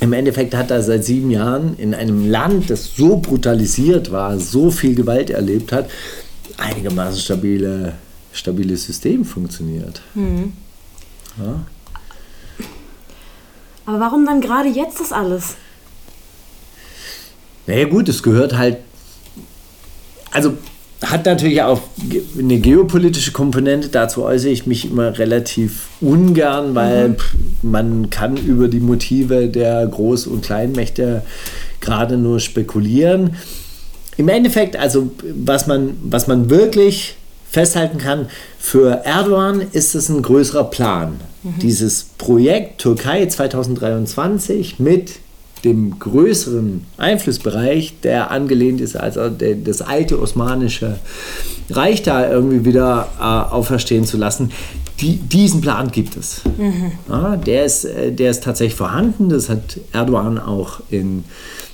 im 0.00 0.12
Endeffekt 0.12 0.54
hat 0.54 0.70
er 0.70 0.82
seit 0.82 1.04
sieben 1.04 1.30
Jahren 1.30 1.76
in 1.78 1.94
einem 1.94 2.30
Land, 2.30 2.70
das 2.70 2.94
so 2.96 3.16
brutalisiert 3.16 4.12
war, 4.12 4.38
so 4.38 4.70
viel 4.70 4.94
Gewalt 4.94 5.30
erlebt 5.30 5.72
hat, 5.72 5.88
einigermaßen 6.56 7.20
stabile, 7.20 7.94
stabiles 8.32 8.84
System 8.84 9.24
funktioniert. 9.24 10.02
Ja. 10.16 11.64
Aber 13.86 14.00
warum 14.00 14.26
dann 14.26 14.40
gerade 14.40 14.68
jetzt 14.68 15.00
das 15.00 15.12
alles? 15.12 15.56
Naja 17.68 17.84
gut, 17.84 18.08
es 18.08 18.22
gehört 18.22 18.56
halt, 18.56 18.78
also 20.30 20.54
hat 21.02 21.26
natürlich 21.26 21.62
auch 21.62 21.82
eine 22.36 22.58
geopolitische 22.58 23.30
Komponente, 23.32 23.88
dazu 23.88 24.24
äußere 24.24 24.50
ich 24.50 24.66
mich 24.66 24.90
immer 24.90 25.18
relativ 25.18 25.86
ungern, 26.00 26.74
weil 26.74 27.14
pff, 27.14 27.34
man 27.62 28.08
kann 28.08 28.38
über 28.38 28.68
die 28.68 28.80
Motive 28.80 29.48
der 29.48 29.86
Groß- 29.88 30.28
und 30.28 30.42
Kleinmächte 30.42 31.22
gerade 31.80 32.16
nur 32.16 32.40
spekulieren. 32.40 33.36
Im 34.16 34.28
Endeffekt, 34.28 34.76
also 34.76 35.12
was 35.22 35.66
man, 35.66 35.90
was 36.02 36.26
man 36.26 36.48
wirklich 36.48 37.16
festhalten 37.50 37.98
kann, 37.98 38.28
für 38.58 39.04
Erdogan 39.04 39.62
ist 39.72 39.94
es 39.94 40.08
ein 40.08 40.22
größerer 40.22 40.64
Plan. 40.64 41.20
Dieses 41.62 42.06
Projekt 42.16 42.80
Türkei 42.80 43.26
2023 43.26 44.80
mit 44.80 45.12
dem 45.64 45.98
größeren 45.98 46.84
Einflussbereich, 46.96 47.94
der 48.02 48.30
angelehnt 48.30 48.80
ist, 48.80 48.96
also 48.96 49.28
das 49.28 49.82
alte 49.82 50.20
osmanische 50.20 50.98
Reich 51.70 52.02
da 52.02 52.30
irgendwie 52.30 52.64
wieder 52.64 53.08
äh, 53.18 53.22
auferstehen 53.22 54.04
zu 54.04 54.16
lassen. 54.16 54.52
Die, 55.00 55.16
diesen 55.16 55.60
Plan 55.60 55.90
gibt 55.90 56.16
es. 56.16 56.42
Ja, 57.08 57.36
der, 57.36 57.64
ist, 57.64 57.84
äh, 57.84 58.10
der 58.10 58.30
ist 58.30 58.42
tatsächlich 58.42 58.74
vorhanden. 58.74 59.28
Das 59.28 59.48
hat 59.48 59.78
Erdogan 59.92 60.38
auch 60.38 60.80
in 60.90 61.24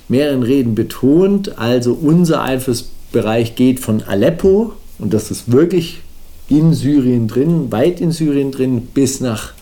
mehreren 0.09 0.43
Reden 0.43 0.75
betont. 0.75 1.57
Also 1.57 1.93
unser 1.93 2.41
Einfluss 2.41 2.89
Bereich 3.15 3.55
geht 3.55 3.79
von 3.79 4.03
Aleppo, 4.03 4.73
und 4.99 5.13
das 5.13 5.31
ist 5.31 5.49
wirklich 5.49 6.01
in 6.49 6.73
Syrien 6.73 7.29
drin, 7.29 7.71
weit 7.71 8.01
in 8.01 8.11
Syrien 8.11 8.51
drin, 8.51 8.87
bis 8.93 9.21
nach 9.21 9.53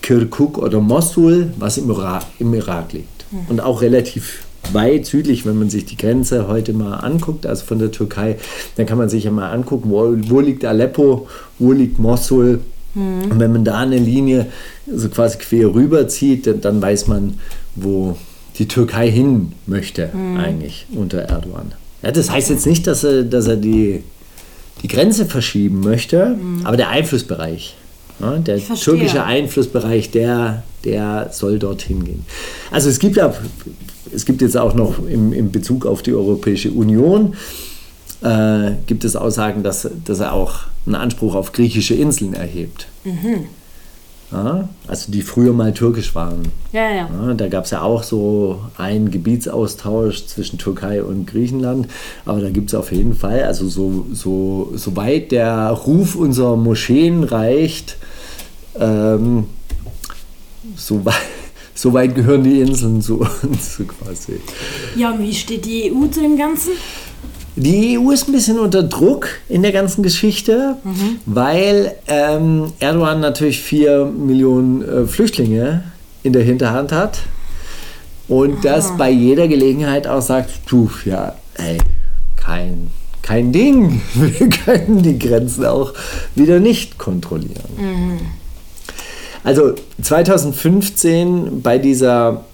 Kirkuk 0.00 0.58
oder 0.58 0.80
Mosul, 0.80 1.52
was 1.58 1.78
im 1.78 1.90
Irak, 1.90 2.24
im 2.38 2.54
Irak 2.54 2.92
liegt. 2.92 3.08
Und 3.48 3.60
auch 3.60 3.82
relativ 3.82 4.44
weit 4.72 5.06
südlich, 5.06 5.44
wenn 5.44 5.58
man 5.58 5.70
sich 5.70 5.84
die 5.86 5.96
Grenze 5.96 6.48
heute 6.48 6.72
mal 6.72 6.96
anguckt, 6.98 7.46
also 7.46 7.64
von 7.64 7.78
der 7.78 7.90
Türkei, 7.90 8.36
dann 8.76 8.86
kann 8.86 8.98
man 8.98 9.08
sich 9.08 9.24
ja 9.24 9.30
mal 9.30 9.50
angucken, 9.50 9.90
wo, 9.90 10.16
wo 10.28 10.40
liegt 10.40 10.64
Aleppo, 10.64 11.28
wo 11.58 11.72
liegt 11.72 11.98
Mosul. 11.98 12.60
Und 12.94 13.40
wenn 13.40 13.52
man 13.52 13.64
da 13.64 13.78
eine 13.78 13.96
Linie 13.96 14.46
so 14.86 15.08
quasi 15.08 15.38
quer 15.38 15.74
rüberzieht, 15.74 16.46
dann, 16.46 16.60
dann 16.60 16.82
weiß 16.82 17.08
man, 17.08 17.38
wo 17.74 18.18
die 18.58 18.68
Türkei 18.68 19.10
hin 19.10 19.52
möchte, 19.66 20.10
eigentlich 20.38 20.86
unter 20.94 21.18
Erdogan. 21.20 21.72
Ja, 22.02 22.12
das 22.12 22.30
heißt 22.30 22.50
jetzt 22.50 22.66
nicht, 22.66 22.86
dass 22.86 23.02
er, 23.02 23.22
dass 23.22 23.46
er 23.46 23.56
die, 23.56 24.02
die 24.82 24.88
Grenze 24.88 25.24
verschieben 25.24 25.80
möchte, 25.80 26.36
aber 26.64 26.76
der 26.76 26.90
Einflussbereich, 26.90 27.76
ja, 28.22 28.38
der 28.38 28.58
türkische 28.58 29.24
Einflussbereich, 29.24 30.10
der, 30.10 30.62
der 30.84 31.28
soll 31.32 31.58
dorthin 31.58 32.04
gehen. 32.04 32.24
Also 32.70 32.88
es 32.88 32.98
gibt 32.98 33.16
ja, 33.16 33.34
es 34.14 34.24
gibt 34.24 34.40
jetzt 34.40 34.56
auch 34.56 34.74
noch 34.74 35.04
im, 35.06 35.32
im 35.32 35.50
Bezug 35.50 35.84
auf 35.84 36.02
die 36.02 36.14
Europäische 36.14 36.70
Union, 36.70 37.34
äh, 38.22 38.72
gibt 38.86 39.04
es 39.04 39.16
Aussagen, 39.16 39.62
dass, 39.62 39.88
dass 40.04 40.20
er 40.20 40.32
auch 40.32 40.60
einen 40.86 40.94
Anspruch 40.94 41.34
auf 41.34 41.52
griechische 41.52 41.94
Inseln 41.94 42.34
erhebt. 42.34 42.86
Ja, 44.32 44.68
also 44.88 45.12
die 45.12 45.20
früher 45.20 45.52
mal 45.52 45.74
türkisch 45.74 46.14
waren. 46.14 46.42
Ja, 46.72 46.90
ja. 46.90 47.08
Ja, 47.12 47.34
da 47.34 47.48
gab 47.48 47.66
es 47.66 47.70
ja 47.70 47.82
auch 47.82 48.02
so 48.02 48.60
einen 48.78 49.10
Gebietsaustausch 49.10 50.24
zwischen 50.26 50.58
Türkei 50.58 51.02
und 51.02 51.26
Griechenland. 51.26 51.88
Aber 52.24 52.40
da 52.40 52.48
gibt 52.48 52.70
es 52.70 52.74
auf 52.74 52.92
jeden 52.92 53.14
Fall, 53.14 53.44
also 53.44 53.68
so, 53.68 54.06
so, 54.10 54.72
soweit 54.74 55.32
der 55.32 55.68
Ruf 55.68 56.14
unserer 56.14 56.56
Moscheen 56.56 57.24
reicht, 57.24 57.98
ähm, 58.78 59.44
so, 60.76 61.04
weit, 61.04 61.14
so 61.74 61.92
weit 61.92 62.14
gehören 62.14 62.44
die 62.44 62.60
Inseln 62.60 63.00
zu 63.02 63.20
uns 63.42 63.80
quasi. 63.98 64.40
Ja, 64.96 65.10
und 65.12 65.22
wie 65.22 65.34
steht 65.34 65.64
die 65.64 65.92
EU 65.92 66.06
zu 66.06 66.20
dem 66.20 66.36
Ganzen? 66.36 66.72
Die 67.54 67.98
EU 67.98 68.10
ist 68.10 68.28
ein 68.28 68.32
bisschen 68.32 68.58
unter 68.58 68.82
Druck 68.82 69.28
in 69.48 69.60
der 69.60 69.72
ganzen 69.72 70.02
Geschichte, 70.02 70.78
weil 71.26 71.94
ähm, 72.06 72.72
Erdogan 72.80 73.20
natürlich 73.20 73.60
vier 73.60 74.06
Millionen 74.06 74.82
äh, 74.82 75.06
Flüchtlinge 75.06 75.84
in 76.22 76.32
der 76.32 76.44
Hinterhand 76.44 76.92
hat 76.92 77.18
und 78.28 78.64
das 78.64 78.96
bei 78.96 79.10
jeder 79.10 79.48
Gelegenheit 79.48 80.06
auch 80.06 80.22
sagt, 80.22 80.50
du, 80.66 80.90
ja, 81.04 81.34
ey, 81.54 81.76
kein, 82.36 82.90
kein 83.20 83.52
Ding, 83.52 84.00
wir 84.14 84.48
können 84.48 85.02
die 85.02 85.18
Grenzen 85.18 85.66
auch 85.66 85.92
wieder 86.34 86.58
nicht 86.58 86.96
kontrollieren. 86.96 87.68
Also 89.44 89.74
2015 90.00 91.62
bei 91.62 91.78
dieser 91.78 92.44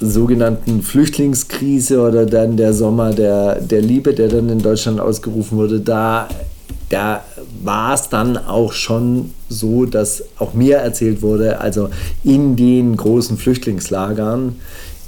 sogenannten 0.00 0.82
Flüchtlingskrise 0.82 2.00
oder 2.00 2.26
dann 2.26 2.56
der 2.56 2.72
Sommer 2.72 3.12
der, 3.12 3.60
der 3.60 3.80
Liebe, 3.80 4.14
der 4.14 4.28
dann 4.28 4.48
in 4.48 4.60
Deutschland 4.60 5.00
ausgerufen 5.00 5.58
wurde, 5.58 5.80
da, 5.80 6.28
da 6.88 7.24
war 7.62 7.94
es 7.94 8.08
dann 8.08 8.36
auch 8.36 8.72
schon 8.72 9.32
so, 9.48 9.84
dass 9.86 10.24
auch 10.38 10.54
mir 10.54 10.78
erzählt 10.78 11.22
wurde, 11.22 11.60
also 11.60 11.88
in 12.24 12.56
den 12.56 12.96
großen 12.96 13.36
Flüchtlingslagern 13.36 14.56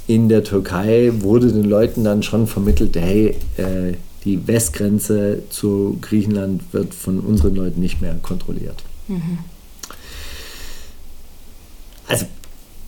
in 0.07 0.29
der 0.29 0.43
Türkei 0.43 1.11
wurde 1.19 1.51
den 1.51 1.63
Leuten 1.63 2.03
dann 2.03 2.21
schon 2.21 2.47
vermittelt, 2.47 2.95
hey, 2.95 3.35
äh, 3.57 3.93
die 4.23 4.47
Westgrenze 4.47 5.43
zu 5.49 5.97
Griechenland 6.01 6.61
wird 6.71 6.93
von 6.93 7.19
unseren 7.19 7.55
Leuten 7.55 7.79
nicht 7.79 8.01
mehr 8.01 8.15
kontrolliert. 8.21 8.83
Also 12.07 12.25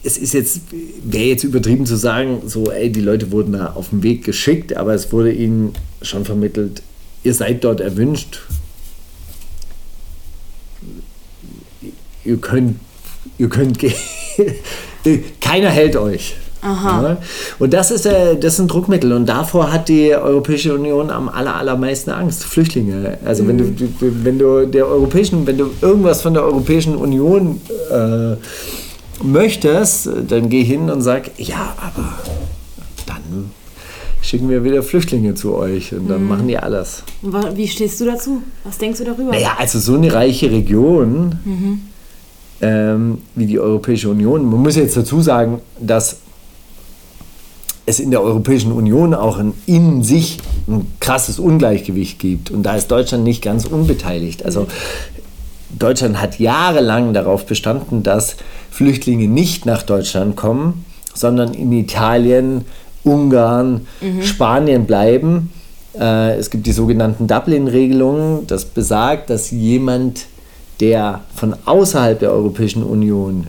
es 0.03 0.17
ist 0.17 0.33
jetzt, 0.33 0.61
wäre 1.03 1.25
jetzt 1.25 1.43
übertrieben 1.43 1.85
zu 1.85 1.97
sagen, 1.97 2.43
so, 2.45 2.71
ey, 2.71 2.91
die 2.91 3.01
Leute 3.01 3.31
wurden 3.31 3.53
da 3.53 3.73
auf 3.73 3.89
den 3.89 4.03
Weg 4.03 4.23
geschickt, 4.23 4.75
aber 4.75 4.93
es 4.93 5.11
wurde 5.11 5.31
ihnen 5.31 5.73
schon 6.01 6.23
vermittelt, 6.23 6.81
ihr 7.23 7.33
seid 7.33 7.63
dort 7.63 7.81
erwünscht. 7.81 8.41
Ihr 12.23 12.37
könnt, 12.37 12.79
ihr 13.37 13.49
könnt 13.49 13.79
gehen. 13.79 13.93
Keiner 15.41 15.69
hält 15.69 15.95
euch. 15.95 16.35
Ja? 16.63 17.17
Und 17.59 17.73
das 17.73 17.91
ist, 17.91 18.05
äh, 18.05 18.35
das 18.35 18.53
ist 18.53 18.59
ein 18.59 18.67
Druckmittel 18.67 19.13
und 19.13 19.27
davor 19.27 19.71
hat 19.71 19.89
die 19.89 20.13
Europäische 20.15 20.73
Union 20.73 21.09
am 21.09 21.29
aller, 21.29 21.55
allermeisten 21.55 22.11
Angst. 22.11 22.43
Flüchtlinge. 22.43 23.17
Also 23.23 23.47
wenn, 23.47 23.57
du, 23.57 23.73
wenn 23.99 24.39
du 24.39 24.65
der 24.65 24.87
Europäischen, 24.87 25.45
wenn 25.47 25.57
du 25.57 25.69
irgendwas 25.81 26.21
von 26.21 26.33
der 26.33 26.43
Europäischen 26.43 26.95
Union 26.95 27.61
äh, 27.91 28.35
möchtest, 29.23 30.09
dann 30.27 30.49
geh 30.49 30.63
hin 30.63 30.89
und 30.89 31.01
sag, 31.01 31.31
ja, 31.37 31.75
aber 31.77 32.13
dann 33.05 33.51
schicken 34.21 34.49
wir 34.49 34.63
wieder 34.63 34.83
Flüchtlinge 34.83 35.35
zu 35.35 35.55
euch 35.55 35.93
und 35.93 36.09
dann 36.09 36.27
machen 36.27 36.47
die 36.47 36.57
alles. 36.57 37.03
Wie 37.21 37.67
stehst 37.67 37.99
du 38.01 38.05
dazu? 38.05 38.41
Was 38.63 38.77
denkst 38.77 38.99
du 38.99 39.05
darüber? 39.05 39.31
Naja, 39.31 39.55
also 39.57 39.79
so 39.79 39.95
eine 39.95 40.13
reiche 40.13 40.51
Region 40.51 41.39
ähm, 42.61 43.19
wie 43.35 43.45
die 43.45 43.59
Europäische 43.59 44.09
Union, 44.09 44.49
man 44.49 44.61
muss 44.61 44.75
jetzt 44.75 44.97
dazu 44.97 45.21
sagen, 45.21 45.61
dass 45.79 46.17
es 47.85 47.99
in 47.99 48.11
der 48.11 48.21
Europäischen 48.21 48.71
Union 48.73 49.13
auch 49.13 49.37
ein, 49.37 49.53
in 49.65 50.03
sich 50.03 50.39
ein 50.67 50.91
krasses 50.99 51.39
Ungleichgewicht 51.39 52.19
gibt. 52.19 52.51
Und 52.51 52.63
da 52.63 52.75
ist 52.75 52.91
Deutschland 52.91 53.23
nicht 53.23 53.41
ganz 53.41 53.65
unbeteiligt. 53.65 54.43
Also 54.43 54.67
Deutschland 55.69 56.21
hat 56.21 56.37
jahrelang 56.37 57.13
darauf 57.13 57.45
bestanden, 57.45 58.03
dass 58.03 58.35
Flüchtlinge 58.77 59.27
nicht 59.27 59.65
nach 59.65 59.81
Deutschland 59.81 60.35
kommen, 60.35 60.85
sondern 61.15 61.55
in 61.55 61.71
Italien, 61.71 62.65
Ungarn, 63.03 63.87
Spanien 64.21 64.85
bleiben. 64.85 65.51
Äh, 65.99 66.35
es 66.37 66.51
gibt 66.51 66.67
die 66.67 66.71
sogenannten 66.71 67.25
Dublin-Regelungen. 67.25 68.45
Das 68.45 68.65
besagt, 68.65 69.31
dass 69.31 69.49
jemand, 69.49 70.27
der 70.79 71.21
von 71.33 71.55
außerhalb 71.65 72.19
der 72.19 72.31
Europäischen 72.31 72.83
Union 72.83 73.47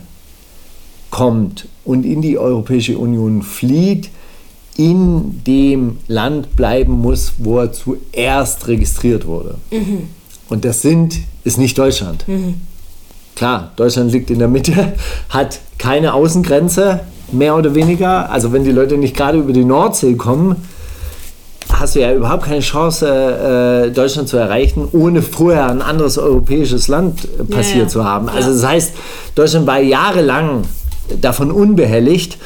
kommt 1.11 1.67
und 1.85 2.07
in 2.07 2.23
die 2.23 2.39
Europäische 2.39 2.97
Union 2.97 3.43
flieht, 3.43 4.09
in 4.77 5.43
dem 5.45 5.97
Land 6.07 6.55
bleiben 6.55 6.93
muss, 6.93 7.33
wo 7.37 7.59
er 7.59 7.71
zuerst 7.71 8.67
registriert 8.67 9.27
wurde. 9.27 9.59
Und 10.49 10.65
das 10.65 10.81
sind, 10.81 11.19
ist 11.43 11.59
nicht 11.59 11.77
Deutschland. 11.77 12.25
Klar, 13.39 13.71
Deutschland 13.77 14.11
liegt 14.11 14.29
in 14.31 14.39
der 14.39 14.49
Mitte, 14.49 14.73
hat 15.29 15.59
keine 15.77 16.13
Außengrenze, 16.13 16.99
mehr 17.31 17.55
oder 17.55 17.73
weniger. 17.73 18.29
Also 18.29 18.51
wenn 18.51 18.65
die 18.65 18.73
Leute 18.73 18.97
nicht 18.97 19.15
gerade 19.15 19.37
über 19.37 19.53
die 19.53 19.63
Nordsee 19.63 20.15
kommen, 20.15 20.57
hast 21.71 21.95
du 21.95 22.01
ja 22.01 22.13
überhaupt 22.13 22.43
keine 22.43 22.59
Chance, 22.59 23.07
äh, 23.07 23.91
Deutschland 23.91 24.27
zu 24.27 24.35
erreichen, 24.35 24.89
ohne 24.91 25.21
vorher 25.21 25.69
ein 25.69 25.81
anderes 25.81 26.17
europäisches 26.17 26.89
Land 26.89 27.29
äh, 27.39 27.45
passiert 27.45 27.75
Ja, 27.75 27.81
ja. 27.83 27.87
zu 27.87 28.03
haben. 28.03 28.27
Also 28.27 28.51
das 28.51 28.65
heißt, 28.65 28.93
Deutschland 29.35 29.65
war 29.67 29.79
jahrelang 29.79 30.63
davon 31.21 31.49
unbehelligt 31.49 32.37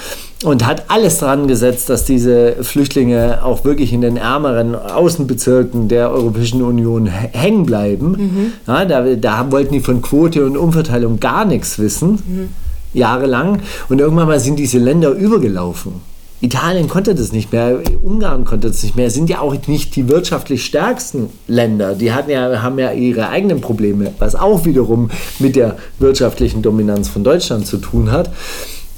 und 0.44 0.66
hat 0.66 0.86
alles 0.90 1.20
dran 1.20 1.48
gesetzt, 1.48 1.90
dass 1.90 2.06
diese 2.06 2.58
Flüchtlinge 2.62 3.44
auch 3.44 3.64
wirklich 3.64 3.94
in 3.94 4.02
den 4.02 4.18
ärmeren 4.18 4.76
Außenbezirken 4.76 5.88
der 5.88 6.12
Europäischen 6.12 6.62
Union 6.62 7.08
hä- 7.08 7.30
hängen 7.32 7.66
bleiben. 7.66 8.54
Ja, 8.68 8.86
da, 8.86 9.04
da 9.16 9.52
wollten 9.52 9.74
die 9.74 9.80
von 9.80 10.02
Quote 10.02 10.46
und 10.46 10.58
Umverteilung 10.58 11.20
gar 11.20 11.46
nichts 11.46 11.80
wissen, 11.80 12.50
jahrelang. 12.94 13.60
Und 13.90 14.00
irgendwann 14.00 14.28
mal 14.28 14.40
sind 14.40 14.58
diese 14.60 14.78
Länder 14.80 15.12
übergelaufen. 15.12 15.94
Italien 16.42 16.90
konnte 16.90 17.16
das 17.16 17.32
nicht 17.32 17.54
mehr, 17.54 17.80
Ungarn 18.04 18.44
konnte 18.44 18.68
das 18.68 18.84
nicht 18.84 18.98
mehr, 18.98 19.10
sind 19.10 19.30
ja 19.30 19.40
auch 19.40 19.56
nicht 19.68 19.96
die 19.96 20.10
wirtschaftlich 20.10 20.66
stärksten 20.66 21.30
Länder. 21.48 21.96
Die 21.96 22.12
hatten 22.12 22.32
ja, 22.32 22.62
haben 22.62 22.78
ja 22.80 22.92
ihre 22.92 23.30
eigenen 23.30 23.62
Probleme, 23.62 24.12
was 24.20 24.36
auch 24.36 24.66
wiederum 24.66 25.10
mit 25.40 25.56
der 25.56 25.78
wirtschaftlichen 26.00 26.62
Dominanz 26.62 27.08
von 27.08 27.24
Deutschland 27.24 27.66
zu 27.66 27.78
tun 27.78 28.12
hat. 28.12 28.30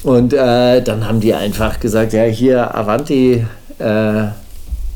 Und 0.06 0.34
äh, 0.34 0.84
dann 0.84 1.08
haben 1.08 1.20
die 1.20 1.34
einfach 1.34 1.80
gesagt, 1.80 2.14
ja 2.14 2.26
hier, 2.26 2.76
Avanti, 2.76 3.44
äh, 3.80 4.24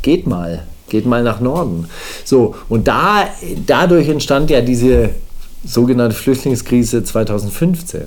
geht 0.03 0.27
mal, 0.27 0.65
geht 0.87 1.07
mal 1.07 1.23
nach 1.23 1.39
Norden. 1.39 1.87
So, 2.23 2.53
und 2.69 2.87
da, 2.87 3.27
dadurch 3.65 4.07
entstand 4.07 4.51
ja 4.51 4.61
diese 4.61 5.09
sogenannte 5.65 6.15
Flüchtlingskrise 6.15 7.03
2015. 7.03 8.01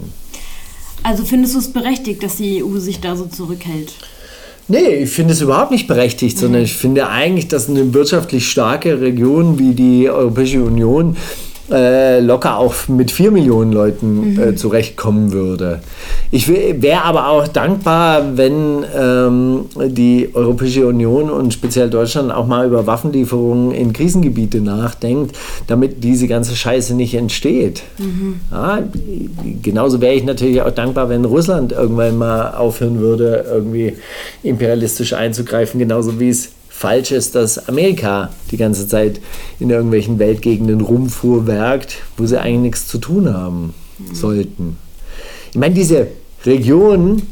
Also 1.03 1.25
findest 1.25 1.57
du 1.57 1.59
es 1.59 1.73
berechtigt, 1.73 2.23
dass 2.23 2.37
die 2.37 2.63
EU 2.63 2.79
sich 2.79 3.01
da 3.01 3.17
so 3.17 3.27
zurückhält? 3.27 3.95
Nee, 4.69 5.03
ich 5.03 5.11
finde 5.11 5.33
es 5.33 5.41
überhaupt 5.41 5.73
nicht 5.73 5.89
berechtigt, 5.89 6.39
sondern 6.39 6.63
ich 6.63 6.75
finde 6.75 7.09
eigentlich, 7.09 7.49
dass 7.49 7.69
eine 7.69 7.93
wirtschaftlich 7.93 8.49
starke 8.49 9.01
Region 9.01 9.59
wie 9.59 9.75
die 9.75 10.09
Europäische 10.09 10.63
Union 10.63 11.17
äh, 11.73 12.21
locker 12.21 12.59
auch 12.59 12.75
mit 12.89 13.11
4 13.11 13.31
Millionen 13.31 13.73
Leuten 13.73 14.39
äh, 14.39 14.55
zurechtkommen 14.55 15.33
würde. 15.33 15.81
Ich 16.31 16.49
wäre 16.49 17.03
aber 17.03 17.29
auch 17.29 17.49
dankbar, 17.49 18.37
wenn 18.37 18.85
ähm, 18.97 19.65
die 19.77 20.31
Europäische 20.35 20.87
Union 20.87 21.31
und 21.31 21.53
speziell 21.53 21.91
Deutschland 21.91 22.31
auch 22.31 22.47
mal 22.47 22.67
über 22.67 22.87
Waffenlieferungen 22.87 23.73
in 23.73 23.93
Krisengebiete 23.93 24.61
nachdenkt, 24.61 25.37
damit 25.67 26.05
diese 26.05 26.29
ganze 26.29 26.55
Scheiße 26.55 26.95
nicht 26.95 27.15
entsteht. 27.15 27.83
Ja, 28.51 28.81
genauso 29.63 30.01
wäre 30.01 30.15
ich 30.15 30.25
natürlich 30.25 30.63
auch 30.63 30.71
dankbar, 30.71 31.09
wenn 31.09 31.25
Russland 31.25 31.73
irgendwann 31.73 32.19
mal 32.19 32.55
aufhören 32.55 33.01
würde, 33.01 33.45
irgendwie 33.51 33.95
imperialistisch 34.43 35.15
einzugreifen, 35.15 35.79
genauso 35.79 36.21
wie 36.21 36.29
es 36.29 36.51
falsch 36.73 37.13
ist, 37.13 37.35
dass 37.35 37.69
Amerika 37.69 38.31
die 38.51 38.57
ganze 38.57 38.89
Zeit 38.89 39.21
in 39.61 39.71
irgendwelchen 39.71 40.19
Weltgegenden 40.19 40.81
rumfuhrwerkt, 40.81 41.99
wo 42.17 42.27
sie 42.27 42.41
eigentlich 42.41 42.73
nichts 42.73 42.89
zu 42.89 42.99
tun 42.99 43.33
haben 43.33 43.75
sollten. 44.13 44.79
Ich 45.51 45.59
meine, 45.59 45.75
diese 45.75 46.09
Region, 46.45 47.23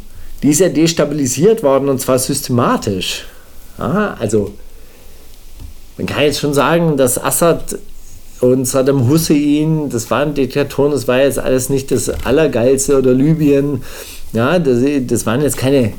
die 0.42 0.50
ist 0.50 0.60
ja 0.60 0.68
destabilisiert 0.68 1.62
worden 1.62 1.88
und 1.88 2.00
zwar 2.00 2.18
systematisch. 2.18 3.24
Ja, 3.78 4.16
also, 4.20 4.52
man 5.96 6.06
kann 6.06 6.22
jetzt 6.22 6.40
schon 6.40 6.54
sagen, 6.54 6.96
dass 6.96 7.22
Assad 7.22 7.78
und 8.40 8.66
Saddam 8.66 9.08
Hussein, 9.08 9.88
das 9.90 10.10
waren 10.10 10.34
Diktatoren, 10.34 10.92
das 10.92 11.08
war 11.08 11.18
jetzt 11.18 11.38
alles 11.38 11.70
nicht 11.70 11.90
das 11.90 12.08
Allergeilste 12.24 12.98
oder 12.98 13.12
Libyen. 13.12 13.82
Ja, 14.32 14.58
das, 14.58 14.82
das 15.06 15.26
waren 15.26 15.42
jetzt 15.42 15.56
keine 15.56 15.92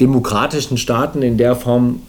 demokratischen 0.00 0.76
Staaten 0.76 1.22
in 1.22 1.36
der 1.36 1.56
Form, 1.56 2.02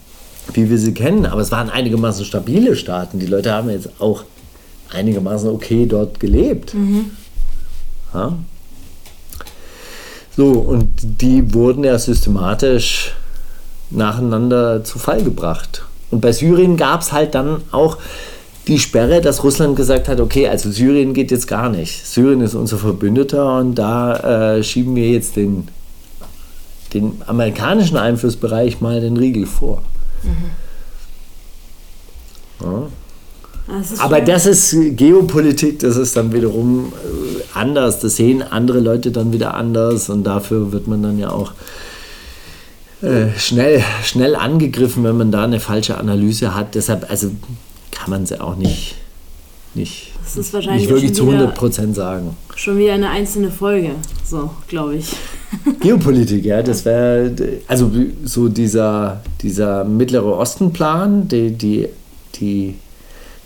wie 0.54 0.70
wir 0.70 0.78
sie 0.78 0.94
kennen, 0.94 1.26
aber 1.26 1.42
es 1.42 1.52
waren 1.52 1.70
einigermaßen 1.70 2.26
stabile 2.26 2.76
Staaten. 2.76 3.20
Die 3.20 3.28
Leute 3.28 3.54
haben 3.54 3.70
jetzt 3.70 3.90
auch 4.00 4.24
einigermaßen 4.92 5.50
okay 5.50 5.86
dort 5.86 6.20
gelebt. 6.20 6.74
Ja? 8.14 8.34
So, 10.36 10.52
und 10.52 10.90
die 11.02 11.54
wurden 11.54 11.84
ja 11.84 11.98
systematisch 12.00 13.14
nacheinander 13.90 14.84
zu 14.84 15.00
Fall 15.00 15.24
gebracht. 15.24 15.84
Und 16.10 16.22
bei 16.22 16.32
Syrien 16.32 16.78
gab 16.78 17.02
es 17.02 17.12
halt 17.12 17.36
dann 17.36 17.62
auch 17.72 17.98
die 18.68 18.80
Sperre, 18.80 19.22
dass 19.22 19.44
Russland 19.44 19.76
gesagt 19.76 20.08
hat, 20.08 20.20
okay, 20.20 20.48
also 20.48 20.72
Syrien 20.72 21.14
geht 21.14 21.32
jetzt 21.32 21.48
gar 21.48 21.70
nicht. 21.70 22.06
Syrien 22.06 22.42
ist 22.42 22.54
unser 22.54 22.78
Verbündeter 22.78 23.58
und 23.58 23.76
da 23.76 24.56
äh, 24.58 24.64
schieben 24.64 24.96
wir 24.96 25.10
jetzt 25.10 25.36
den, 25.36 25.68
den 26.94 27.22
amerikanischen 27.26 27.98
Einflussbereich 27.98 28.82
mal 28.82 29.02
den 29.02 29.18
Riegel 29.18 29.46
vor. 29.46 29.82
Ja. 32.62 32.88
Das 33.68 34.00
Aber 34.00 34.18
schon- 34.18 34.26
das 34.26 34.46
ist 34.46 34.76
Geopolitik, 34.98 35.80
das 35.80 35.96
ist 35.96 36.16
dann 36.18 36.34
wiederum 36.34 36.92
äh, 36.94 37.58
anders. 37.58 38.00
Das 38.00 38.16
sehen 38.18 38.42
andere 38.42 38.80
Leute 38.80 39.12
dann 39.12 39.32
wieder 39.34 39.54
anders 39.54 40.10
und 40.10 40.24
dafür 40.24 40.72
wird 40.72 40.88
man 40.88 41.02
dann 41.04 41.18
ja 41.20 41.30
auch 41.32 41.54
äh, 43.02 43.28
schnell, 43.38 43.84
schnell 44.04 44.36
angegriffen, 44.36 45.04
wenn 45.04 45.18
man 45.18 45.32
da 45.32 45.44
eine 45.44 45.60
falsche 45.60 45.98
Analyse 45.98 46.54
hat. 46.54 46.76
Deshalb, 46.76 47.10
also 47.10 47.32
kann 47.92 48.10
man 48.10 48.26
sie 48.26 48.40
auch 48.42 48.56
nicht, 48.58 48.96
nicht, 49.74 50.12
Das 50.24 50.38
ist 50.38 50.54
wahrscheinlich 50.54 50.84
nicht 50.84 50.92
wirklich 50.94 51.14
zu 51.14 51.24
schon 51.26 51.34
wieder- 51.34 51.54
100% 51.54 51.94
sagen. 51.96 52.36
Schon 52.56 52.78
wieder 52.78 52.94
eine 52.94 53.10
einzelne 53.10 53.52
Folge, 53.52 53.92
so, 54.24 54.52
glaube 54.68 54.96
ich. 54.96 55.14
Geopolitik, 55.80 56.46
ja, 56.46 56.62
das 56.64 56.86
wäre, 56.86 57.32
also 57.68 57.92
so 58.24 58.48
dieser, 58.48 59.22
dieser 59.42 59.84
Mittlere 59.84 60.38
Osten-Plan, 60.38 61.28
die, 61.28 61.52
die, 61.52 61.88
die 62.36 62.76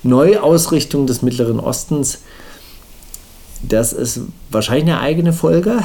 Neuausrichtung 0.04 1.08
des 1.08 1.22
Mittleren 1.22 1.60
Ostens, 1.60 2.20
das 3.68 3.94
ist 3.94 4.22
wahrscheinlich 4.52 4.84
eine 4.86 5.00
eigene 5.00 5.34
Folge. 5.34 5.80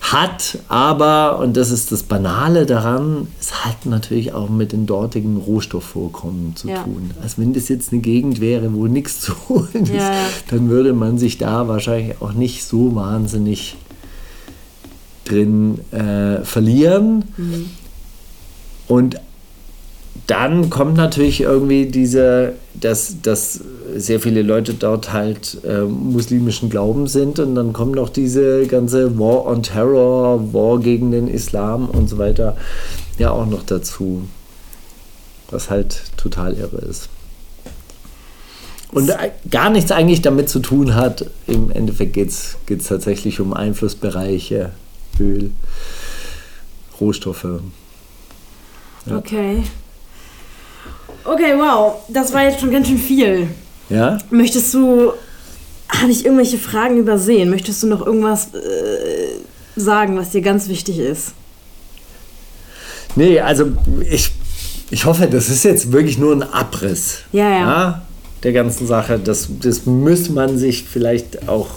Hat 0.00 0.58
aber, 0.68 1.38
und 1.38 1.56
das 1.56 1.70
ist 1.70 1.90
das 1.90 2.02
Banale 2.02 2.66
daran, 2.66 3.28
es 3.40 3.64
hat 3.64 3.86
natürlich 3.86 4.32
auch 4.34 4.48
mit 4.48 4.72
den 4.72 4.86
dortigen 4.86 5.36
Rohstoffvorkommen 5.36 6.54
zu 6.54 6.68
Ja. 6.68 6.82
tun. 6.82 7.10
Also 7.22 7.38
wenn 7.38 7.52
das 7.54 7.68
jetzt 7.68 7.92
eine 7.92 8.02
Gegend 8.02 8.40
wäre, 8.40 8.72
wo 8.74 8.86
nichts 8.86 9.20
zu 9.20 9.32
holen 9.48 9.68
ist, 9.84 9.88
Ja, 9.94 10.12
ja. 10.12 10.18
dann 10.50 10.68
würde 10.68 10.92
man 10.92 11.18
sich 11.18 11.38
da 11.38 11.66
wahrscheinlich 11.68 12.20
auch 12.20 12.32
nicht 12.34 12.64
so 12.64 12.94
wahnsinnig 12.94 13.76
drin 15.28 15.80
äh, 15.92 16.44
verlieren. 16.44 17.24
Und 18.88 19.20
dann 20.26 20.70
kommt 20.70 20.96
natürlich 20.96 21.40
irgendwie 21.40 21.86
diese, 21.86 22.54
dass, 22.74 23.16
dass 23.22 23.60
sehr 23.94 24.18
viele 24.18 24.42
Leute 24.42 24.74
dort 24.74 25.12
halt 25.12 25.58
äh, 25.64 25.82
muslimischen 25.82 26.68
Glauben 26.68 27.06
sind 27.06 27.38
und 27.38 27.54
dann 27.54 27.72
kommt 27.72 27.94
noch 27.94 28.08
diese 28.08 28.66
ganze 28.66 29.18
War 29.18 29.46
on 29.46 29.62
Terror, 29.62 30.52
War 30.52 30.80
gegen 30.80 31.12
den 31.12 31.28
Islam 31.28 31.88
und 31.88 32.08
so 32.08 32.18
weiter 32.18 32.56
ja 33.18 33.30
auch 33.30 33.46
noch 33.46 33.62
dazu. 33.62 34.22
Was 35.50 35.70
halt 35.70 36.02
total 36.16 36.54
irre 36.54 36.78
ist. 36.78 37.08
Und 38.90 39.08
äh, 39.10 39.30
gar 39.50 39.70
nichts 39.70 39.92
eigentlich 39.92 40.22
damit 40.22 40.48
zu 40.48 40.58
tun 40.58 40.94
hat. 40.94 41.26
Im 41.46 41.70
Endeffekt 41.70 42.14
geht 42.14 42.30
es 42.30 42.88
tatsächlich 42.88 43.40
um 43.40 43.52
Einflussbereiche, 43.52 44.72
Öl, 45.20 45.50
Rohstoffe. 47.00 47.60
Ja. 49.06 49.16
Okay. 49.16 49.62
Okay, 51.24 51.54
wow. 51.56 51.94
Das 52.08 52.32
war 52.32 52.44
jetzt 52.44 52.60
schon 52.60 52.70
ganz 52.70 52.88
schön 52.88 52.98
viel. 52.98 53.48
Ja? 53.88 54.18
Möchtest 54.30 54.72
du. 54.74 55.12
Habe 55.88 56.10
ich 56.10 56.24
irgendwelche 56.24 56.58
Fragen 56.58 56.98
übersehen? 56.98 57.48
Möchtest 57.48 57.82
du 57.82 57.86
noch 57.86 58.04
irgendwas 58.04 58.48
äh, 58.54 59.38
sagen, 59.76 60.16
was 60.18 60.30
dir 60.30 60.40
ganz 60.42 60.68
wichtig 60.68 60.98
ist? 60.98 61.32
Nee, 63.14 63.40
also 63.40 63.72
ich, 64.10 64.32
ich 64.90 65.04
hoffe, 65.04 65.26
das 65.26 65.48
ist 65.48 65.64
jetzt 65.64 65.92
wirklich 65.92 66.18
nur 66.18 66.32
ein 66.32 66.42
Abriss. 66.42 67.20
Ja, 67.32 67.50
ja. 67.50 68.02
der 68.42 68.52
ganzen 68.52 68.86
Sache. 68.86 69.18
Das, 69.18 69.48
das 69.60 69.86
müsste 69.86 70.32
man 70.32 70.58
sich 70.58 70.84
vielleicht 70.84 71.48
auch, 71.48 71.68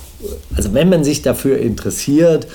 also 0.55 0.73
wenn 0.73 0.89
man 0.89 1.03
sich 1.03 1.21
dafür 1.21 1.59
interessiert, 1.59 2.47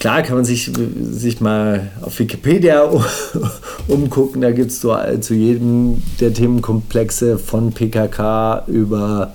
klar 0.00 0.22
kann 0.22 0.36
man 0.36 0.44
sich, 0.44 0.70
sich 1.12 1.40
mal 1.40 1.90
auf 2.02 2.18
Wikipedia 2.18 2.90
umgucken. 3.88 4.40
Da 4.40 4.50
gibt 4.50 4.72
es 4.72 4.80
so 4.80 4.96
zu 5.20 5.34
jedem 5.34 6.02
der 6.18 6.34
Themenkomplexe 6.34 7.38
von 7.38 7.72
PKK 7.72 8.64
über 8.66 9.34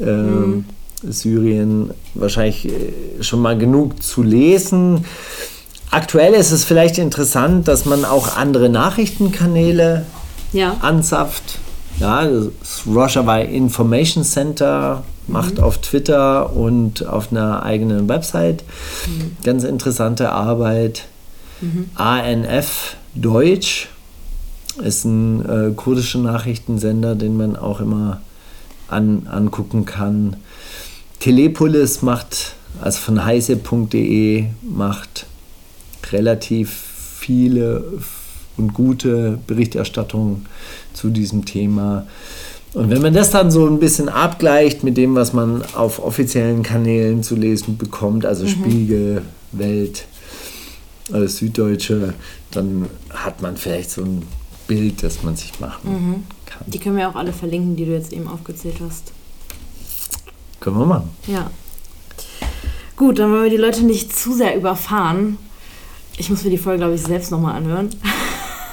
ähm, 0.00 0.66
Syrien 1.02 1.90
wahrscheinlich 2.14 2.68
äh, 2.68 3.22
schon 3.22 3.40
mal 3.40 3.58
genug 3.58 4.02
zu 4.02 4.22
lesen. 4.22 5.04
Aktuell 5.90 6.34
ist 6.34 6.50
es 6.50 6.64
vielleicht 6.64 6.98
interessant, 6.98 7.68
dass 7.68 7.84
man 7.84 8.04
auch 8.04 8.36
andere 8.36 8.68
Nachrichtenkanäle 8.68 10.04
Ja. 10.52 10.76
anzapft. 10.80 11.58
Ja, 12.00 12.24
das 12.26 12.82
Rojava 12.86 13.38
Information 13.38 14.24
Center 14.24 15.04
macht 15.26 15.60
auf 15.60 15.78
Twitter 15.78 16.54
und 16.54 17.06
auf 17.06 17.30
einer 17.30 17.62
eigenen 17.62 18.08
Website 18.08 18.64
ganz 19.42 19.64
interessante 19.64 20.30
Arbeit. 20.30 21.06
ANF 21.94 22.96
Deutsch 23.14 23.88
ist 24.82 25.04
ein 25.04 25.44
äh, 25.48 25.72
kurdischer 25.74 26.18
Nachrichtensender, 26.18 27.14
den 27.14 27.36
man 27.36 27.56
auch 27.56 27.80
immer 27.80 28.20
an, 28.88 29.26
angucken 29.28 29.84
kann. 29.84 30.36
Telepolis 31.20 32.02
macht, 32.02 32.54
also 32.80 32.98
von 32.98 33.24
heise.de, 33.24 34.46
macht 34.62 35.26
relativ 36.12 36.70
viele 37.18 37.84
und 38.56 38.74
gute 38.74 39.38
Berichterstattung 39.46 40.46
zu 40.92 41.10
diesem 41.10 41.44
Thema. 41.44 42.06
Und 42.74 42.90
wenn 42.90 43.00
man 43.00 43.14
das 43.14 43.30
dann 43.30 43.52
so 43.52 43.66
ein 43.66 43.78
bisschen 43.78 44.08
abgleicht 44.08 44.82
mit 44.82 44.96
dem, 44.96 45.14
was 45.14 45.32
man 45.32 45.62
auf 45.74 46.04
offiziellen 46.04 46.64
Kanälen 46.64 47.22
zu 47.22 47.36
lesen 47.36 47.78
bekommt, 47.78 48.26
also 48.26 48.48
Spiegel, 48.48 49.22
Welt, 49.52 50.06
äh, 51.12 51.28
Süddeutsche, 51.28 52.14
dann 52.50 52.86
hat 53.10 53.42
man 53.42 53.56
vielleicht 53.56 53.90
so 53.90 54.02
ein 54.02 54.22
Bild, 54.66 55.04
das 55.04 55.22
man 55.22 55.36
sich 55.36 55.60
machen 55.60 56.24
kann. 56.46 56.64
Die 56.66 56.80
können 56.80 56.96
wir 56.96 57.08
auch 57.08 57.14
alle 57.14 57.32
verlinken, 57.32 57.76
die 57.76 57.84
du 57.84 57.92
jetzt 57.92 58.12
eben 58.12 58.26
aufgezählt 58.26 58.76
hast. 58.84 59.12
Können 60.58 60.78
wir 60.78 60.86
machen. 60.86 61.10
Ja. 61.28 61.50
Gut, 62.96 63.20
dann 63.20 63.30
wollen 63.30 63.44
wir 63.44 63.50
die 63.50 63.56
Leute 63.56 63.84
nicht 63.84 64.16
zu 64.16 64.32
sehr 64.34 64.56
überfahren. 64.56 65.36
Ich 66.16 66.28
muss 66.28 66.42
mir 66.42 66.50
die 66.50 66.58
Folge, 66.58 66.78
glaube 66.78 66.94
ich, 66.94 67.02
selbst 67.02 67.30
nochmal 67.30 67.54
anhören. 67.56 67.90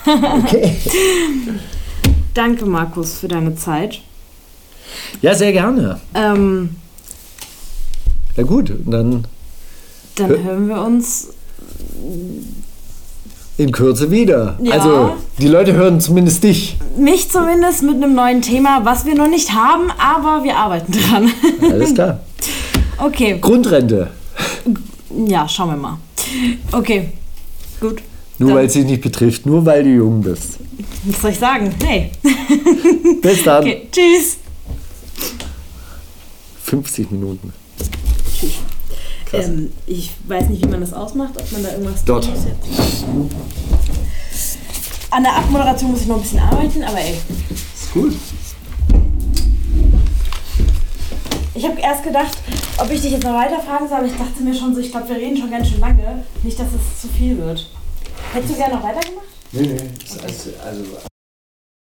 Okay. 0.06 0.76
Danke, 2.34 2.66
Markus, 2.66 3.20
für 3.20 3.28
deine 3.28 3.56
Zeit. 3.56 4.02
Ja, 5.22 5.34
sehr 5.36 5.52
gerne. 5.52 6.00
Ähm, 6.14 6.76
Ja 8.36 8.44
gut, 8.44 8.72
dann 8.86 9.26
dann 10.16 10.32
Hö- 10.32 10.44
hören 10.44 10.68
wir 10.68 10.82
uns 10.82 11.30
in 13.58 13.72
Kürze 13.72 14.10
wieder. 14.12 14.58
Ja. 14.62 14.74
Also, 14.74 15.16
die 15.38 15.48
Leute 15.48 15.74
hören 15.74 16.00
zumindest 16.02 16.44
dich. 16.44 16.78
Mich 16.98 17.30
zumindest 17.30 17.84
mit 17.84 17.96
einem 17.96 18.16
neuen 18.16 18.42
Thema, 18.42 18.84
was 18.84 19.06
wir 19.06 19.16
noch 19.16 19.30
nicht 19.30 19.54
haben, 19.54 19.92
aber 19.98 20.44
wir 20.44 20.58
arbeiten 20.58 20.92
dran. 20.92 21.32
Alles 21.62 21.94
klar. 21.94 22.20
Okay, 22.98 23.38
Grundrente. 23.40 24.10
ja, 25.28 25.48
schauen 25.48 25.70
wir 25.72 25.78
mal. 25.78 25.98
Okay, 26.72 27.10
gut. 27.80 28.02
Nur 28.40 28.56
weil 28.56 28.66
es 28.66 28.74
dich 28.74 28.86
nicht 28.86 29.02
betrifft, 29.02 29.46
nur 29.46 29.66
weil 29.66 29.84
du 29.84 29.90
jung 29.90 30.22
bist. 30.22 30.58
Was 31.06 31.22
soll 31.22 31.32
ich 31.32 31.40
sagen? 31.40 31.74
Hey. 31.84 32.12
Bis 33.22 33.44
dann. 33.44 33.64
Okay, 33.64 33.88
tschüss. 33.92 34.38
50 36.64 37.12
Minuten. 37.12 37.54
Krass. 39.26 39.46
Ähm, 39.48 39.72
ich 39.88 40.12
weiß 40.28 40.50
nicht, 40.50 40.64
wie 40.64 40.70
man 40.70 40.82
das 40.82 40.94
ausmacht, 40.94 41.34
ob 41.38 41.52
man 41.52 41.64
da 41.64 41.72
irgendwas 41.72 42.04
Dort. 42.06 42.26
jetzt. 42.26 42.48
An 45.10 45.24
der 45.24 45.36
Abmoderation 45.36 45.92
muss 45.92 46.02
ich 46.02 46.08
noch 46.08 46.18
ein 46.18 46.22
bisschen 46.22 46.40
arbeiten, 46.40 46.84
aber 46.84 47.00
ey. 47.00 47.16
Ist 47.74 47.94
gut. 47.94 48.14
Ich 51.54 51.66
habe 51.66 51.80
erst 51.80 52.04
gedacht, 52.04 52.38
ob 52.78 52.90
ich 52.90 53.02
dich 53.02 53.12
jetzt 53.12 53.24
noch 53.24 53.34
weiter 53.34 53.60
fragen 53.60 53.88
soll, 53.88 53.98
aber 53.98 54.08
ich 54.08 54.16
dachte 54.18 54.42
mir 54.42 54.54
schon 54.56 54.74
so, 54.74 54.80
ich 54.80 54.92
glaube, 54.92 55.10
wir 55.10 55.18
reden 55.18 55.38
schon 55.38 55.52
ganz 55.52 55.68
schön 55.70 55.80
lange. 55.80 56.24
Nicht, 56.44 56.58
dass 56.60 56.68
es 56.68 57.02
zu 57.02 57.08
viel 57.10 57.38
wird. 57.38 57.70
Hättest 58.34 58.54
du 58.54 58.58
gerne 58.58 58.76
noch 58.76 58.84
weitergemacht? 58.84 59.28
Nee, 59.52 59.68
nee. 59.68 59.90
Also, 60.64 61.11